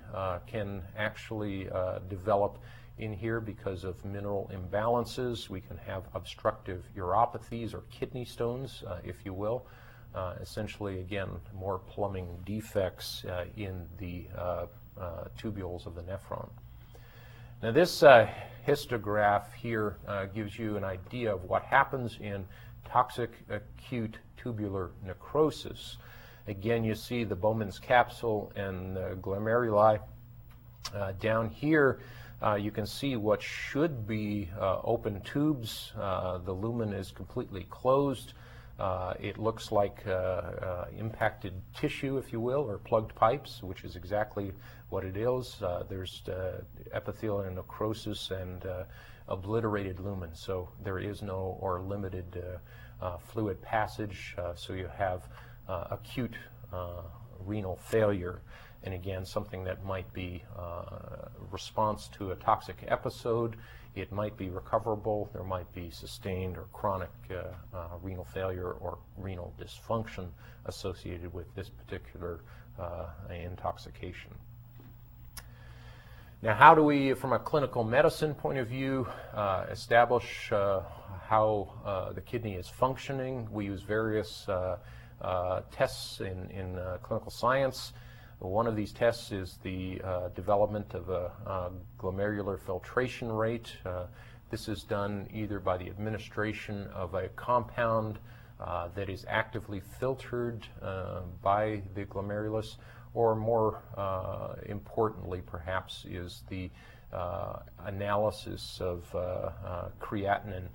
can 0.48 0.82
actually 0.98 1.68
develop 2.10 2.58
in 2.98 3.14
here 3.14 3.40
because 3.40 3.84
of 3.84 4.04
mineral 4.06 4.50
imbalances. 4.54 5.50
We 5.50 5.62
can 5.62 5.78
have 5.78 6.04
obstructive 6.14 6.84
uropathies 6.96 7.74
or 7.74 7.84
kidney 7.90 8.26
stones, 8.26 8.84
uh, 8.88 8.98
if 9.04 9.26
you 9.26 9.34
will. 9.34 9.66
Uh, 10.14 10.36
essentially, 10.42 11.00
again, 11.00 11.30
more 11.56 11.80
plumbing 11.80 12.28
defects 12.46 13.26
uh, 13.26 13.46
in 13.58 13.88
the 13.98 14.28
uh, 14.38 14.66
uh, 15.00 15.24
tubules 15.40 15.88
of 15.88 15.96
the 15.96 16.04
nephron. 16.04 16.48
Now, 17.64 17.72
this 17.72 18.04
uh, 18.04 18.30
histograph 18.68 19.52
here 19.54 19.98
uh, 20.08 20.26
gives 20.26 20.60
you 20.60 20.78
an 20.78 20.84
idea 20.84 21.34
of 21.34 21.46
what 21.46 21.64
happens 21.64 22.20
in 22.22 22.46
toxic 22.88 23.32
acute 23.50 24.18
tubular 24.38 24.92
necrosis. 25.04 25.98
Again, 26.48 26.84
you 26.84 26.94
see 26.94 27.24
the 27.24 27.36
Bowman's 27.36 27.80
capsule 27.80 28.52
and 28.58 28.98
the 28.98 29.18
glomeruli. 29.22 30.00
Uh, 30.94 31.14
down 31.14 31.50
here, 31.50 32.00
uh, 32.44 32.56
you 32.56 32.70
can 32.70 32.86
see 32.86 33.16
what 33.16 33.42
should 33.42 34.06
be 34.06 34.50
uh, 34.60 34.82
open 34.84 35.22
tubes. 35.22 35.94
Uh, 35.98 36.40
the 36.40 36.52
lumen 36.52 36.92
is 36.92 37.12
completely 37.12 37.66
closed. 37.70 38.34
Uh, 38.78 39.14
it 39.22 39.38
looks 39.38 39.72
like 39.72 40.06
uh, 40.06 40.86
impacted 40.98 41.54
tissue, 41.74 42.18
if 42.18 42.34
you 42.34 42.42
will, 42.42 42.70
or 42.70 42.78
plugged 42.78 43.16
pipes, 43.16 43.64
which 43.64 43.86
is 43.86 43.96
exactly 43.96 44.52
what 44.90 45.06
it 45.06 45.16
is. 45.16 45.56
there's 45.88 46.24
epithelial 46.92 47.50
necrosis 47.52 48.32
and 48.32 48.66
obliterated 49.30 50.00
lumen, 50.02 50.32
so 50.34 50.68
there 50.84 51.00
is 51.00 51.22
no 51.22 51.58
or 51.62 51.80
limited 51.80 52.44
fluid 53.20 53.62
passage, 53.62 54.36
so 54.56 54.74
you 54.74 54.90
have 54.98 55.30
acute 55.68 56.36
renal 57.46 57.76
failure 57.76 58.42
and 58.84 58.94
again, 58.94 59.26
something 59.26 59.64
that 59.64 59.86
might 59.86 60.12
be 60.14 60.44
uh, 60.58 61.30
response 61.52 62.10
to 62.18 62.32
a 62.32 62.36
toxic 62.36 62.78
episode. 62.88 63.56
It 63.96 64.12
might 64.12 64.36
be 64.36 64.50
recoverable. 64.50 65.30
There 65.32 65.44
might 65.44 65.72
be 65.74 65.90
sustained 65.90 66.58
or 66.58 66.66
chronic 66.74 67.12
uh, 67.32 67.76
uh, 67.76 67.88
renal 68.02 68.26
failure 68.26 68.72
or 68.72 68.98
renal 69.18 69.54
dysfunction 69.60 70.28
associated 70.66 71.34
with 71.34 71.54
this 71.56 71.70
particular 71.70 72.42
uh, 72.78 73.06
intoxication. 73.30 74.32
Now, 76.42 76.56
how 76.56 76.76
do 76.76 76.84
we, 76.84 77.14
from 77.14 77.32
a 77.32 77.40
clinical 77.40 77.86
medicine 77.86 78.34
point 78.34 78.58
of 78.58 78.68
view, 78.68 79.08
uh, 79.34 79.66
establish 79.72 80.52
uh, 80.52 80.82
how 81.28 82.12
the 82.14 82.20
kidney 82.20 82.56
is 82.56 82.68
functioning? 82.68 83.48
We 83.50 83.66
use 83.66 83.82
various 83.82 84.46
tests 85.72 86.22
in, 86.22 86.50
in 86.52 86.80
clinical 87.02 87.32
science. 87.32 87.94
One 88.40 88.68
of 88.68 88.76
these 88.76 88.92
tests 88.92 89.32
is 89.32 89.58
the 89.64 90.02
uh, 90.04 90.28
development 90.36 90.94
of 90.94 91.10
a, 91.10 91.72
glomerular 91.98 92.60
filtration 92.60 93.32
rate. 93.32 93.72
Uh, 93.86 94.08
this 94.50 94.68
is 94.68 94.84
done 94.84 95.28
either 95.34 95.60
by 95.60 95.78
the 95.78 95.88
administration 95.88 96.88
of 96.94 97.14
a 97.14 97.30
compound 97.30 98.20
uh, 98.60 98.90
that 98.96 99.10
is 99.10 99.26
actively 99.30 99.82
filtered 100.00 100.68
uh, 100.82 101.22
by 101.42 101.82
the 101.96 102.06
glomerulus, 102.06 102.76
or 103.14 103.34
more 103.34 103.82
uh, 103.98 104.56
importantly, 104.66 105.42
perhaps, 105.46 106.06
is 106.10 106.44
the 106.50 106.70
uh, 107.14 107.60
analysis 107.86 108.80
of 108.82 109.04
creatinine 110.00 110.68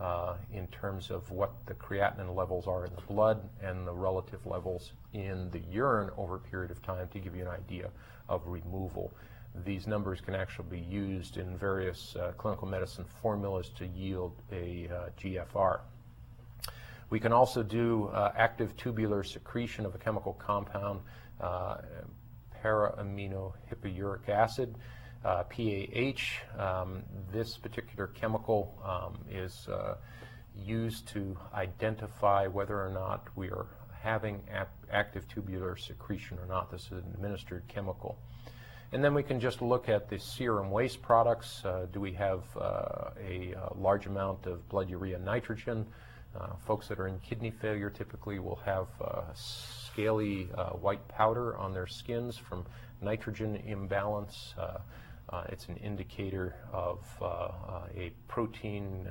uh, 0.00 0.34
in 0.52 0.66
terms 0.68 1.10
of 1.10 1.30
what 1.30 1.52
the 1.66 1.74
creatinine 1.74 2.34
levels 2.34 2.66
are 2.66 2.84
in 2.84 2.94
the 2.94 3.02
blood 3.02 3.48
and 3.62 3.86
the 3.86 3.92
relative 3.92 4.44
levels 4.44 4.92
in 5.12 5.48
the 5.50 5.60
urine 5.70 6.10
over 6.16 6.36
a 6.36 6.40
period 6.40 6.70
of 6.70 6.82
time 6.82 7.08
to 7.12 7.18
give 7.18 7.36
you 7.36 7.42
an 7.42 7.48
idea 7.48 7.88
of 8.28 8.46
removal. 8.46 9.12
These 9.64 9.86
numbers 9.86 10.20
can 10.20 10.34
actually 10.34 10.68
be 10.68 10.80
used 10.80 11.36
in 11.36 11.56
various 11.56 12.16
uh, 12.16 12.32
clinical 12.36 12.66
medicine 12.66 13.04
formulas 13.22 13.70
to 13.78 13.86
yield 13.86 14.34
a 14.50 14.88
uh, 14.88 15.08
GFR. 15.20 15.80
We 17.10 17.20
can 17.20 17.32
also 17.32 17.62
do 17.62 18.08
uh, 18.08 18.32
active 18.36 18.76
tubular 18.76 19.22
secretion 19.22 19.86
of 19.86 19.94
a 19.94 19.98
chemical 19.98 20.32
compound, 20.32 21.00
uh, 21.40 21.76
para-aminohippuric 22.60 24.28
acid, 24.28 24.74
uh, 25.24 25.44
PAH. 25.44 26.42
Um, 26.58 27.02
this 27.32 27.56
particular 27.56 28.08
chemical 28.08 28.74
um, 28.84 29.18
is 29.30 29.68
uh, 29.68 29.96
used 30.56 31.08
to 31.08 31.36
identify 31.54 32.46
whether 32.46 32.80
or 32.80 32.90
not 32.90 33.28
we 33.34 33.48
are 33.48 33.66
having 34.00 34.42
active 34.92 35.26
tubular 35.28 35.76
secretion 35.76 36.38
or 36.38 36.46
not. 36.46 36.70
This 36.70 36.84
is 36.86 36.92
an 36.92 37.04
administered 37.14 37.64
chemical. 37.68 38.18
And 38.92 39.02
then 39.02 39.14
we 39.14 39.22
can 39.22 39.40
just 39.40 39.62
look 39.62 39.88
at 39.88 40.08
the 40.08 40.18
serum 40.18 40.70
waste 40.70 41.02
products. 41.02 41.64
Uh, 41.64 41.86
do 41.90 42.00
we 42.00 42.12
have 42.12 42.44
uh, 42.56 43.10
a, 43.20 43.52
a, 43.52 43.72
large 43.76 44.06
amount 44.06 44.46
of 44.46 44.68
blood 44.68 44.88
urea 44.88 45.18
nitrogen? 45.18 45.86
Uh, 46.38 46.48
folks 46.66 46.86
that 46.88 47.00
are 47.00 47.08
in 47.08 47.18
kidney 47.20 47.50
failure 47.50 47.90
typically 47.90 48.38
will 48.38 48.60
have 48.64 48.86
uh, 49.00 49.22
scaly 49.34 50.44
white 50.80 51.06
powder 51.08 51.56
on 51.56 51.72
their 51.72 51.86
skins 51.86 52.36
from 52.36 52.64
nitrogen 53.00 53.56
imbalance. 53.56 54.54
Uh, 54.58 54.78
it's 55.48 55.68
an 55.68 55.76
indicator 55.76 56.54
of 56.72 57.00
uh, 57.20 57.24
uh, 57.24 57.50
a 57.96 58.12
protein 58.28 59.08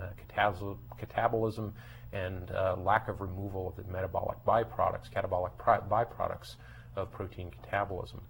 catabolism 1.01 1.72
and 2.11 2.51
lack 2.78 3.07
of 3.07 3.22
removal 3.22 3.68
of 3.68 3.76
the 3.76 3.91
metabolic 3.91 4.38
byproducts, 4.45 5.11
catabolic 5.11 5.51
byproducts 5.89 6.55
of 6.95 7.11
protein 7.11 7.51
catabolism. 7.72 8.22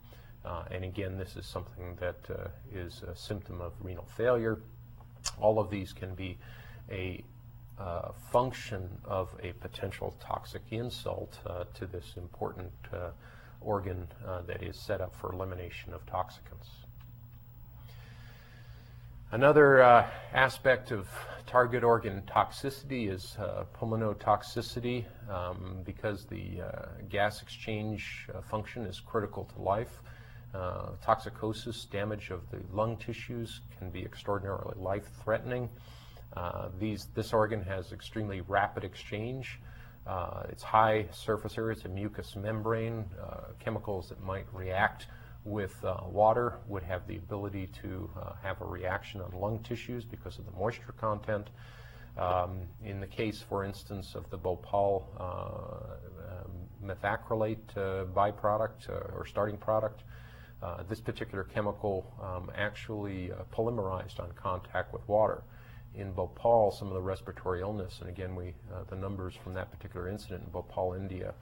and 0.72 0.84
again, 0.84 1.18
this 1.18 1.36
is 1.36 1.46
something 1.46 1.98
that 2.00 2.52
is 2.74 3.04
a 3.04 3.16
symptom 3.16 3.62
of 3.62 3.74
renal 3.82 4.08
failure. 4.18 4.60
All 5.40 5.60
of 5.60 5.70
these 5.70 5.94
can 5.94 6.16
be 6.16 6.38
a 6.90 7.24
uh, 7.80 8.12
function 8.32 8.88
of 9.04 9.30
a 9.42 9.52
potential 9.54 10.16
toxic 10.20 10.62
insult 10.70 11.40
uh, 11.48 11.64
to 11.74 11.88
this 11.88 12.14
important 12.18 12.72
uh, 12.94 13.10
organ 13.62 14.08
that 14.46 14.62
is 14.62 14.78
set 14.78 15.02
up 15.02 15.16
for 15.16 15.34
elimination 15.34 15.94
of 15.94 16.06
toxicants. 16.06 16.84
Another 19.34 19.82
uh, 19.82 20.08
aspect 20.32 20.92
of 20.92 21.08
target 21.48 21.84
organ 21.84 22.22
toxicity 22.28 23.10
is 23.12 23.36
uh, 23.40 23.64
pulmonotoxicity 23.76 25.06
um, 25.28 25.80
because 25.84 26.26
the 26.26 26.62
uh, 26.62 26.86
gas 27.10 27.42
exchange 27.42 28.28
uh, 28.32 28.42
function 28.42 28.86
is 28.86 29.00
critical 29.00 29.46
to 29.46 29.60
life. 29.60 30.04
Uh, 30.54 30.92
toxicosis, 31.04 31.90
damage 31.90 32.30
of 32.30 32.42
the 32.52 32.60
lung 32.72 32.96
tissues 32.96 33.62
can 33.80 33.90
be 33.90 34.06
extraordinarily 34.06 34.76
life-threatening. 34.78 35.68
Uh, 36.38 36.70
these, 36.80 37.08
this 37.16 37.34
organ 37.34 37.64
has 37.64 37.92
extremely 37.92 38.42
rapid 38.42 38.84
exchange. 38.84 39.60
it's 40.48 40.62
high 40.62 41.08
surface 41.12 41.58
area, 41.58 41.72
it's 41.72 41.86
a 41.86 41.90
mucous 41.90 42.36
membrane, 42.36 43.04
chemicals 43.60 44.10
that 44.10 44.22
might 44.22 44.46
react 44.54 45.08
with 45.46 45.84
uh, 45.84 45.98
water 46.08 46.60
would 46.68 46.84
have 46.84 47.06
the 47.08 47.18
ability 47.18 47.70
to 47.82 48.10
uh, 48.20 48.34
have 48.42 48.62
a 48.62 48.66
reaction 48.66 49.22
on 49.22 49.32
lung 49.32 49.60
tissues 49.60 50.06
because 50.06 50.40
of 50.40 50.46
the 50.46 50.52
moisture 50.52 50.94
content. 51.00 51.50
Um, 52.18 52.62
in 52.84 53.00
the 53.00 53.08
case, 53.08 53.42
for 53.42 53.64
instance, 53.64 54.16
of 54.16 54.30
the 54.30 54.38
Bhopal 54.38 55.10
uh, 55.20 56.44
um, 56.44 56.52
methacrylate 56.86 57.76
uh, 57.76 58.06
byproduct 58.06 58.90
uh, 58.90 59.16
or 59.16 59.26
starting 59.26 59.58
product, 59.58 60.04
uh, 60.62 60.84
this 60.88 61.02
particular 61.02 61.44
chemical 61.44 62.14
um, 62.22 62.52
actually 62.56 63.32
polymerized 63.52 64.20
on 64.20 64.32
contact 64.34 64.94
with 64.94 65.06
water. 65.10 65.44
In 65.96 66.12
Bhopal, 66.14 66.72
some 66.72 66.88
of 66.88 66.94
the 66.94 67.02
respiratory 67.02 67.62
illness, 67.62 67.98
and 68.00 68.10
again, 68.10 68.36
we 68.36 68.54
the 68.90 68.96
numbers 68.96 69.36
from 69.36 69.54
that 69.54 69.72
particular 69.72 70.08
incident 70.08 70.44
in 70.46 70.50
Bhopal, 70.52 70.94
India, 70.94 71.34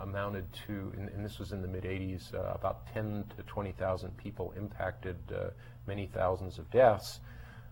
amounted 0.00 0.44
to, 0.66 0.92
and, 0.96 1.08
and, 1.08 1.24
this 1.24 1.38
was 1.38 1.52
in 1.52 1.62
the 1.62 1.68
mid 1.68 1.84
80s, 1.84 2.34
uh, 2.34 2.52
about 2.54 2.86
10 2.92 3.24
to 3.36 3.42
20,000 3.44 4.16
people 4.16 4.52
impacted, 4.56 5.16
uh, 5.32 5.50
many 5.86 6.06
thousands 6.06 6.58
of 6.58 6.70
deaths. 6.70 7.20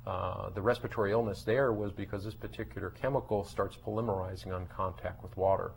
Uh, 0.07 0.49
the 0.51 0.63
respiratory 0.63 1.13
illness 1.13 1.43
there 1.43 1.73
was 1.73 1.93
because 1.93 2.25
this 2.25 2.35
particular 2.35 2.91
chemical 2.91 3.45
starts 3.45 3.77
polymerizing 3.77 4.55
on 4.55 4.67
contact 4.69 5.23
with 5.23 5.37
water. 5.37 5.73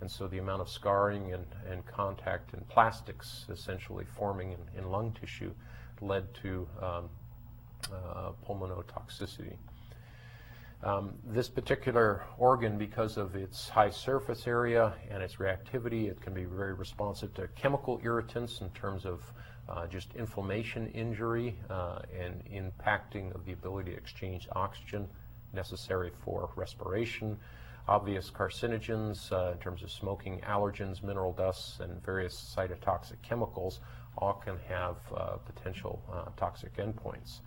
And 0.00 0.10
so 0.10 0.26
the 0.26 0.38
amount 0.38 0.62
of 0.62 0.68
scarring 0.68 1.32
and, 1.32 1.46
and 1.70 1.86
contact 1.86 2.52
and 2.52 2.66
plastics 2.68 3.46
essentially 3.50 4.04
forming 4.04 4.52
in, 4.52 4.78
in 4.78 4.90
lung 4.90 5.16
tissue 5.18 5.52
led 6.00 6.32
to 6.42 6.66
um, 6.82 7.08
uh, 7.92 8.32
pulmonotoxicity. 8.46 9.56
Um, 10.82 11.12
this 11.24 11.48
particular 11.48 12.24
organ, 12.38 12.78
because 12.78 13.18
of 13.18 13.36
its 13.36 13.68
high 13.68 13.90
surface 13.90 14.46
area 14.46 14.94
and 15.10 15.22
its 15.22 15.36
reactivity, 15.36 16.08
it 16.08 16.20
can 16.22 16.32
be 16.32 16.44
very 16.44 16.72
responsive 16.72 17.34
to 17.34 17.48
chemical 17.48 18.00
irritants 18.02 18.62
in 18.62 18.70
terms 18.70 19.04
of 19.04 19.22
uh, 19.68 19.86
just 19.86 20.14
inflammation 20.14 20.88
injury 20.88 21.58
uh, 21.68 21.98
and 22.18 22.42
impacting 22.46 23.34
of 23.34 23.44
the 23.44 23.52
ability 23.52 23.90
to 23.90 23.96
exchange 23.96 24.48
oxygen 24.52 25.06
necessary 25.52 26.10
for 26.24 26.50
respiration. 26.56 27.38
Obvious 27.86 28.30
carcinogens 28.30 29.30
uh, 29.32 29.52
in 29.52 29.58
terms 29.58 29.82
of 29.82 29.90
smoking, 29.90 30.40
allergens, 30.48 31.02
mineral 31.02 31.32
dusts, 31.32 31.80
and 31.80 32.02
various 32.02 32.54
cytotoxic 32.56 33.20
chemicals 33.20 33.80
all 34.16 34.34
can 34.34 34.58
have 34.66 34.96
uh, 35.14 35.36
potential 35.36 36.02
uh, 36.12 36.24
toxic 36.36 36.74
endpoints. 36.76 37.40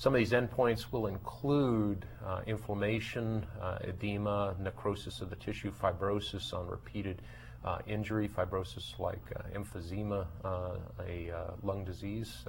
Some 0.00 0.14
of 0.14 0.18
these 0.18 0.32
endpoints 0.32 0.90
will 0.90 1.08
include 1.08 2.06
uh, 2.24 2.40
inflammation, 2.46 3.44
uh, 3.60 3.80
edema, 3.84 4.56
necrosis 4.58 5.20
of 5.20 5.28
the 5.28 5.36
tissue, 5.36 5.70
fibrosis 5.70 6.54
on 6.54 6.66
repeated 6.68 7.20
uh, 7.66 7.80
injury, 7.86 8.26
fibrosis 8.26 8.98
like 8.98 9.20
uh, 9.36 9.42
emphysema, 9.54 10.26
uh, 10.42 10.76
a 11.06 11.30
uh, 11.30 11.50
lung 11.62 11.84
disease, 11.84 12.46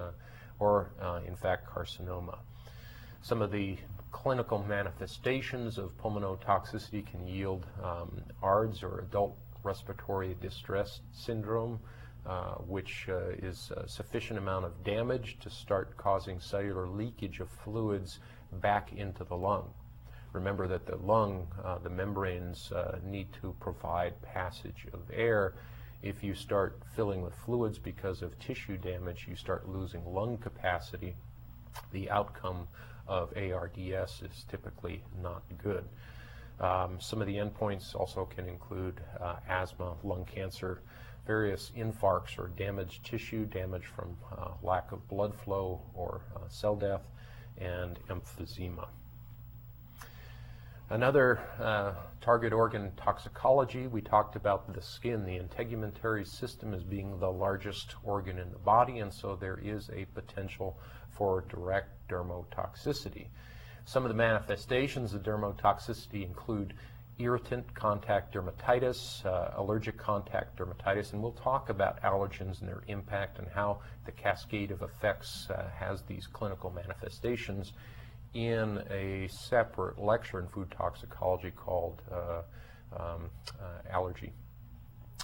or 0.60 0.92
in 1.28 1.36
fact 1.36 1.68
carcinoma. 1.70 2.38
Some 3.22 3.42
of 3.42 3.52
the 3.52 3.76
clinical 4.14 4.64
manifestations 4.64 5.78
of 5.78 5.92
pulmonotoxicity 5.98 7.06
can 7.06 7.28
yield 7.28 7.66
um, 7.84 8.22
ARDS 8.42 8.82
or 8.82 9.00
adult 9.00 9.36
respiratory 9.62 10.38
distress 10.40 11.02
syndrome, 11.12 11.82
uh, 12.26 12.56
which 12.68 13.08
uh, 13.10 13.30
is 13.42 13.72
a 13.76 13.88
sufficient 13.88 14.38
amount 14.38 14.66
of 14.66 14.84
damage 14.84 15.38
to 15.40 15.50
start 15.50 15.98
causing 15.98 16.40
cellular 16.40 16.88
leakage 16.88 17.40
of 17.40 17.50
fluids 17.50 18.20
back 18.62 18.94
into 18.94 19.24
the 19.24 19.36
lung. 19.36 19.74
Remember 20.34 20.68
that 20.68 20.86
the 20.86 20.96
lung, 20.98 21.48
uh, 21.64 21.80
the 21.80 21.90
membranes 21.90 22.72
uh, 22.72 23.00
need 23.04 23.28
to 23.42 23.56
provide 23.60 24.22
passage 24.22 24.88
of 24.94 25.00
air. 25.12 25.56
If 26.04 26.24
you 26.24 26.34
start 26.34 26.82
filling 26.96 27.22
with 27.22 27.34
fluids 27.46 27.78
because 27.78 28.22
of 28.22 28.38
tissue 28.40 28.78
damage, 28.78 29.26
you 29.28 29.36
start 29.36 29.68
losing 29.68 30.06
lung 30.06 30.38
capacity. 30.38 31.16
The 31.92 32.10
outcome 32.10 32.68
of 33.08 33.34
ARDS 33.36 34.22
is 34.22 34.46
typically 34.50 35.04
not 35.22 35.42
good. 35.62 35.86
Um, 36.60 37.00
some 37.02 37.20
of 37.20 37.28
the 37.28 37.36
endpoints 37.36 37.96
also 37.96 38.26
can 38.26 38.48
include 38.48 39.02
uh, 39.20 39.38
asthma, 39.50 39.96
lung 40.04 40.26
cancer, 40.26 40.82
various 41.26 41.72
infarcts 41.78 42.38
or 42.38 42.50
damaged 42.50 43.06
tissue, 43.06 43.46
damage 43.46 43.86
from 43.86 44.18
uh, 44.32 44.50
lack 44.64 44.92
of 44.92 45.08
blood 45.08 45.36
flow 45.36 45.82
or 45.94 46.22
uh, 46.36 46.40
cell 46.48 46.76
death, 46.76 47.04
and 47.58 48.00
emphysema. 48.10 48.88
Another 50.90 51.40
uh, 51.58 51.94
target 52.20 52.52
organ 52.52 52.92
toxicology, 52.98 53.88
we 53.88 54.02
talked 54.02 54.36
about 54.36 54.74
the 54.74 54.82
skin. 54.82 55.24
The 55.24 55.40
integumentary 55.40 56.28
system 56.28 56.74
as 56.74 56.84
being 56.84 57.18
the 57.18 57.32
largest 57.32 57.96
organ 58.04 58.38
in 58.38 58.52
the 58.52 58.60
body, 58.60 59.00
and 59.00 59.14
so 59.14 59.38
there 59.38 59.58
is 59.64 59.90
a 59.96 60.04
potential 60.14 60.78
for 61.10 61.46
direct 61.48 62.10
dermotoxicity. 62.10 63.28
Some 63.86 64.04
of 64.04 64.10
the 64.10 64.16
manifestations 64.16 65.14
of 65.14 65.24
dermotoxicity 65.24 66.26
include 66.26 66.74
irritant 67.22 67.74
contact 67.74 68.34
dermatitis, 68.34 69.26
uh, 69.26 69.52
allergic 69.56 69.98
contact 69.98 70.58
dermatitis, 70.58 71.14
and 71.14 71.22
we'll 71.22 71.32
talk 71.32 71.70
about 71.70 72.02
allergens 72.02 72.60
and 72.60 72.68
their 72.68 72.84
impact 72.88 73.40
and 73.40 73.48
how 73.48 73.80
the 74.06 74.12
cascade 74.12 74.72
of 74.72 74.82
effects 74.82 75.48
uh, 75.50 75.70
has 75.78 76.02
these 76.04 76.28
clinical 76.28 76.72
manifestations 76.72 77.74
in 78.34 78.82
a 78.90 79.28
separate 79.28 80.00
lecture 80.00 80.40
in 80.40 80.48
food 80.48 80.72
toxicology 80.72 81.52
called 81.52 82.02
uh, 82.12 82.42
um, 82.98 83.30
uh, 83.60 83.90
allergy. 83.90 84.32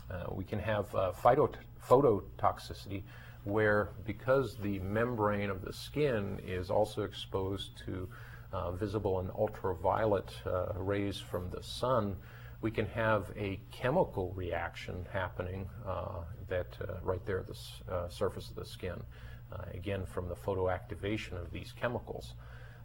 Uh, 0.09 0.25
we 0.31 0.43
can 0.43 0.59
have 0.59 0.93
uh, 0.95 1.11
phototoxicity 1.11 3.03
where 3.43 3.89
because 4.05 4.57
the 4.57 4.79
membrane 4.79 5.49
of 5.49 5.63
the 5.63 5.71
skin 5.71 6.39
is 6.45 6.69
also 6.69 7.03
exposed 7.03 7.77
to 7.85 8.07
uh, 8.51 8.71
visible 8.71 9.19
and 9.19 9.29
ultraviolet 9.31 10.31
uh, 10.45 10.73
rays 10.75 11.19
from 11.19 11.49
the 11.49 11.61
sun, 11.61 12.15
we 12.61 12.71
can 12.71 12.85
have 12.87 13.31
a 13.37 13.59
chemical 13.71 14.33
reaction 14.35 15.05
happening 15.11 15.69
that 16.47 16.77
right 17.03 17.23
there 17.25 17.39
at 17.39 17.47
the 17.47 18.09
surface 18.09 18.49
of 18.49 18.55
the 18.55 18.65
skin, 18.65 18.99
again 19.73 20.05
from 20.05 20.27
the 20.27 20.35
photoactivation 20.35 21.33
of 21.33 21.51
these 21.51 21.71
chemicals. 21.79 22.33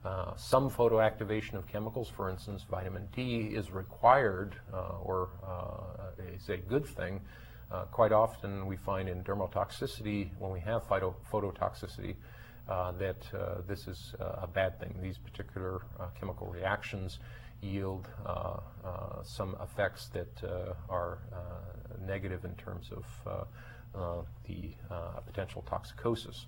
Uh, 0.04 0.34
some 0.36 0.68
photoactivation 0.68 1.54
of 1.54 1.66
chemicals, 1.68 2.08
for 2.08 2.28
instance, 2.28 2.64
vitamin 2.68 3.06
D, 3.14 3.52
is 3.54 3.70
required 3.70 4.56
uh, 4.72 4.98
or 5.00 5.30
uh, 5.46 6.22
is 6.34 6.48
a 6.48 6.56
good 6.56 6.84
thing. 6.84 7.20
Uh, 7.70 7.84
quite 7.84 8.12
often 8.12 8.66
we 8.66 8.76
find 8.76 9.08
in 9.08 9.22
dermotoxicity, 9.22 10.30
when 10.38 10.50
we 10.50 10.60
have 10.60 10.86
phototoxicity, 10.88 12.10
uh, 12.10 12.14
Uh, 12.68 12.92
that 12.92 13.26
uh, 13.34 13.60
this 13.66 13.88
is 13.88 14.14
uh, 14.20 14.42
a 14.42 14.46
bad 14.46 14.78
thing. 14.78 14.94
These 15.02 15.18
particular 15.18 15.82
chemical 16.18 16.46
reactions 16.46 17.18
yield 17.60 18.08
some 19.24 19.56
effects 19.62 20.08
that 20.08 20.42
are 20.88 21.18
negative 22.06 22.44
in 22.44 22.54
terms 22.54 22.90
of 22.92 23.46
the 24.46 24.74
potential 25.26 25.64
toxicosis. 25.68 26.46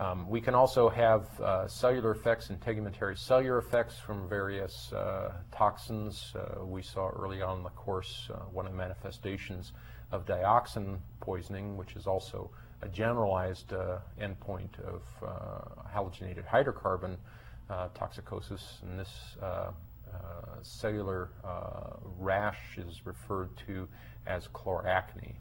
Um, 0.00 0.30
we 0.30 0.40
can 0.40 0.54
also 0.54 0.88
have 0.88 1.28
uh, 1.40 1.68
cellular 1.68 2.12
effects 2.12 2.48
and 2.48 2.58
tegumentary 2.58 3.14
cellular 3.18 3.58
effects 3.58 3.98
from 3.98 4.26
various 4.30 4.90
uh, 4.94 5.32
toxins. 5.52 6.32
Uh, 6.34 6.64
we 6.64 6.80
saw 6.80 7.10
early 7.10 7.42
on 7.42 7.58
in 7.58 7.64
the 7.64 7.70
course 7.70 8.30
uh, 8.32 8.38
one 8.50 8.64
of 8.64 8.72
the 8.72 8.78
manifestations 8.78 9.74
of 10.10 10.24
dioxin 10.24 10.98
poisoning, 11.20 11.76
which 11.76 11.96
is 11.96 12.06
also 12.06 12.50
a 12.82 12.88
generalized 12.88 13.72
uh, 13.72 13.98
endpoint 14.20 14.78
of 14.80 15.02
uh, 15.22 15.88
halogenated 15.94 16.46
hydrocarbon 16.46 17.16
uh, 17.68 17.88
toxicosis. 17.94 18.82
And 18.82 18.98
this 18.98 19.36
uh, 19.42 19.44
uh, 19.46 19.70
cellular 20.62 21.30
rash 22.18 22.78
is 22.78 23.06
referred 23.06 23.50
to 23.66 23.88
as 24.26 24.48
chloracne. 24.48 25.34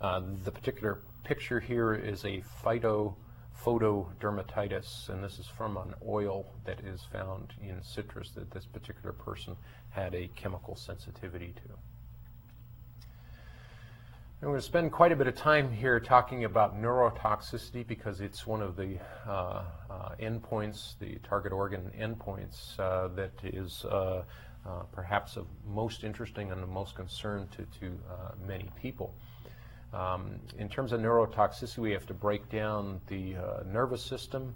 the 0.00 0.50
particular 0.50 1.00
picture 1.24 1.60
here 1.60 1.94
is 1.94 2.24
a 2.24 2.42
phyto 2.64 3.14
photodermatitis, 3.64 5.08
and 5.08 5.22
this 5.22 5.38
is 5.38 5.46
from 5.46 5.76
an 5.76 5.94
oil 6.06 6.46
that 6.64 6.78
is 6.80 7.02
found 7.12 7.52
in 7.60 7.82
citrus 7.82 8.30
that 8.30 8.50
this 8.52 8.66
particular 8.66 9.12
person 9.12 9.56
had 9.90 10.14
a 10.14 10.28
chemical 10.36 10.76
sensitivity 10.76 11.52
to. 11.56 11.87
I'm 14.40 14.50
going 14.50 14.60
to 14.60 14.64
spend 14.64 14.92
quite 14.92 15.10
a 15.10 15.16
bit 15.16 15.26
of 15.26 15.34
time 15.34 15.68
here 15.72 15.98
talking 15.98 16.44
about 16.44 16.80
neurotoxicity 16.80 17.84
because 17.84 18.20
it's 18.20 18.46
one 18.46 18.62
of 18.62 18.76
the 18.76 18.96
uh, 19.26 19.64
uh, 19.90 20.10
endpoints, 20.20 20.96
the 21.00 21.16
target 21.28 21.52
organ 21.52 21.90
endpoints, 21.98 22.78
uh, 22.78 23.08
that 23.16 23.32
is 23.42 23.84
uh, 23.86 24.22
uh, 24.64 24.70
perhaps 24.92 25.36
of 25.36 25.48
most 25.66 26.04
interesting 26.04 26.52
and 26.52 26.62
the 26.62 26.68
most 26.68 26.94
concern 26.94 27.48
to, 27.48 27.66
to 27.80 27.98
uh, 28.08 28.30
many 28.46 28.70
people. 28.80 29.12
Um, 29.92 30.36
in 30.56 30.68
terms 30.68 30.92
of 30.92 31.00
neurotoxicity, 31.00 31.78
we 31.78 31.90
have 31.90 32.06
to 32.06 32.14
break 32.14 32.48
down 32.48 33.00
the 33.08 33.34
nervous 33.66 34.04
system. 34.04 34.54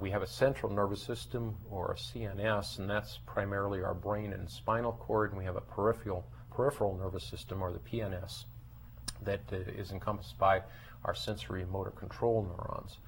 We 0.00 0.10
have 0.10 0.22
a 0.22 0.26
central 0.26 0.72
nervous 0.72 1.02
system, 1.02 1.54
or 1.70 1.92
a 1.92 1.96
CNS, 1.96 2.78
and 2.78 2.88
that's 2.88 3.18
primarily 3.26 3.82
our 3.82 3.92
brain 3.92 4.32
and 4.32 4.48
spinal 4.48 4.92
cord, 4.92 5.32
and 5.32 5.38
we 5.38 5.44
have 5.44 5.56
a 5.56 5.60
peripheral, 5.60 6.24
peripheral 6.50 6.96
nervous 6.96 7.24
system, 7.24 7.60
or 7.60 7.72
the 7.72 7.78
PNS, 7.78 8.46
that 9.24 9.40
uh, 9.52 9.56
is 9.56 9.92
encompassed 9.92 10.38
by 10.38 10.62
our 11.04 11.14
sensory 11.14 11.62
and 11.62 11.70
motor 11.70 11.90
control 11.90 12.42
neurons. 12.42 12.98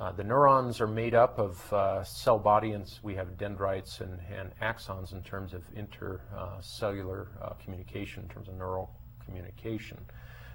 Uh, 0.00 0.12
the 0.12 0.22
neurons 0.22 0.80
are 0.80 0.86
made 0.86 1.12
up 1.12 1.40
of 1.40 1.72
uh, 1.72 2.04
cell 2.04 2.38
body, 2.38 2.70
and 2.70 2.98
we 3.02 3.16
have 3.16 3.36
dendrites 3.36 4.00
and, 4.00 4.20
and 4.32 4.52
axons 4.62 5.12
in 5.12 5.20
terms 5.22 5.52
of 5.52 5.62
intercellular 5.74 7.26
uh, 7.42 7.50
communication, 7.64 8.22
in 8.22 8.28
terms 8.28 8.46
of 8.46 8.54
neural 8.54 8.90
communication. 9.24 9.98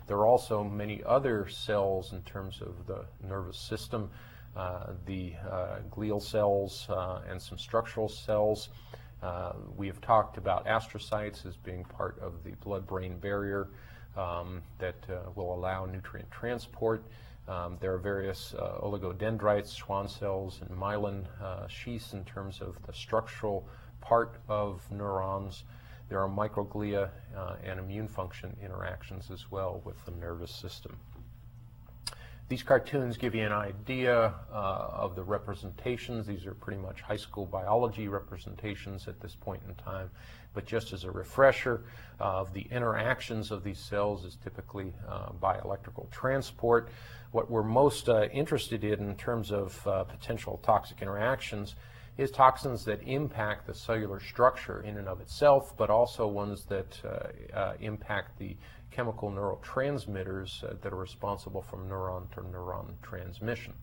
There 0.07 0.15
are 0.17 0.25
also 0.25 0.63
many 0.63 1.03
other 1.03 1.47
cells 1.49 2.13
in 2.13 2.21
terms 2.21 2.61
of 2.61 2.87
the 2.87 3.05
nervous 3.25 3.57
system, 3.57 4.09
uh, 4.55 4.93
the 5.05 5.33
uh, 5.49 5.79
glial 5.89 6.21
cells 6.21 6.87
and 7.27 7.41
some 7.41 7.57
structural 7.57 8.07
cells. 8.07 8.69
We 9.75 9.87
have 9.87 9.99
talked 9.99 10.37
about 10.37 10.65
astrocytes 10.65 11.45
as 11.45 11.57
being 11.57 11.83
part 11.85 12.17
of 12.19 12.43
the 12.43 12.51
blood-brain 12.63 13.17
barrier 13.19 13.69
um, 14.17 14.61
that 14.79 14.95
uh, 15.09 15.29
will 15.35 15.53
allow 15.53 15.85
nutrient 15.85 16.29
transport. 16.31 17.03
Um, 17.47 17.77
there 17.81 17.93
are 17.93 17.97
various 17.97 18.53
uh, 18.57 18.79
oligodendrites, 18.81 19.75
Schwann 19.75 20.07
cells, 20.07 20.61
and 20.61 20.69
myelin 20.77 21.25
sheaths 21.69 22.13
in 22.13 22.23
terms 22.23 22.61
of 22.61 22.77
the 22.85 22.93
structural 22.93 23.67
part 23.99 24.35
of 24.47 24.81
neurons. 24.91 25.63
There 26.09 26.19
are 26.19 26.29
microglia 26.29 27.09
uh, 27.35 27.55
and 27.63 27.79
immune 27.79 28.07
function 28.07 28.55
interactions 28.61 29.31
as 29.31 29.49
well 29.49 29.81
with 29.83 30.03
the 30.05 30.11
nervous 30.11 30.51
system. 30.51 30.97
These 32.49 32.61
cartoons 32.61 33.17
give 33.17 33.33
you 33.33 33.43
an 33.45 33.53
idea 33.53 34.33
uh, 34.51 34.53
of 34.53 35.15
the 35.15 35.23
representations. 35.23 36.27
These 36.27 36.45
are 36.45 36.53
pretty 36.53 36.79
much 36.79 37.01
high 37.01 37.17
school 37.17 37.45
biology 37.45 38.09
representations 38.09 39.07
at 39.07 39.19
this 39.21 39.33
point 39.33 39.63
in 39.67 39.73
time. 39.75 40.11
But 40.53 40.65
just 40.65 40.93
as 40.93 41.03
a 41.03 41.11
refresher 41.11 41.81
of 42.19 42.53
the 42.53 42.67
interactions 42.71 43.51
of 43.51 43.63
these 43.63 43.79
cells 43.79 44.23
is 44.23 44.37
typically 44.43 44.93
uh, 45.09 45.31
by 45.33 45.59
electrical 45.59 46.07
transport. 46.11 46.89
What 47.31 47.49
we're 47.49 47.63
most 47.63 48.09
uh, 48.09 48.25
interested 48.25 48.83
in 48.83 48.99
in 48.99 49.15
terms 49.15 49.51
of 49.51 49.85
uh, 49.87 50.03
potential 50.03 50.59
toxic 50.63 51.01
interactions 51.01 51.75
is 52.17 52.29
toxins 52.29 52.85
that 52.85 53.01
impact 53.03 53.65
the 53.65 53.73
cellular 53.73 54.19
structure 54.19 54.81
in 54.81 54.97
and 54.97 55.07
of 55.07 55.19
itself, 55.19 55.75
but 55.75 55.89
also 55.89 56.27
ones 56.27 56.65
that 56.65 57.01
uh, 57.03 57.57
uh, 57.57 57.73
impact 57.79 58.37
the 58.37 58.55
chemical 58.91 59.31
neurotransmitters 59.31 60.61
that 60.81 60.93
are 60.93 60.95
responsible 60.95 61.63
for 61.63 61.77
neuron 61.77 62.29
to 62.31 62.41
neuron 62.41 62.93
transmission. 63.01 63.73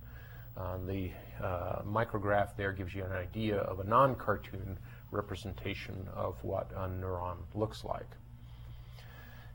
Uh, 0.57 0.77
the 0.87 1.11
uh, 1.43 1.83
micrograph 1.83 2.57
there 2.57 2.73
gives 2.73 2.95
you 2.95 3.05
an 3.05 3.13
idea 3.13 3.57
of 3.59 3.81
a 3.81 3.85
non-cartoon 3.85 4.79
representation 5.11 6.09
of 6.15 6.43
what 6.45 6.71
a 6.77 6.89
neuron 6.89 7.37
looks 7.55 7.85
like. 7.85 8.07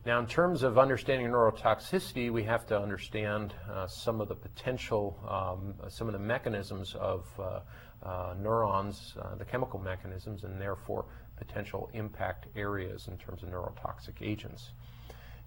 Now, 0.06 0.20
in 0.20 0.28
terms 0.28 0.62
of 0.62 0.78
understanding 0.78 1.28
neurotoxicity, 1.28 2.32
we 2.32 2.44
have 2.44 2.68
to 2.68 2.80
understand 2.80 3.56
uh, 3.72 3.88
some 3.88 4.22
of 4.22 4.28
the 4.28 4.36
potential, 4.36 5.18
um, 5.28 5.74
some 5.90 6.06
of 6.06 6.14
the 6.14 6.20
mechanisms 6.20 6.94
of 7.00 7.26
uh, 7.40 7.62
uh, 8.04 8.36
neurons, 8.40 9.16
uh, 9.20 9.34
the 9.34 9.46
chemical 9.46 9.80
mechanisms, 9.80 10.44
and 10.44 10.62
therefore 10.62 11.06
potential 11.38 11.90
impact 11.94 12.46
areas 12.56 13.08
in 13.08 13.18
terms 13.18 13.42
of 13.42 13.50
neurotoxic 13.50 14.22
agents. 14.22 14.70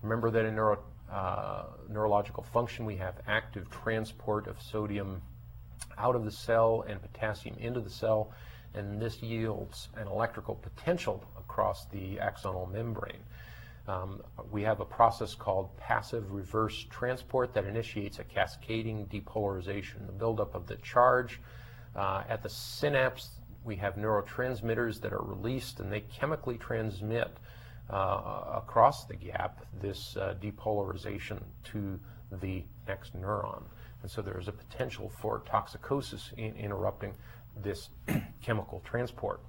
Remember 0.03 0.29
that 0.31 0.45
in 0.45 0.57
neuro, 0.57 0.81
uh, 1.11 1.65
neurological 1.89 2.43
function, 2.43 2.85
we 2.85 2.97
have 2.97 3.15
active 3.29 3.71
transport 3.71 4.49
of 4.49 4.61
sodium 4.61 5.23
out 5.97 6.15
of 6.15 6.25
the 6.25 6.31
cell 6.31 6.85
and 6.89 7.01
potassium 7.01 7.57
into 7.59 7.81
the 7.81 7.91
cell, 7.91 8.33
and 8.75 9.01
this 9.01 9.23
yields 9.23 9.89
an 9.97 10.07
electrical 10.07 10.55
potential 10.55 11.25
across 11.39 11.87
the 11.87 12.17
axonal 12.17 12.71
membrane. 12.71 13.23
Um, 13.89 14.23
we 14.51 14.63
have 14.63 14.81
a 14.81 14.85
process 14.85 15.35
called 15.35 15.75
passive 15.79 16.31
reverse 16.31 16.87
transport 16.91 17.55
that 17.55 17.65
initiates 17.65 18.19
a 18.19 18.25
cascading 18.25 19.07
depolarization, 19.07 20.07
the 20.07 20.13
buildup 20.13 20.55
of 20.55 20.67
the 20.67 20.77
charge. 20.77 21.41
Uh, 21.97 22.23
at 22.29 22.43
the 22.43 22.51
synapse, 22.51 23.31
we 23.65 23.77
have 23.77 23.95
neurotransmitters 23.95 25.01
that 25.01 25.13
are 25.13 25.23
released 25.23 25.81
and 25.81 25.91
they 25.91 26.01
chemically 26.01 26.59
transmit 26.59 27.31
uh, 27.91 28.45
across 28.57 29.07
the 29.07 29.17
gap 29.17 29.65
this 29.81 30.17
uh, 30.19 30.35
depolarization 30.41 31.43
to 31.65 31.99
the 32.41 32.63
next 32.87 33.19
neuron. 33.19 33.63
And 34.03 34.11
so 34.11 34.23
there 34.23 34.39
is 34.39 34.49
a 34.49 34.53
potential 34.53 35.11
for 35.21 35.41
toxicosis 35.41 36.33
in 36.37 36.55
interrupting 36.55 37.15
this 37.63 37.91
chemical 38.43 38.81
transport. 38.85 39.41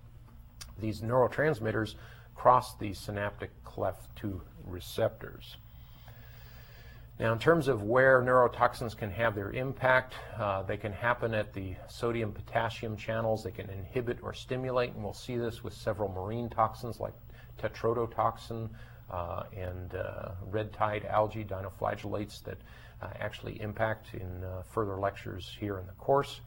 These 0.80 1.02
neurotransmitters 1.02 1.95
cross 2.36 2.76
the 2.78 2.93
synaptic 2.93 3.52
cleft 3.64 4.16
to 4.18 4.41
receptors. 4.66 5.58
Now, 7.20 7.34
in 7.34 7.39
terms 7.39 7.68
of 7.68 7.84
where 7.84 8.22
neurotoxins 8.22 8.95
can 8.95 9.12
have 9.12 9.36
their 9.36 9.52
impact, 9.52 10.14
uh, 10.38 10.64
they 10.64 10.78
can 10.78 10.93
happen 10.93 11.34
at 11.34 11.52
the 11.52 11.76
sodium 11.89 12.32
potassium 12.32 12.95
channels. 12.95 13.43
They 13.43 13.52
can 13.52 13.70
inhibit 13.70 14.20
or 14.24 14.34
stimulate, 14.34 14.93
and 14.93 15.04
we'll 15.04 15.14
see 15.14 15.36
this 15.36 15.62
with 15.62 15.74
several 15.74 16.10
marine 16.10 16.50
toxins 16.50 17.02
like 17.02 17.14
tetrodotoxin 17.62 18.70
uh, 19.12 19.43
and 19.54 19.95
uh, 19.95 20.32
red 20.50 20.72
tide 20.72 21.04
algae 21.06 21.43
dinoflagellates 21.43 22.41
that 22.43 22.58
actually 23.20 23.62
impact 23.62 24.14
in 24.14 24.43
uh, 24.43 24.64
further 24.64 25.00
lectures 25.00 25.56
here 25.60 25.78
in 25.78 25.88
the 25.88 25.93
course. 25.93 26.41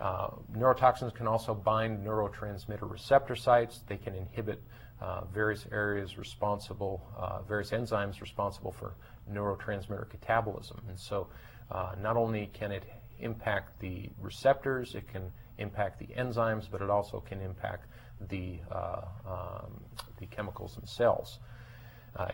Uh, 0.00 0.30
neurotoxins 0.56 1.14
can 1.14 1.26
also 1.26 1.54
bind 1.54 2.04
neurotransmitter 2.04 2.90
receptor 2.90 3.36
sites. 3.36 3.80
They 3.86 3.98
can 3.98 4.14
inhibit 4.14 4.62
uh, 5.00 5.24
various 5.32 5.66
areas 5.70 6.18
responsible, 6.18 7.02
uh, 7.18 7.42
various 7.42 7.70
enzymes 7.70 8.20
responsible 8.20 8.72
for 8.72 8.94
neurotransmitter 9.30 10.06
catabolism. 10.08 10.78
And 10.88 10.98
so 10.98 11.28
uh, 11.70 11.94
not 12.00 12.16
only 12.16 12.50
can 12.52 12.72
it 12.72 12.84
impact 13.18 13.78
the 13.80 14.10
receptors, 14.20 14.94
it 14.94 15.06
can 15.08 15.30
impact 15.58 15.98
the 15.98 16.06
enzymes, 16.06 16.66
but 16.70 16.80
it 16.80 16.90
also 16.90 17.20
can 17.20 17.40
impact 17.40 17.86
the, 18.28 18.58
uh, 18.70 19.02
um, 19.26 19.80
the 20.18 20.26
chemicals. 20.26 20.78
Uh, 20.78 21.26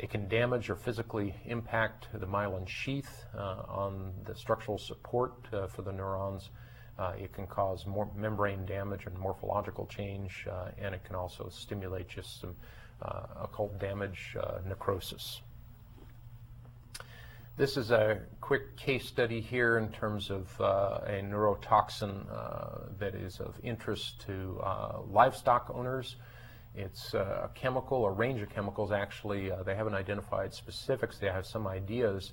it 0.01 0.11
can 0.11 0.29
damage 0.29 0.69
or 0.71 0.77
physically 0.77 1.35
impact 1.45 2.09
the 2.13 2.27
myelin 2.27 2.69
sheath 2.69 3.25
uh, 3.37 3.63
on 3.69 4.13
the 4.25 4.35
structural 4.35 4.79
support 4.79 5.33
for 5.69 5.83
the 5.83 5.93
neurons. 5.93 6.51
Uh, 6.99 7.13
it 7.19 7.33
can 7.33 7.47
cause 7.47 7.85
membrane 8.17 8.65
damage 8.65 9.05
and 9.07 9.19
morphological 9.19 9.87
change, 9.87 10.47
uh, 10.51 10.71
and 10.79 10.95
it 10.95 11.05
can 11.05 11.15
also 11.15 11.49
stimulate 11.51 12.09
just 12.09 12.41
some 12.41 12.57
uh, 13.03 13.27
occult 13.43 13.79
damage, 13.79 14.35
uh, 14.41 14.59
necrosis. 14.67 15.43
This 17.59 17.77
is 17.77 17.91
a 17.91 18.21
quick 18.41 18.77
case 18.77 19.07
study 19.07 19.41
here 19.41 19.77
in 19.79 19.91
terms 19.91 20.31
of 20.31 20.49
uh, 20.61 21.01
a 21.07 21.23
neurotoxin 21.23 22.27
uh, 22.31 22.89
that 22.99 23.15
is 23.15 23.41
of 23.41 23.55
interest 23.63 24.21
to 24.27 24.61
livestock 25.11 25.71
owners. 25.75 26.17
It's 26.77 27.15
a 27.15 27.51
chemical, 27.55 28.05
a 28.05 28.13
range 28.13 28.43
of 28.43 28.51
chemicals 28.51 28.93
actually. 28.93 29.51
they 29.65 29.75
haven't 29.75 29.95
identified 29.95 30.53
specifics. 30.53 31.19
They 31.19 31.29
have 31.29 31.47
some 31.47 31.67
ideas 31.67 32.33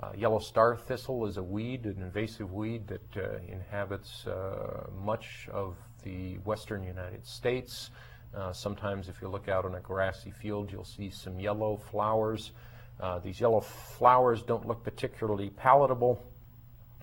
uh, 0.00 0.12
yellow 0.16 0.38
star 0.38 0.76
thistle 0.76 1.26
is 1.26 1.38
a 1.38 1.42
weed, 1.42 1.84
an 1.84 2.00
invasive 2.00 2.52
weed 2.52 2.86
that 2.86 3.16
uh, 3.16 3.38
inhabits 3.48 4.26
uh, 4.28 4.86
much 5.02 5.48
of 5.52 5.76
the 6.04 6.36
western 6.38 6.84
United 6.84 7.26
States. 7.26 7.90
Uh, 8.36 8.52
sometimes 8.52 9.08
if 9.08 9.20
you 9.20 9.28
look 9.28 9.48
out 9.48 9.64
on 9.64 9.74
a 9.74 9.80
grassy 9.80 10.30
field, 10.30 10.70
you'll 10.70 10.84
see 10.84 11.10
some 11.10 11.40
yellow 11.40 11.76
flowers. 11.76 12.52
Uh, 13.00 13.18
these 13.18 13.40
yellow 13.40 13.60
flowers 13.60 14.42
don't 14.42 14.68
look 14.68 14.84
particularly 14.84 15.50
palatable 15.50 16.24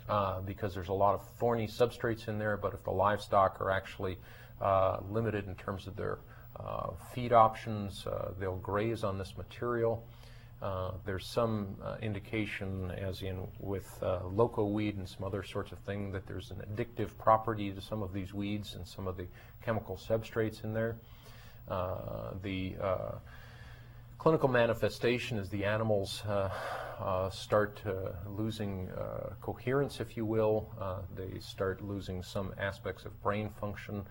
uh, 0.08 0.40
because 0.42 0.74
there's 0.74 0.90
a 0.90 0.94
lot 0.94 1.16
of 1.16 1.28
thorny 1.38 1.68
substrates 1.68 2.30
in 2.30 2.40
there, 2.40 2.56
but 2.56 2.74
if 2.74 2.82
the 2.86 2.92
livestock 2.92 3.60
are 3.60 3.72
actually 3.72 4.18
limited 5.10 5.48
in 5.48 5.56
terms 5.56 5.86
of 5.86 5.98
their 5.98 6.20
feed 7.14 7.34
options, 7.34 8.06
they'll 8.40 8.58
graze 8.58 9.04
on 9.04 9.18
this 9.18 9.36
material. 9.38 10.04
Uh, 10.62 10.92
there's 11.06 11.28
some 11.28 11.76
uh, 11.84 11.98
indication, 12.02 12.90
as 12.92 13.22
in 13.22 13.48
with 13.60 14.00
uh, 14.02 14.20
loco 14.26 14.66
weed 14.66 14.98
and 14.98 15.08
some 15.08 15.24
other 15.24 15.44
sorts 15.44 15.72
of 15.72 15.78
thing, 15.80 16.12
that 16.12 16.26
there's 16.26 16.50
an 16.50 16.58
addictive 16.72 17.10
property 17.20 17.72
to 17.72 17.82
some 17.82 18.02
of 18.02 18.14
these 18.14 18.34
weeds 18.34 18.76
and 18.76 18.88
some 18.88 19.08
of 19.08 19.18
the 19.18 19.28
chemical 19.64 19.96
substrates 19.98 20.64
in 20.64 20.74
there. 20.74 20.96
Uh, 21.70 22.32
the 22.42 22.76
uh, 22.82 23.12
clinical 24.18 24.48
manifestation 24.48 25.38
is 25.38 25.50
the 25.50 25.66
animals 25.66 26.24
start 27.32 27.82
losing 28.28 28.90
coherence, 29.42 30.00
if 30.00 30.16
you 30.16 30.26
will. 30.26 30.70
they 31.16 31.38
start 31.40 31.84
losing 31.84 32.24
some 32.24 32.54
aspects 32.58 33.04
of 33.06 33.22
brain 33.22 33.50
function. 33.60 34.06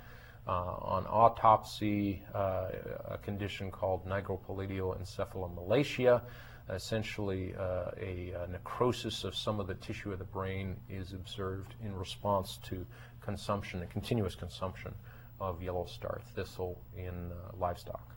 Uh, 0.47 0.77
on 0.83 1.07
autopsy 1.07 2.23
uh, 2.35 2.67
a 3.09 3.19
condition 3.23 3.71
called 3.71 4.07
nigropallidial 4.07 4.95
encephalomalacia. 5.01 6.21
Essentially, 6.69 7.55
uh, 7.59 7.91
a, 7.99 8.33
a, 8.33 8.47
necrosis 8.49 9.25
of 9.25 9.35
some 9.35 9.59
of 9.59 9.67
the 9.67 9.75
tissue 9.77 10.13
of 10.13 10.19
the 10.19 10.25
brain 10.25 10.77
is 10.91 11.15
observed 11.15 11.75
in 11.83 11.95
response 11.95 12.59
to 12.63 12.85
consumption, 13.23 13.81
a 13.83 13.87
continuous 13.87 14.35
consumption 14.35 14.93
of 15.41 15.63
yellow 15.63 15.87
star 15.87 16.21
thistle 16.35 16.79
in 16.95 17.33
livestock. 17.59 18.15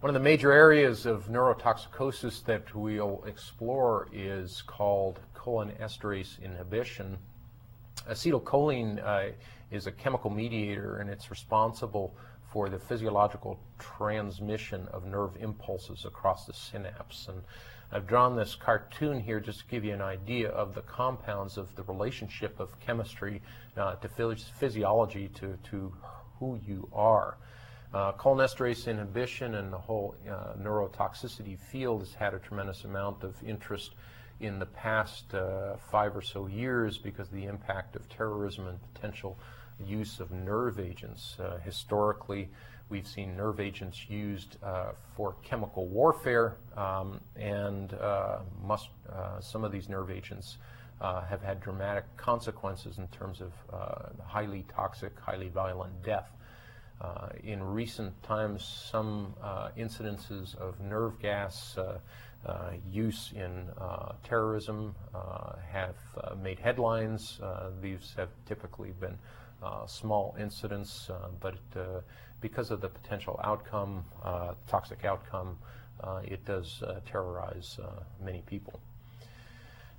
One 0.00 0.10
of 0.10 0.14
the 0.14 0.20
major 0.20 0.50
areas 0.50 1.06
of 1.06 1.28
neurotoxicosis 1.28 2.44
that 2.46 2.74
we'll 2.74 3.22
explore 3.28 4.08
is 4.12 4.60
called 4.62 5.20
cholinesterase 5.36 6.42
inhibition. 6.42 7.18
Acetylcholine 8.08 9.04
uh, 9.04 9.30
is 9.72 9.86
a 9.86 9.92
chemical 9.92 10.30
mediator 10.30 10.98
and 10.98 11.10
it's 11.10 11.30
responsible 11.30 12.14
for 12.52 12.68
the 12.68 12.78
physiological 12.78 13.58
transmission 13.78 14.86
of 14.92 15.06
nerve 15.06 15.36
impulses 15.40 16.04
across 16.04 16.44
the 16.44 16.52
synapse. 16.52 17.28
And 17.28 17.42
I've 17.90 18.06
drawn 18.06 18.36
this 18.36 18.54
cartoon 18.54 19.20
here 19.20 19.40
just 19.40 19.60
to 19.60 19.66
give 19.66 19.84
you 19.84 19.94
an 19.94 20.02
idea 20.02 20.50
of 20.50 20.74
the 20.74 20.82
compounds 20.82 21.56
of 21.56 21.74
the 21.76 21.82
relationship 21.84 22.60
of 22.60 22.78
chemistry 22.80 23.40
uh, 23.76 23.96
to 23.96 24.36
physiology 24.58 25.28
to, 25.40 25.58
to 25.70 25.92
who 26.38 26.60
you 26.66 26.88
are. 26.92 27.38
Uh, 27.94 28.12
cholinesterase 28.12 28.86
inhibition 28.86 29.54
and 29.56 29.72
the 29.72 29.78
whole 29.78 30.14
uh, 30.26 30.54
neurotoxicity 30.58 31.58
field 31.58 32.00
has 32.00 32.14
had 32.14 32.32
a 32.32 32.38
tremendous 32.38 32.84
amount 32.84 33.22
of 33.22 33.34
interest 33.44 33.94
in 34.40 34.58
the 34.58 34.66
past 34.66 35.34
uh, 35.34 35.76
five 35.90 36.16
or 36.16 36.22
so 36.22 36.46
years 36.46 36.98
because 36.98 37.28
of 37.28 37.34
the 37.34 37.44
impact 37.44 37.94
of 37.94 38.08
terrorism 38.08 38.66
and 38.66 38.78
potential 38.94 39.38
use 39.86 40.20
of 40.20 40.30
nerve 40.30 40.78
agents. 40.78 41.36
Uh, 41.38 41.58
historically, 41.64 42.48
we've 42.88 43.06
seen 43.06 43.36
nerve 43.36 43.60
agents 43.60 44.08
used 44.08 44.56
uh, 44.62 44.92
for 45.16 45.36
chemical 45.42 45.86
warfare, 45.86 46.56
um, 46.76 47.20
and 47.36 47.94
uh, 47.94 48.38
must, 48.62 48.88
uh, 49.10 49.40
some 49.40 49.64
of 49.64 49.72
these 49.72 49.88
nerve 49.88 50.10
agents 50.10 50.58
uh, 51.00 51.22
have 51.22 51.42
had 51.42 51.60
dramatic 51.60 52.04
consequences 52.16 52.98
in 52.98 53.08
terms 53.08 53.40
of 53.40 53.52
highly 54.24 54.64
toxic, 54.74 55.18
highly 55.18 55.48
violent 55.48 56.02
death. 56.02 56.30
in 57.42 57.62
recent 57.62 58.22
times, 58.22 58.64
some 58.90 59.34
incidences 59.76 60.56
of 60.56 60.80
nerve 60.80 61.18
gas 61.20 61.76
uh, 62.44 62.72
use 62.90 63.32
in 63.36 63.68
uh, 63.80 64.14
terrorism 64.24 64.96
uh, 65.14 65.52
have 65.70 65.94
made 66.42 66.58
headlines. 66.58 67.40
these 67.80 68.14
have 68.16 68.30
typically 68.46 68.90
been 68.98 69.16
small 69.86 70.36
incidents, 70.38 71.10
but 71.40 71.56
because 72.40 72.70
of 72.70 72.80
the 72.80 72.88
potential 72.88 73.40
outcome, 73.44 74.04
toxic 74.66 75.04
outcome, 75.04 75.58
it 76.24 76.44
does 76.44 76.82
terrorize 77.06 77.78
many 78.20 78.42
people. 78.46 78.80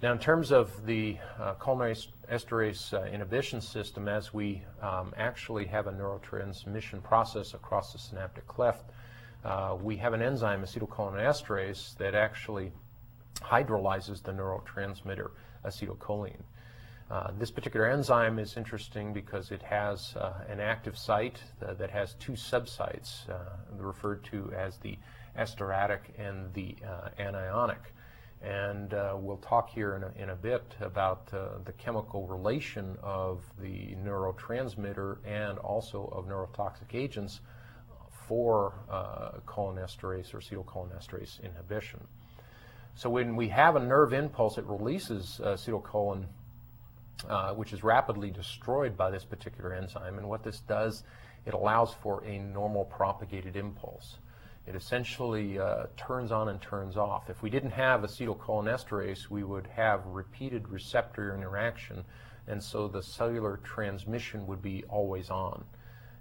Now, 0.04 0.12
in 0.12 0.20
terms 0.20 0.52
of 0.52 0.86
the 0.86 1.18
uh, 1.40 1.54
cholinesterase 1.54 2.94
uh, 2.94 3.06
inhibition 3.06 3.62
system, 3.62 4.10
as 4.10 4.34
we 4.34 4.62
um, 4.82 5.14
actually 5.16 5.66
have 5.68 5.88
a 5.88 5.94
neurotransmission 5.94 7.02
process 7.02 7.54
across 7.54 7.94
the 7.94 8.00
synaptic 8.00 8.46
cleft, 8.46 8.84
uh, 9.46 9.78
we 9.82 9.96
have 9.96 10.12
an 10.12 10.22
enzyme, 10.22 10.62
acetylcholinesterase, 10.62 11.96
that 12.00 12.16
actually 12.16 12.74
hydrolyzes 13.36 14.22
the 14.22 14.34
neurotransmitter 14.34 15.32
acetylcholine. 15.66 16.44
Uh, 17.14 17.30
this 17.38 17.52
particular 17.52 17.86
enzyme 17.86 18.40
is 18.40 18.58
interesting 18.58 19.14
because 19.14 19.52
it 19.52 19.62
has 19.62 20.16
uh, 20.16 20.34
an 20.50 20.60
active 20.60 20.98
site 20.98 21.38
uh, 21.62 21.72
that 21.76 21.92
has 21.92 22.16
two 22.16 22.32
subsites 22.32 23.30
uh, 23.30 23.36
referred 23.78 24.24
to 24.24 24.52
as 24.58 24.78
the 24.78 24.98
esteratic 25.38 26.12
and 26.18 26.52
the 26.56 26.76
uh, 26.84 27.10
anionic. 27.20 27.78
And 28.42 28.94
we'll 29.24 29.38
talk 29.38 29.70
here 29.70 29.96
in 29.96 30.04
a, 30.04 30.24
in 30.24 30.30
a 30.32 30.36
bit 30.36 30.64
about 30.82 31.28
the 31.28 31.72
chemical 31.78 32.28
relation 32.28 32.98
of 33.02 33.42
the 33.58 33.96
neurotransmitter 34.04 35.20
and 35.26 35.58
also 35.60 36.12
of 36.12 36.26
neurotoxic 36.26 36.94
agents 36.94 37.40
for 38.28 38.74
cholinesterase 39.46 40.34
or 40.34 40.40
acetylcholinesterase 40.40 41.42
inhibition. 41.42 42.06
So 42.96 43.10
when 43.10 43.38
we 43.38 43.48
have 43.48 43.78
a 43.78 43.80
nerve 43.80 44.12
impulse, 44.12 44.58
it 44.58 44.66
releases 44.66 45.40
acetylcholine 45.42 46.26
uh, 47.30 47.54
which 47.54 47.74
is 47.74 47.84
rapidly 47.84 48.32
destroyed 48.32 48.98
by 48.98 49.10
this 49.10 49.24
particular 49.24 49.74
enzyme. 49.74 50.18
And 50.18 50.28
what 50.28 50.44
this 50.44 50.60
does, 50.60 51.04
it 51.46 51.54
allows 51.54 51.94
for 51.94 52.24
a 52.26 52.40
normal 52.40 52.86
propagated 52.86 53.56
impulse. 53.56 54.18
It 54.66 54.76
essentially 54.76 55.60
uh, 55.60 55.88
turns 55.98 56.32
on 56.32 56.50
and 56.50 56.62
turns 56.62 56.96
off. 56.96 57.30
If 57.30 57.42
we 57.44 57.50
didn't 57.50 57.72
have 57.72 58.02
acetylcholinesterase, 58.02 59.30
we 59.30 59.44
would 59.44 59.68
have 59.68 60.06
repeated 60.06 60.70
receptor 60.70 61.36
interaction, 61.36 62.06
and 62.48 62.64
so 62.64 62.88
the 62.88 63.04
cellular 63.04 63.60
transmission 63.64 64.48
would 64.48 64.62
be 64.62 64.84
always 64.88 65.30
on. 65.30 65.66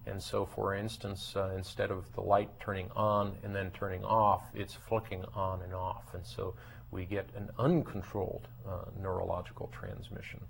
And 0.07 0.21
so, 0.21 0.45
for 0.45 0.75
instance, 0.75 1.35
uh, 1.37 1.53
instead 1.57 1.93
of 1.93 2.13
the 2.15 2.21
light 2.21 2.51
turning 2.59 2.91
on 2.97 3.37
and 3.45 3.55
then 3.55 3.71
turning 3.71 4.05
off, 4.05 4.43
it's 4.55 4.75
flicking 4.75 5.25
on 5.35 5.63
and 5.63 5.73
off. 5.73 6.13
And 6.15 6.27
so 6.27 6.55
we 6.91 7.05
get 7.05 7.29
an 7.37 7.51
uncontrolled 7.59 8.49
uh, 8.69 8.87
neurological 9.01 9.71
transmission. 9.73 10.41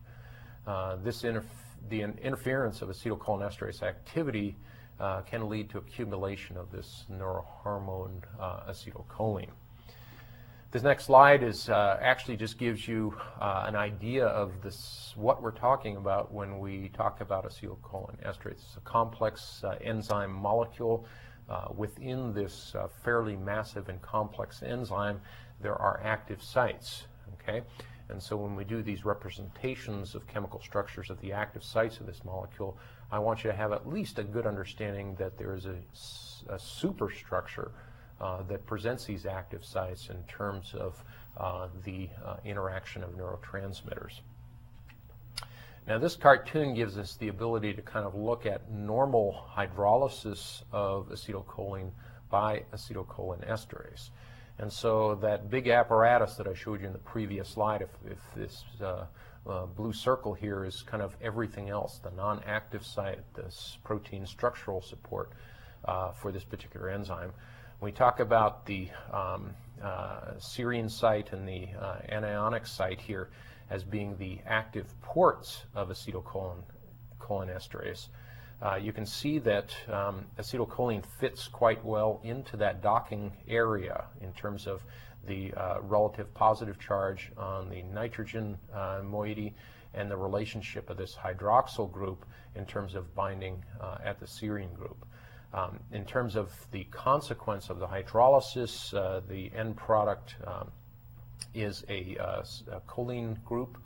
Uh, 0.66 0.96
this 1.02 1.22
interf 1.22 1.44
the 1.88 2.00
interference 2.00 2.80
of 2.80 2.88
acetylcholinesterase 2.88 3.82
activity 3.82 4.56
uh, 5.00 5.20
can 5.22 5.48
lead 5.48 5.68
to 5.68 5.78
accumulation 5.78 6.56
of 6.56 6.70
this 6.70 7.04
neurohormone 7.10 8.22
uh, 8.38 8.70
acetylcholine. 8.70 9.50
This 10.70 10.84
next 10.84 11.06
slide 11.06 11.42
is 11.42 11.68
uh, 11.68 11.98
actually 12.00 12.36
just 12.36 12.56
gives 12.56 12.86
you 12.86 13.14
uh, 13.40 13.64
an 13.66 13.74
idea 13.74 14.26
of 14.26 14.62
this 14.62 15.12
what 15.16 15.42
we're 15.42 15.50
talking 15.50 15.96
about 15.96 16.32
when 16.32 16.60
we 16.60 16.88
talk 16.90 17.20
about 17.20 17.44
acetylcholinesterase. 17.44 18.52
It's 18.52 18.76
a 18.76 18.80
complex 18.80 19.64
enzyme 19.80 20.32
molecule. 20.32 21.04
within 21.74 22.32
this 22.32 22.74
fairly 23.02 23.36
massive 23.36 23.88
and 23.88 24.00
complex 24.00 24.62
enzyme, 24.62 25.20
there 25.60 25.74
are 25.74 26.00
active 26.04 26.42
sites. 26.42 27.06
Okay, 27.34 27.62
and 28.08 28.22
so 28.22 28.36
when 28.36 28.54
we 28.54 28.64
do 28.64 28.82
these 28.82 29.04
representations 29.04 30.14
of 30.14 30.26
chemical 30.26 30.60
structures 30.60 31.10
of 31.10 31.20
the 31.20 31.32
active 31.32 31.64
sites 31.64 31.98
of 32.00 32.06
this 32.06 32.24
molecule, 32.24 32.76
I 33.10 33.18
want 33.18 33.44
you 33.44 33.50
to 33.50 33.56
have 33.56 33.72
at 33.72 33.88
least 33.88 34.18
a 34.18 34.24
good 34.24 34.46
understanding 34.46 35.14
that 35.16 35.38
there 35.38 35.54
is 35.54 35.66
a, 35.66 35.76
a 36.48 36.58
superstructure 36.58 37.72
uh, 38.20 38.42
that 38.44 38.64
presents 38.66 39.04
these 39.04 39.26
active 39.26 39.64
sites 39.64 40.08
in 40.10 40.22
terms 40.24 40.74
of 40.74 41.02
uh, 41.36 41.68
the 41.84 42.08
uh, 42.24 42.36
interaction 42.44 43.02
of 43.02 43.10
neurotransmitters. 43.16 44.20
Now 45.86 45.98
this 45.98 46.14
cartoon 46.14 46.74
gives 46.74 46.96
us 46.96 47.16
the 47.16 47.28
ability 47.28 47.74
to 47.74 47.82
kind 47.82 48.06
of 48.06 48.14
look 48.14 48.46
at 48.46 48.70
normal 48.70 49.44
hydrolysis 49.56 50.62
of 50.70 51.08
acetylcholine 51.08 51.90
by 52.30 52.64
acetylcholine 52.72 53.46
acetylcholinesterase. 53.46 54.10
And 54.58 54.72
so 54.72 55.16
that 55.16 55.50
big 55.50 55.68
apparatus 55.68 56.36
that 56.36 56.46
I 56.46 56.54
showed 56.54 56.80
you 56.80 56.86
in 56.86 56.92
the 56.92 56.98
previous 56.98 57.48
slide, 57.48 57.82
if, 57.82 57.90
if 58.10 58.18
this 58.36 58.64
uh, 58.80 59.06
uh, 59.46 59.66
blue 59.66 59.92
circle 59.92 60.32
here 60.34 60.64
is 60.64 60.82
kind 60.82 61.02
of 61.02 61.16
everything 61.20 61.68
else, 61.68 61.98
the 61.98 62.12
non-active 62.12 62.86
site, 62.86 63.18
this 63.34 63.78
protein 63.82 64.24
structural 64.26 64.80
support 64.80 65.32
uh, 65.84 66.12
for 66.12 66.30
this 66.30 66.44
particular 66.44 66.90
enzyme. 66.90 67.32
When 67.80 67.90
we 67.90 67.96
talk 67.96 68.20
about 68.20 68.64
the 68.66 68.88
um, 69.12 69.50
uh, 69.82 70.34
serine 70.38 70.88
site 70.90 71.32
and 71.32 71.48
the 71.48 71.68
uh, 71.80 71.96
anionic 72.12 72.68
site 72.68 73.00
here 73.00 73.30
as 73.70 73.82
being 73.82 74.16
the 74.18 74.38
active 74.46 74.94
ports 75.00 75.62
of 75.74 75.88
acetylcholinesterase. 75.88 78.08
Uh, 78.62 78.76
you 78.76 78.92
can 78.92 79.04
see 79.04 79.40
that 79.40 79.74
um, 79.88 80.24
acetylcholine 80.38 81.04
fits 81.18 81.48
quite 81.48 81.84
well 81.84 82.20
into 82.22 82.56
that 82.56 82.80
docking 82.80 83.32
area 83.48 84.04
in 84.20 84.32
terms 84.34 84.68
of 84.68 84.84
the 85.26 85.52
uh, 85.54 85.80
relative 85.82 86.32
positive 86.34 86.78
charge 86.78 87.32
on 87.36 87.68
the 87.68 87.82
nitrogen 87.82 88.56
uh, 88.72 89.00
moiety 89.02 89.52
and 89.94 90.08
the 90.08 90.16
relationship 90.16 90.90
of 90.90 90.96
this 90.96 91.16
hydroxyl 91.16 91.90
group 91.90 92.24
in 92.54 92.64
terms 92.64 92.94
of 92.94 93.12
binding 93.16 93.64
uh, 93.80 93.98
at 94.04 94.20
the 94.20 94.26
serine 94.26 94.72
group. 94.74 95.06
Um, 95.52 95.80
in 95.90 96.04
terms 96.04 96.36
of 96.36 96.52
the 96.70 96.84
consequence 96.84 97.68
of 97.68 97.80
the 97.80 97.86
hydrolysis, 97.86 98.94
uh, 98.94 99.20
the 99.28 99.50
end 99.56 99.76
product 99.76 100.36
um, 100.46 100.70
is 101.52 101.84
a, 101.88 102.16
uh, 102.16 102.42
a 102.70 102.80
choline 102.88 103.42
group, 103.44 103.76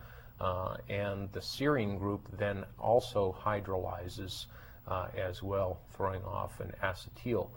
and 0.88 1.32
the 1.32 1.40
serine 1.40 1.98
group 1.98 2.28
then 2.36 2.64
also 2.78 3.34
hydrolyzes 3.42 4.46
uh, 4.88 5.08
as 5.16 5.42
well, 5.42 5.80
throwing 5.94 6.22
off 6.24 6.60
an 6.60 6.72
acetyl. 6.82 7.48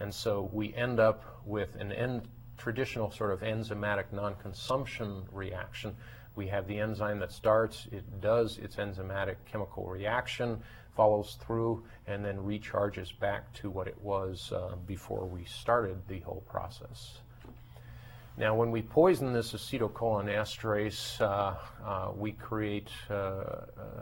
And 0.00 0.12
so 0.12 0.50
we 0.52 0.74
end 0.74 0.98
up 0.98 1.40
with 1.44 1.74
an 1.76 1.92
end, 1.92 2.28
traditional 2.58 3.10
sort 3.10 3.32
of 3.32 3.40
enzymatic 3.40 4.12
non-consumption 4.12 5.24
reaction. 5.32 5.94
We 6.36 6.48
have 6.48 6.66
the 6.66 6.80
enzyme 6.80 7.20
that 7.20 7.32
starts, 7.32 7.86
it 7.92 8.20
does 8.20 8.58
its 8.58 8.76
enzymatic 8.76 9.36
chemical 9.46 9.86
reaction, 9.86 10.62
follows 10.96 11.38
through, 11.44 11.84
and 12.06 12.24
then 12.24 12.38
recharges 12.38 13.16
back 13.18 13.52
to 13.54 13.70
what 13.70 13.86
it 13.86 14.00
was 14.00 14.52
uh, 14.52 14.74
before 14.86 15.26
we 15.26 15.44
started 15.44 15.96
the 16.08 16.20
whole 16.20 16.44
process. 16.48 17.18
Now, 18.36 18.56
when 18.56 18.72
we 18.72 18.82
poison 18.82 19.32
this 19.32 19.52
acetylcholinesterase, 19.52 21.20
uh, 21.20 21.54
uh, 21.86 22.10
we 22.16 22.32
create 22.32 22.88
uh, 23.08 23.44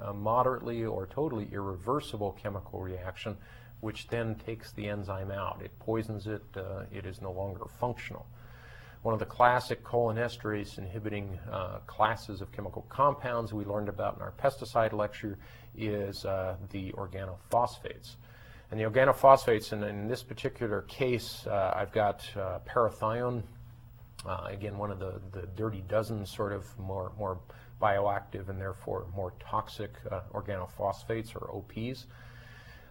a 0.07 0.15
moderately 0.15 0.87
or 0.87 1.07
totally 1.07 1.51
irreversible 1.53 2.39
chemical 2.43 2.81
reaction, 2.81 3.37
which 3.81 4.09
then 4.09 4.37
takes 4.37 4.73
the 4.73 4.89
enzyme 4.89 5.31
out. 5.31 5.61
It 5.63 5.79
poisons 5.81 6.27
it, 6.27 6.43
uh, 6.57 6.85
it 6.91 7.05
is 7.05 7.21
no 7.21 7.31
longer 7.31 7.67
functional. 7.79 8.25
One 9.03 9.13
of 9.13 9.21
the 9.21 9.27
classic 9.27 9.85
cholinesterase 9.85 10.79
inhibiting 10.79 11.39
uh, 11.51 11.81
classes 11.87 12.41
of 12.41 12.51
chemical 12.53 12.87
compounds 12.89 13.53
we 13.53 13.67
learned 13.67 13.91
about 13.91 14.17
in 14.17 14.23
our 14.23 14.33
pesticide 14.43 14.95
lecture 14.95 15.37
is 15.77 16.25
uh, 16.25 16.57
the 16.71 16.91
organophosphates. 16.93 18.17
And 18.71 18.81
the 18.81 18.85
organophosphates, 18.85 19.73
and 19.73 19.85
in 19.85 20.09
this 20.09 20.23
particular 20.23 20.83
case, 20.83 21.47
I've 21.47 21.93
got 21.93 22.27
parathione 22.67 23.43
uh, 24.27 24.47
again, 24.47 24.79
one 24.79 24.91
of 24.91 24.99
the, 24.99 25.21
the 25.33 25.47
dirty 25.57 25.83
dozen 25.89 26.25
sort 26.25 26.53
of 26.53 26.67
more, 26.79 27.13
more 27.19 27.39
bioactive 27.81 28.49
and 28.49 28.61
therefore 28.61 29.07
more 29.15 29.33
toxic 29.41 29.91
uh, 30.11 30.21
organophosphates 30.33 31.35
or 31.35 31.51
OPs. 31.55 32.07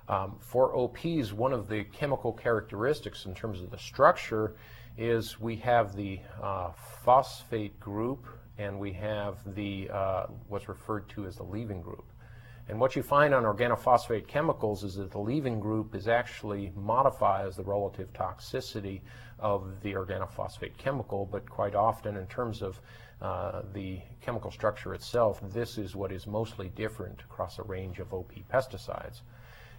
Um, 0.10 0.36
for 0.40 0.76
OPs, 0.76 1.32
one 1.32 1.54
of 1.54 1.70
the 1.70 1.86
chemical 1.86 2.34
characteristics 2.34 3.26
in 3.26 3.34
terms 3.34 3.62
of 3.62 3.72
the 3.72 3.78
structure 3.78 4.56
is 4.98 5.40
we 5.40 5.56
have 5.58 5.96
the 5.96 6.20
uh, 6.42 6.72
phosphate 7.04 7.80
group 7.80 8.26
and 8.58 8.78
we 8.78 8.92
have 8.92 9.38
the 9.56 9.90
uh, 9.90 10.26
what's 10.50 10.68
referred 10.68 11.08
to 11.10 11.26
as 11.26 11.38
the 11.38 11.44
leaving 11.44 11.82
group. 11.82 12.11
And 12.70 12.80
what 12.80 12.96
you 12.96 13.04
find 13.04 13.34
on 13.34 13.44
organophosphate 13.44 14.28
chemicals 14.28 14.84
is 14.84 14.96
that 14.96 15.12
the 15.12 15.20
leaving 15.20 15.60
group 15.60 15.96
is 15.96 16.08
actually 16.08 16.72
modifies 16.76 17.56
the 17.56 17.64
relative 17.64 18.14
toxicity 18.14 19.02
of 19.40 19.82
the 19.82 19.94
organophosphate 19.94 20.78
chemical, 20.78 21.26
but 21.26 21.50
quite 21.50 21.76
often 21.76 22.16
in 22.16 22.28
terms 22.28 22.62
of 22.62 22.80
uh, 23.22 23.64
the 23.74 24.00
chemical 24.22 24.52
structure 24.52 24.94
itself, 24.94 25.42
this 25.52 25.78
is 25.78 25.96
what 25.96 26.12
is 26.12 26.26
mostly 26.28 26.70
different 26.70 27.22
across 27.22 27.60
a 27.60 27.64
range 27.64 28.00
of 28.00 28.14
OP 28.14 28.32
pesticides. 28.52 29.22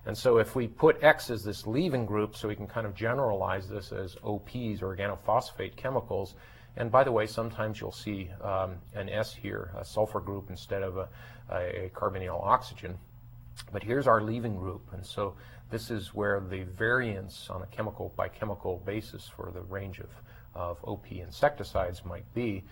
And 0.04 0.18
so 0.18 0.38
if 0.38 0.56
we 0.56 0.66
put 0.66 1.02
X 1.02 1.30
as 1.30 1.44
this 1.44 1.66
leaving 1.66 2.06
group, 2.06 2.36
so 2.36 2.48
we 2.48 2.56
can 2.56 2.66
kind 2.66 2.86
of 2.86 2.94
generalize 2.94 3.68
this 3.68 3.92
as 3.92 4.16
OPs, 4.24 4.80
organophosphate 4.80 5.76
chemicals, 5.76 6.34
and 6.76 6.90
by 6.90 7.04
the 7.04 7.12
way, 7.12 7.26
sometimes 7.26 7.80
you'll 7.80 7.92
see 7.92 8.30
um, 8.42 8.76
an 8.94 9.08
S 9.08 9.34
here, 9.34 9.72
a 9.76 9.84
sulfur 9.84 10.20
group 10.20 10.48
instead 10.48 10.82
of 10.82 10.96
a, 10.96 11.08
a, 11.50 11.90
carbonyl 11.94 12.42
oxygen. 12.42 12.96
But 13.72 13.82
here's 13.82 14.06
our 14.06 14.22
leaving 14.22 14.56
group, 14.56 14.82
and 14.92 15.04
so 15.04 15.34
this 15.70 15.90
is 15.90 16.14
where 16.14 16.40
the 16.40 16.64
variance 16.64 17.48
on 17.50 17.62
a 17.62 17.66
chemical 17.66 18.12
by 18.16 18.28
chemical 18.28 18.82
basis 18.86 19.28
for 19.28 19.50
the 19.52 19.60
range 19.62 20.00
of, 20.00 20.10
of 20.54 20.78
OP 20.84 21.12
insecticides 21.12 22.04
might 22.04 22.32
be. 22.34 22.64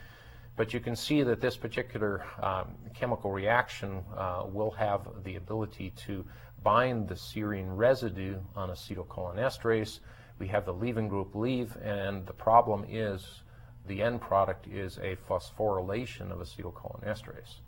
But 0.56 0.72
you 0.72 0.80
can 0.80 0.96
see 0.96 1.22
that 1.22 1.40
this 1.40 1.56
particular 1.56 2.24
um, 2.42 2.74
chemical 2.94 3.30
reaction 3.30 4.02
uh, 4.16 4.44
will 4.46 4.70
have 4.72 5.08
the 5.24 5.36
ability 5.36 5.92
to 6.06 6.24
bind 6.62 7.08
the 7.08 7.14
serine 7.14 7.76
residue 7.76 8.38
on 8.56 8.70
acetylcholinesterase, 8.70 10.00
we 10.38 10.48
have 10.48 10.64
the 10.64 10.72
leaving 10.72 11.08
group 11.08 11.34
leave, 11.34 11.76
and 11.82 12.26
the 12.26 12.32
problem 12.32 12.84
is 12.88 13.42
the 13.86 14.02
end 14.02 14.20
product 14.20 14.66
is 14.66 14.98
a 14.98 15.16
phosphorylation 15.28 16.30
of 16.30 16.38
acetylcholinesterase. 16.38 17.60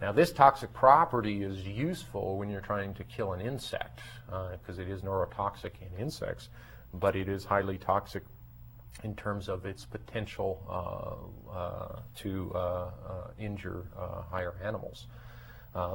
Now, 0.00 0.12
this 0.12 0.32
toxic 0.32 0.72
property 0.72 1.42
is 1.42 1.66
useful 1.66 2.36
when 2.36 2.50
you're 2.50 2.60
trying 2.60 2.94
to 2.94 3.04
kill 3.04 3.32
an 3.32 3.40
insect 3.40 4.00
because 4.26 4.78
uh, 4.78 4.82
it 4.82 4.88
is 4.88 5.02
neurotoxic 5.02 5.72
in 5.80 6.00
insects, 6.00 6.48
but 6.92 7.14
it 7.14 7.28
is 7.28 7.44
highly 7.44 7.78
toxic 7.78 8.24
in 9.02 9.14
terms 9.14 9.48
of 9.48 9.66
its 9.66 9.84
potential 9.84 10.60
uh, 10.68 11.52
uh, 11.56 12.00
to 12.16 12.50
uh, 12.54 12.58
uh, 12.58 12.90
injure 13.38 13.84
uh, 13.98 14.22
higher 14.22 14.54
animals. 14.62 15.06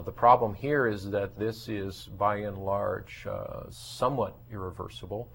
the 0.06 0.12
problem 0.12 0.54
here 0.54 0.88
is 0.88 1.10
that 1.10 1.38
this 1.38 1.68
is, 1.68 2.10
by 2.18 2.38
and 2.38 2.58
large, 2.58 3.26
somewhat 3.70 4.36
irreversible. 4.52 5.28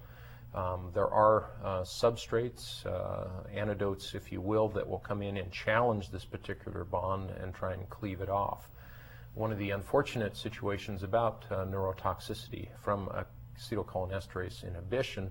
Um, 0.55 0.89
there 0.93 1.09
are 1.09 1.51
uh, 1.63 1.81
substrates, 1.81 2.85
uh, 2.85 3.27
antidotes, 3.53 4.15
if 4.15 4.31
you 4.31 4.39
will, 4.39 4.69
that 4.69 4.87
will 4.87 4.99
come 4.99 5.21
in 5.21 5.35
and 5.35 5.51
challenge 5.51 6.11
this 6.11 6.23
particular 6.23 6.85
bond 6.85 7.29
and 7.29 7.53
try 7.53 7.73
and 7.73 7.89
cleave 7.89 8.21
it 8.21 8.29
off. 8.29 8.69
One 9.33 9.51
of 9.51 9.57
the 9.57 9.71
unfortunate 9.71 10.37
situations 10.37 11.03
about 11.03 11.43
uh, 11.51 11.65
neurotoxicity 11.65 12.69
from 12.81 13.09
acetylcholinesterase 13.59 14.65
inhibition 14.65 15.29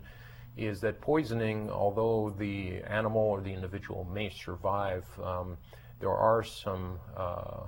is 0.58 0.82
that 0.82 1.00
poisoning, 1.00 1.70
although 1.70 2.34
the 2.38 2.82
animal 2.82 3.22
or 3.22 3.40
the 3.40 3.52
individual 3.52 4.04
may 4.04 4.28
survive, 4.28 5.06
um, 5.22 5.56
there 6.00 6.12
are 6.12 6.42
some 6.42 6.98
uh, 7.16 7.20
uh, 7.20 7.66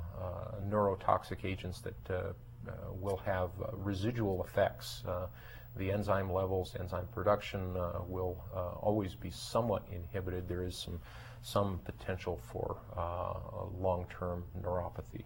neurotoxic 0.68 1.42
agents 1.42 1.80
that 1.80 2.10
uh, 2.10 2.32
will 2.92 3.16
have 3.24 3.48
residual 3.72 4.44
effects 4.44 5.02
the 5.76 5.90
enzyme 5.92 6.32
levels, 6.32 6.74
enzyme 6.78 7.06
production 7.14 7.76
uh, 7.76 8.00
will 8.06 8.42
uh, 8.54 8.70
always 8.80 9.14
be 9.14 9.30
somewhat 9.30 9.82
inhibited. 9.92 10.48
There 10.48 10.64
is 10.64 10.76
some, 10.76 11.00
some 11.42 11.80
potential 11.84 12.40
for 12.50 12.78
uh, 12.96 13.66
long-term 13.78 14.44
neuropathy. 14.60 15.24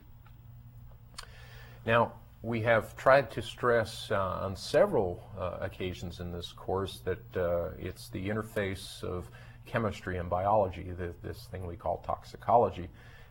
Now, 1.86 2.12
we 2.42 2.62
have 2.62 2.96
tried 2.96 3.30
to 3.32 3.42
stress 3.42 4.10
uh, 4.10 4.16
on 4.16 4.56
several 4.56 5.22
uh, 5.38 5.58
occasions 5.60 6.20
in 6.20 6.32
this 6.32 6.52
course 6.52 7.00
that 7.04 7.36
uh, 7.36 7.70
it's 7.78 8.08
the 8.08 8.28
interface 8.28 9.02
of 9.02 9.30
chemistry 9.66 10.16
and 10.16 10.28
biology, 10.28 10.90
the, 10.98 11.12
this 11.22 11.48
thing 11.50 11.66
we 11.66 11.76
call 11.76 11.98
toxicology. 11.98 12.88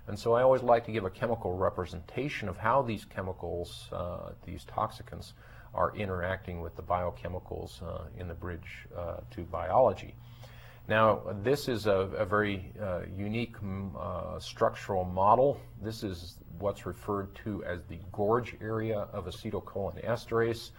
And 0.07 0.17
so 0.17 0.34
I 0.34 0.41
always 0.41 0.63
like 0.63 0.86
to 0.86 0.91
give 0.91 1.05
a 1.05 1.09
chemical 1.09 1.55
representation 1.55 2.49
of 2.49 2.57
how 2.57 2.82
these 2.82 3.05
chemicals, 3.05 3.89
these 4.43 4.65
toxicants, 4.65 5.34
are 5.74 5.95
interacting 5.95 6.61
with 6.61 6.76
the 6.76 6.84
biochemicals 6.84 7.82
uh, 7.84 8.05
in 8.17 8.28
the 8.28 8.34
bridge 8.34 8.88
uh, 8.97 9.17
to 9.32 9.41
biology. 9.43 10.15
Now, 10.88 11.22
this 11.43 11.67
is 11.67 11.86
a, 11.86 11.91
a 11.91 12.26
very 12.26 12.74
uh, 12.82 13.01
unique 13.15 13.55
uh, 13.61 14.39
structural 14.39 15.05
model. 15.05 15.61
This 15.84 16.03
is 16.03 16.39
what's 16.57 16.88
referred 16.88 17.36
to 17.43 17.63
as 17.63 17.84
the 17.88 17.99
gorge 18.11 18.55
area 18.59 19.07
of 19.13 19.26
acetylcholinesterase. 19.26 20.72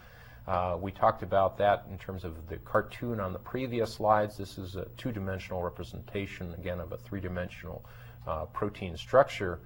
Uh, 0.49 0.77
we 0.81 0.91
talked 0.91 1.23
about 1.23 1.57
that 1.59 1.87
in 1.91 1.97
terms 1.97 2.25
of 2.25 2.49
the 2.49 2.57
cartoon 2.59 3.21
on 3.21 3.33
the 3.33 3.39
previous 3.39 3.95
slides. 3.95 4.37
This 4.37 4.59
is 4.59 4.75
a 4.75 4.87
two-dimensional 4.97 5.63
representation, 5.63 6.55
again, 6.55 6.81
of 6.81 6.91
a 6.91 6.97
three-dimensional 6.97 7.85
uh, 8.27 8.47
protein 8.47 8.97
structure. 8.97 9.61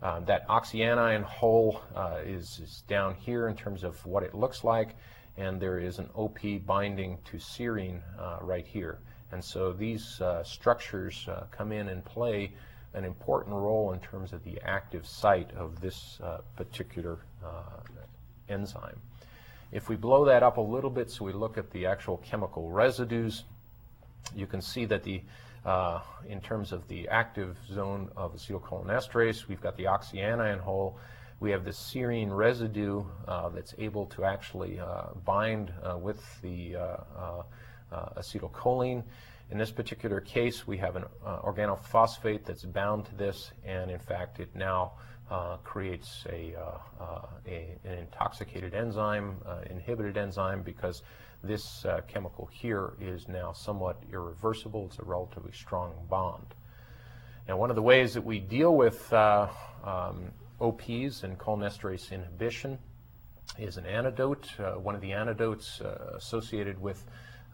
Uh, 0.00 0.20
that 0.20 0.46
oxyanion 0.48 1.24
hole 1.24 1.80
uh, 1.96 2.18
is, 2.24 2.60
is, 2.62 2.84
down 2.86 3.14
here 3.14 3.48
in 3.48 3.56
terms 3.56 3.82
of 3.82 4.04
what 4.06 4.22
it 4.22 4.32
looks 4.32 4.62
like, 4.62 4.94
and 5.36 5.60
there 5.60 5.78
is 5.78 5.98
an 5.98 6.08
OP 6.14 6.38
binding 6.64 7.18
to 7.24 7.36
serine 7.36 8.00
uh, 8.18 8.38
right 8.40 8.66
here. 8.66 8.98
And 9.32 9.44
so 9.44 9.72
these 9.72 10.20
uh, 10.20 10.44
structures 10.44 11.26
uh, 11.28 11.44
come 11.50 11.72
in 11.72 11.88
and 11.88 12.04
play 12.04 12.52
an 12.94 13.04
important 13.04 13.54
role 13.54 13.92
in 13.92 13.98
terms 13.98 14.32
of 14.32 14.42
the 14.44 14.60
active 14.62 15.04
site 15.04 15.50
of 15.56 15.80
this 15.80 16.18
uh, 16.22 16.38
particular 16.56 17.18
enzyme. 18.48 19.00
If 19.72 19.88
we 19.88 19.96
blow 19.96 20.24
that 20.24 20.42
up 20.42 20.56
a 20.56 20.62
little 20.62 20.90
bit 20.90 21.10
so 21.10 21.24
we 21.24 21.32
look 21.32 21.58
at 21.58 21.70
the 21.70 21.86
actual 21.86 22.18
chemical 22.18 22.70
residues, 22.70 23.44
you 24.34 24.46
can 24.46 24.62
see 24.62 24.84
that 24.86 25.02
the 25.02 25.18
uh, 25.18 25.22
in 26.26 26.40
terms 26.40 26.72
of 26.72 26.86
the 26.88 27.08
active 27.08 27.56
zone 27.70 28.10
of 28.16 28.34
acetylcholinesterase, 28.34 29.48
we've 29.48 29.60
got 29.60 29.76
the 29.76 29.84
oxyanion 29.84 30.60
hole. 30.60 30.98
We 31.40 31.52
have 31.52 31.64
the 31.64 31.70
serine 31.70 32.36
residue 32.36 33.04
uh, 33.28 33.50
that's 33.50 33.74
able 33.78 34.06
to 34.06 34.24
actually 34.24 34.80
uh, 34.80 35.12
bind 35.24 35.72
uh, 35.84 35.96
with 35.96 36.20
the 36.42 36.76
uh, 36.76 36.96
uh, 37.92 38.08
acetylcholine. 38.16 39.04
In 39.50 39.58
this 39.58 39.70
particular 39.70 40.20
case, 40.20 40.66
we 40.66 40.76
have 40.78 40.96
an 40.96 41.04
organophosphate 41.24 42.44
that's 42.44 42.64
bound 42.64 43.06
to 43.06 43.14
this, 43.14 43.52
and 43.64 43.90
in 43.90 43.98
fact, 44.00 44.40
it 44.40 44.54
now 44.54 44.92
creates 45.64 46.26
an 46.26 47.68
intoxicated 47.84 48.74
enzyme, 48.74 49.36
inhibited 49.70 50.18
enzyme, 50.18 50.62
because 50.62 51.02
this 51.42 51.84
uh, 51.84 52.00
chemical 52.08 52.46
here 52.46 52.94
is 53.00 53.28
now 53.28 53.52
somewhat 53.52 54.02
irreversible. 54.12 54.86
It's 54.86 54.98
a 54.98 55.04
relatively 55.04 55.52
strong 55.52 55.94
bond. 56.08 56.54
Now, 57.46 57.56
one 57.56 57.70
of 57.70 57.76
the 57.76 57.82
ways 57.82 58.14
that 58.14 58.24
we 58.24 58.40
deal 58.40 58.76
with 58.76 59.12
uh, 59.12 59.48
um, 59.84 60.32
OPs 60.60 61.22
and 61.22 61.38
cholinesterase 61.38 62.12
inhibition 62.12 62.78
is 63.58 63.76
an 63.76 63.86
antidote. 63.86 64.48
Uh, 64.58 64.72
one 64.72 64.94
of 64.94 65.00
the 65.00 65.12
antidotes 65.12 65.80
uh, 65.80 66.14
associated 66.16 66.80
with 66.80 67.04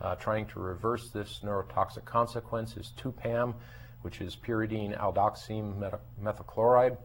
uh, 0.01 0.15
trying 0.17 0.47
to 0.47 0.59
reverse 0.59 1.11
this 1.11 1.41
neurotoxic 1.45 2.05
consequence 2.05 2.77
is 2.77 2.93
2-PAM, 2.99 3.55
which 4.03 4.21
is 4.21 4.37
pyridine 4.37 4.99
aldoxime 4.99 5.99
methachloride, 6.21 6.97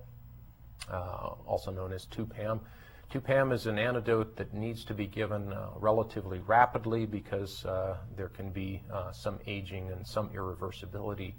uh, 0.92 1.34
also 1.46 1.72
known 1.72 1.94
as 1.94 2.06
2-PAM. 2.08 2.60
2-PAM 3.12 3.52
is 3.52 3.66
an 3.66 3.80
antidote 3.80 4.36
that 4.36 4.54
needs 4.54 4.86
to 4.86 4.94
be 4.94 5.08
given 5.08 5.52
uh, 5.52 5.70
relatively 5.78 6.38
rapidly 6.46 7.08
because 7.08 7.66
uh, 7.66 7.98
there 8.16 8.30
can 8.30 8.52
be 8.52 8.84
uh, 8.94 9.12
some 9.12 9.40
aging 9.48 9.90
and 9.90 10.06
some 10.06 10.30
irreversibility. 10.30 11.34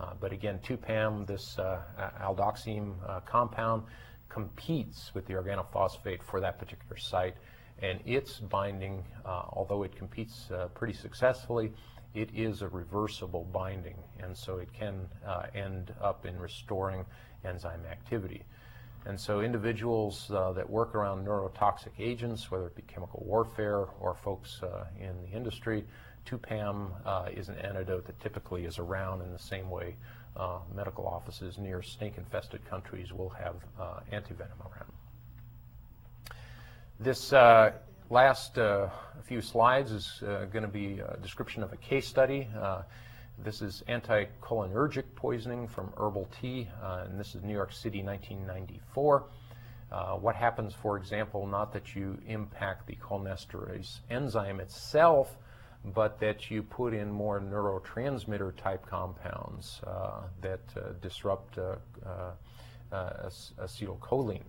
Uh, 0.00 0.14
but 0.18 0.32
again, 0.32 0.58
2-PAM, 0.64 1.24
this 1.26 1.60
uh, 1.60 1.80
aldoxime 2.20 2.94
uh, 3.06 3.20
compound, 3.20 3.84
competes 4.28 5.12
with 5.14 5.24
the 5.26 5.34
organophosphate 5.34 6.24
for 6.24 6.40
that 6.40 6.58
particular 6.58 6.96
site. 6.96 7.36
And 7.80 8.00
its 8.04 8.40
binding, 8.40 9.04
although 9.24 9.84
it 9.84 9.94
competes 9.94 10.50
pretty 10.74 10.94
successfully, 10.94 11.72
it 12.14 12.30
is 12.34 12.62
a 12.62 12.68
reversible 12.68 13.44
binding. 13.52 13.96
And 14.20 14.36
so 14.36 14.58
it 14.58 14.72
can 14.72 15.08
end 15.54 15.92
up 16.00 16.26
in 16.26 16.38
restoring 16.38 17.04
enzyme 17.44 17.84
activity. 17.90 18.44
And 19.04 19.18
so 19.18 19.40
individuals 19.40 20.30
uh, 20.30 20.52
that 20.52 20.68
work 20.68 20.94
around 20.94 21.26
neurotoxic 21.26 21.90
agents, 21.98 22.50
whether 22.50 22.66
it 22.66 22.76
be 22.76 22.82
chemical 22.82 23.24
warfare 23.26 23.86
or 24.00 24.14
folks 24.14 24.62
uh, 24.62 24.84
in 24.98 25.20
the 25.22 25.36
industry, 25.36 25.84
2-PAM 26.26 26.92
uh, 27.04 27.28
is 27.34 27.48
an 27.48 27.56
antidote 27.56 28.06
that 28.06 28.18
typically 28.20 28.64
is 28.64 28.78
around 28.78 29.22
in 29.22 29.32
the 29.32 29.38
same 29.38 29.68
way 29.68 29.96
uh, 30.36 30.58
medical 30.74 31.06
offices 31.06 31.58
near 31.58 31.82
snake-infested 31.82 32.64
countries 32.70 33.12
will 33.12 33.30
have 33.30 33.56
uh, 33.78 34.00
antivenom 34.12 34.60
around. 34.60 34.92
This 37.00 37.32
uh, 37.32 37.72
last 38.08 38.56
few 39.24 39.40
slides 39.40 39.90
is 39.90 40.18
going 40.20 40.62
to 40.62 40.68
be 40.68 41.00
a 41.00 41.16
description 41.20 41.64
of 41.64 41.72
a 41.72 41.76
case 41.76 42.06
study. 42.06 42.48
This 43.44 43.60
is 43.60 43.82
anticholinergic 43.88 45.02
poisoning 45.16 45.66
from 45.66 45.92
herbal 45.96 46.28
tea, 46.40 46.68
uh, 46.80 47.06
and 47.08 47.18
this 47.18 47.34
is 47.34 47.42
New 47.42 47.52
York 47.52 47.72
City, 47.72 48.00
1994. 48.00 49.24
Uh, 49.90 50.12
what 50.12 50.36
happens, 50.36 50.74
for 50.74 50.96
example, 50.96 51.48
not 51.48 51.72
that 51.72 51.96
you 51.96 52.18
impact 52.28 52.86
the 52.86 52.94
cholinesterase 52.94 53.98
enzyme 54.10 54.60
itself, 54.60 55.38
but 55.84 56.20
that 56.20 56.52
you 56.52 56.62
put 56.62 56.94
in 56.94 57.10
more 57.10 57.40
neurotransmitter 57.40 58.54
type 58.56 58.86
compounds 58.86 59.80
uh, 59.88 60.20
that 60.40 60.60
uh, 60.76 60.92
disrupt 61.00 61.58
uh, 61.58 61.74
uh, 62.06 63.28
acetylcholine. 63.60 64.44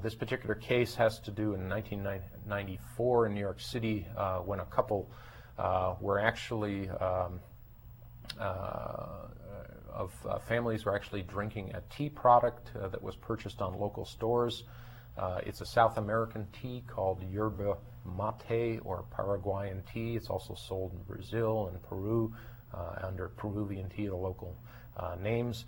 this 0.00 0.14
particular 0.14 0.54
case 0.54 0.94
has 0.94 1.18
to 1.18 1.32
do 1.32 1.54
in 1.54 1.68
1994 1.68 3.26
in 3.26 3.34
New 3.34 3.40
York 3.40 3.58
City 3.58 4.06
when 4.44 4.60
a 4.60 4.66
couple 4.66 5.10
were 6.00 6.20
actually 6.20 6.88
um, 6.90 6.96
uh, 7.00 7.57
of 8.38 10.12
uh, 10.28 10.38
families 10.38 10.84
were 10.84 10.94
actually 10.94 11.22
drinking 11.22 11.72
a 11.74 11.82
tea 11.94 12.08
product 12.08 12.70
uh, 12.76 12.88
that 12.88 13.02
was 13.02 13.16
purchased 13.16 13.60
on 13.60 13.78
local 13.78 14.04
stores. 14.04 14.64
it's 15.44 15.60
a 15.60 15.66
South 15.66 15.98
American 15.98 16.46
tea 16.52 16.82
called 16.86 17.22
yerba 17.30 17.76
mate 18.04 18.80
or 18.84 19.04
Paraguayan 19.10 19.82
tea. 19.92 20.16
It's 20.16 20.28
also 20.28 20.54
sold 20.54 20.92
in 20.92 21.02
Brazil 21.02 21.68
and 21.68 21.82
Peru 21.82 22.32
under 23.02 23.28
Peruvian 23.28 23.88
tea, 23.88 24.06
the 24.06 24.16
local 24.16 24.56
names. 25.20 25.64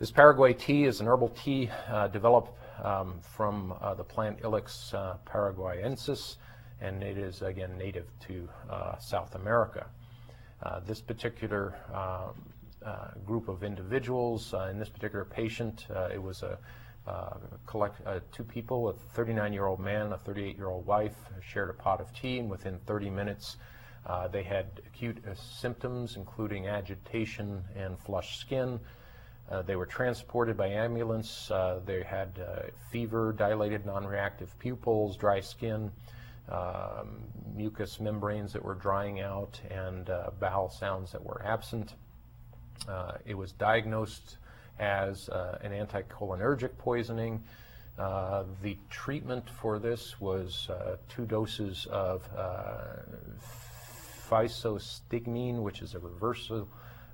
This 0.00 0.10
Paraguay 0.10 0.54
tea 0.54 0.84
is 0.84 1.02
an 1.02 1.06
herbal 1.06 1.28
tea 1.28 1.68
uh, 1.88 2.08
developed 2.08 2.58
um, 2.82 3.20
from 3.36 3.74
uh, 3.82 3.92
the 3.92 4.02
plant 4.02 4.40
Ilex 4.40 4.94
uh, 4.94 5.16
paraguayensis, 5.26 6.36
and 6.80 7.02
it 7.02 7.18
is 7.18 7.42
again 7.42 7.76
native 7.76 8.06
to 8.26 8.48
uh, 8.70 8.96
South 8.96 9.34
America. 9.34 9.86
Uh, 10.62 10.80
this 10.80 11.00
particular 11.00 11.74
um, 11.94 12.34
uh, 12.84 13.08
group 13.24 13.48
of 13.48 13.62
individuals, 13.62 14.52
uh, 14.54 14.68
in 14.70 14.78
this 14.78 14.88
particular 14.88 15.24
patient, 15.24 15.86
uh, 15.94 16.08
it 16.12 16.22
was 16.22 16.42
a 16.42 16.58
collect 17.66 18.00
two 18.30 18.44
people, 18.44 18.88
a 18.88 18.92
39-year-old 18.92 19.80
man, 19.80 20.12
a 20.12 20.18
38-year-old 20.18 20.86
wife, 20.86 21.16
shared 21.40 21.70
a 21.70 21.72
pot 21.72 22.00
of 22.00 22.12
tea, 22.14 22.38
and 22.38 22.48
within 22.48 22.78
30 22.86 23.10
minutes, 23.10 23.56
they 24.30 24.44
had 24.44 24.66
acute 24.86 25.18
symptoms, 25.34 26.16
including 26.16 26.68
agitation 26.68 27.64
and 27.74 27.98
flushed 27.98 28.38
skin. 28.38 28.78
Uh, 29.50 29.62
they 29.62 29.74
were 29.74 29.86
transported 29.86 30.56
by 30.56 30.68
ambulance. 30.68 31.50
Uh, 31.50 31.80
they 31.84 32.04
had 32.04 32.38
uh, 32.38 32.62
fever, 32.90 33.32
dilated 33.32 33.84
non-reactive 33.84 34.56
pupils, 34.60 35.16
dry 35.16 35.40
skin, 35.40 35.90
um, 36.50 37.22
mucous 37.54 38.00
membranes 38.00 38.52
that 38.52 38.64
were 38.64 38.74
drying 38.74 39.20
out, 39.20 39.60
and 39.70 40.10
bowel 40.38 40.70
sounds 40.70 41.12
that 41.12 41.24
were 41.24 41.42
absent. 41.44 41.94
it 43.24 43.36
was 43.36 43.52
diagnosed 43.52 44.38
as 44.78 45.28
an 45.62 45.72
anticholinergic 45.72 46.76
poisoning. 46.78 47.42
Uh, 48.00 48.44
the 48.62 48.78
treatment 48.88 49.44
for 49.60 49.78
this 49.78 50.18
was 50.20 50.70
uh, 50.70 50.96
two 51.10 51.26
doses 51.26 51.86
of 51.90 52.26
uh, 52.34 52.96
physostigmine, 54.30 55.60
which 55.60 55.82
is 55.82 55.94
a 55.94 55.98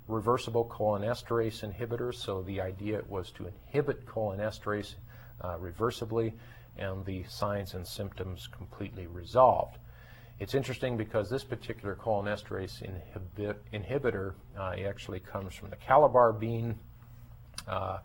reversible 0.07 0.65
cholinesterase 0.65 1.69
inhibitor. 1.69 2.15
So 2.15 2.41
the 2.41 2.61
idea 2.61 3.01
was 3.09 3.31
to 3.31 3.47
inhibit 3.47 4.05
cholinesterase 4.05 4.93
uh, 5.41 5.57
reversibly, 5.57 6.33
and 6.77 7.05
the 7.05 7.23
signs 7.23 7.73
and 7.73 7.85
symptoms 7.85 8.47
completely 8.47 9.07
resolved. 9.07 9.77
It's 10.39 10.53
interesting 10.53 10.97
because 10.97 11.29
this 11.29 11.43
particular 11.43 11.95
cholinesterase 11.95 12.83
inhibit, 12.83 13.59
inhibitor 13.73 14.33
uh, 14.57 14.75
actually 14.87 15.19
comes 15.19 15.55
from 15.55 15.71
the 15.71 15.75
calabar 15.77 16.31
bean, 16.31 16.75
uh, 17.67 17.99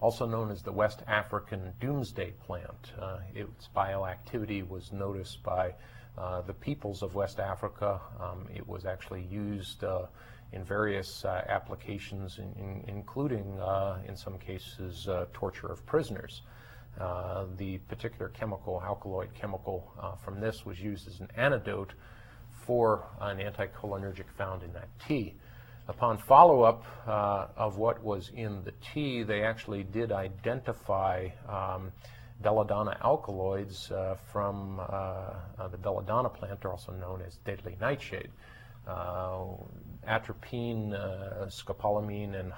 also 0.00 0.26
known 0.26 0.50
as 0.50 0.62
the 0.62 0.72
West 0.72 1.02
African 1.06 1.72
doomsday 1.80 2.32
plant. 2.46 2.92
Uh, 3.00 3.18
its 3.34 3.70
bioactivity 3.74 4.68
was 4.68 4.92
noticed 4.92 5.42
by 5.42 5.74
uh, 6.18 6.42
the 6.42 6.52
peoples 6.52 7.02
of 7.02 7.14
West 7.14 7.40
Africa. 7.40 8.00
Um, 8.20 8.46
it 8.54 8.66
was 8.68 8.84
actually 8.84 9.22
used 9.22 9.82
uh, 9.82 10.06
in 10.52 10.64
various 10.64 11.24
uh, 11.24 11.42
applications, 11.48 12.38
in, 12.38 12.52
in, 12.58 12.84
including, 12.86 13.58
in 14.06 14.16
some 14.16 14.38
cases, 14.38 15.08
torture 15.32 15.68
of 15.68 15.84
prisoners. 15.86 16.42
Uh, 17.00 17.46
the 17.56 17.78
particular 17.88 18.28
chemical, 18.30 18.82
alkaloid 18.84 19.32
chemical 19.34 19.92
uh, 20.00 20.16
from 20.16 20.40
this 20.40 20.66
was 20.66 20.80
used 20.80 21.06
as 21.06 21.20
an 21.20 21.28
antidote 21.36 21.94
for 22.66 23.04
an 23.20 23.38
anticholinergic 23.38 24.28
found 24.36 24.62
in 24.62 24.72
that 24.72 24.88
tea. 25.06 25.34
Upon 25.86 26.18
follow-up 26.18 26.84
uh, 27.06 27.46
of 27.56 27.78
what 27.78 28.02
was 28.02 28.30
in 28.34 28.62
the 28.64 28.72
tea, 28.92 29.22
they 29.22 29.42
actually 29.42 29.84
did 29.84 30.12
identify 30.12 31.28
um, 31.48 31.92
belladonna 32.42 32.98
alkaloids 33.02 33.90
from 34.32 34.80
the 35.70 35.78
belladonna 35.78 36.28
plant, 36.28 36.64
also 36.64 36.92
known 36.92 37.22
as 37.26 37.36
deadly 37.44 37.76
nightshade. 37.80 38.30
Uh, 38.88 39.44
atropine, 40.06 40.94
uh, 40.94 41.44
scopolamine, 41.48 42.40
and 42.40 42.50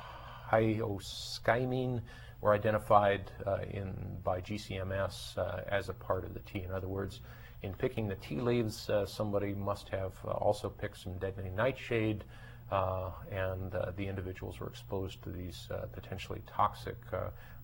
hyoscyamine 0.48 2.00
were 2.40 2.54
identified 2.54 3.30
uh, 3.46 3.58
in, 3.70 3.94
by 4.24 4.40
GCMS 4.40 5.36
as 5.68 5.88
a 5.88 5.92
part 5.92 6.24
of 6.24 6.34
the 6.34 6.40
tea. 6.40 6.62
In 6.62 6.72
other 6.72 6.88
words, 6.88 7.20
in 7.62 7.74
picking 7.74 8.08
the 8.08 8.14
tea 8.16 8.40
leaves, 8.40 8.88
somebody 9.06 9.54
must 9.54 9.90
have 9.90 10.12
also 10.24 10.70
picked 10.70 10.98
some 10.98 11.18
deadly 11.18 11.50
nightshade, 11.50 12.24
uh, 12.70 13.10
and 13.32 13.74
uh, 13.74 13.92
the 13.96 14.06
individuals 14.06 14.60
were 14.60 14.68
exposed 14.68 15.22
to 15.24 15.30
these 15.30 15.68
uh, 15.70 15.86
potentially 15.92 16.40
toxic 16.46 16.96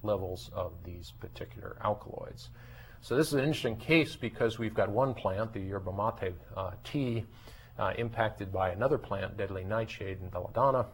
levels 0.03 0.51
of 0.53 0.73
these 0.85 1.13
particular 1.21 1.77
alkaloids. 1.85 2.51
So 3.01 3.17
this 3.17 3.29
is 3.29 3.35
an 3.35 3.41
interesting 3.41 3.77
case 3.77 4.17
because 4.17 4.59
we've 4.59 4.75
got 4.75 4.89
one 4.89 5.15
plant, 5.15 5.53
the 5.53 5.61
yerba 5.61 5.93
mate 5.93 6.35
tea, 6.83 7.25
uh, 7.79 7.93
impacted 7.99 8.53
by 8.53 8.71
another 8.71 8.99
plant, 8.99 9.37
deadly 9.37 9.65
nightshade 9.65 10.19
in 10.21 10.29
belladonna. 10.29 10.87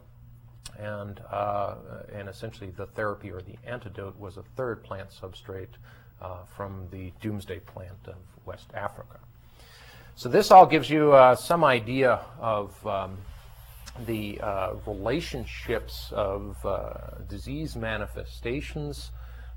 And, 0.79 1.21
uh, 1.31 1.75
and 2.13 2.29
essentially 2.29 2.71
the 2.71 2.87
therapy 2.87 3.31
or 3.31 3.41
the 3.41 3.57
antidote 3.67 4.19
was 4.19 4.37
a 4.37 4.43
third 4.57 4.83
plant 4.83 5.11
substrate 5.11 5.69
uh, 6.21 6.45
from 6.57 6.87
the 6.91 7.13
doomsday 7.21 7.61
plant 7.61 7.99
of 8.07 8.17
West 8.47 8.69
Africa. 8.75 9.19
So 10.15 10.29
this 10.29 10.51
all 10.51 10.67
gives 10.67 10.89
you 10.89 11.13
uh, 11.13 11.35
some 11.35 11.65
idea 11.65 12.21
of 12.39 12.87
um, 12.87 13.19
the 14.07 14.41
uh, 14.41 14.75
relationships 14.87 16.13
of 16.13 16.57
uh, 16.65 17.19
disease 17.29 17.77
manifestations 17.77 19.11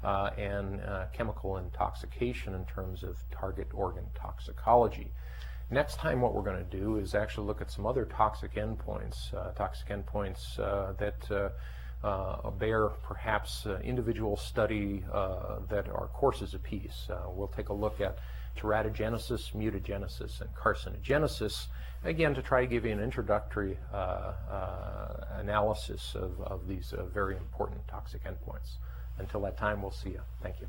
and 0.03 0.81
chemical 1.13 1.57
intoxication 1.57 2.53
in 2.53 2.65
terms 2.65 3.03
of 3.03 3.17
target 3.31 3.67
organ 3.73 4.05
toxicology. 4.13 5.11
Next 5.71 5.97
time 5.97 6.21
what 6.21 6.35
we're 6.35 6.43
going 6.43 6.63
to 6.63 6.77
do 6.77 6.97
is 6.97 7.15
actually 7.15 7.47
look 7.47 7.59
at 7.59 7.71
some 7.71 7.87
other 7.87 8.05
toxic 8.05 8.53
endpoints, 8.55 9.33
uh, 9.33 9.51
toxic 9.51 9.89
endpoints 9.89 10.59
uh, 10.59 10.93
that 10.93 11.31
uh, 11.31 11.49
uh 12.05 12.51
bear 12.51 12.89
perhaps 12.89 13.65
uh, 13.65 13.79
individual 13.83 14.37
study 14.37 15.03
uh, 15.11 15.57
that 15.69 15.89
are 15.89 16.07
courses 16.13 16.53
apiece. 16.53 17.07
we'll 17.29 17.47
take 17.47 17.69
a 17.69 17.73
look 17.73 17.99
at 17.99 18.19
teratogenesis, 18.55 19.53
mutagenesis, 19.53 20.39
and 20.39 20.49
carcinogenesis, 20.53 21.67
again 22.03 22.35
to 22.35 22.41
try 22.41 22.61
to 22.61 22.67
give 22.67 22.85
you 22.85 22.91
an 22.91 22.99
introductory 22.99 23.77
analysis 25.39 26.15
of, 26.15 26.39
of 26.41 26.67
these 26.67 26.93
very 27.11 27.35
important 27.35 27.85
toxic 27.87 28.23
endpoints. 28.23 28.77
Until 29.17 29.41
that 29.41 29.57
time, 29.57 29.81
we'll 29.81 29.91
see 29.91 30.11
you. 30.11 30.21
Thank 30.41 30.61
you. 30.61 30.67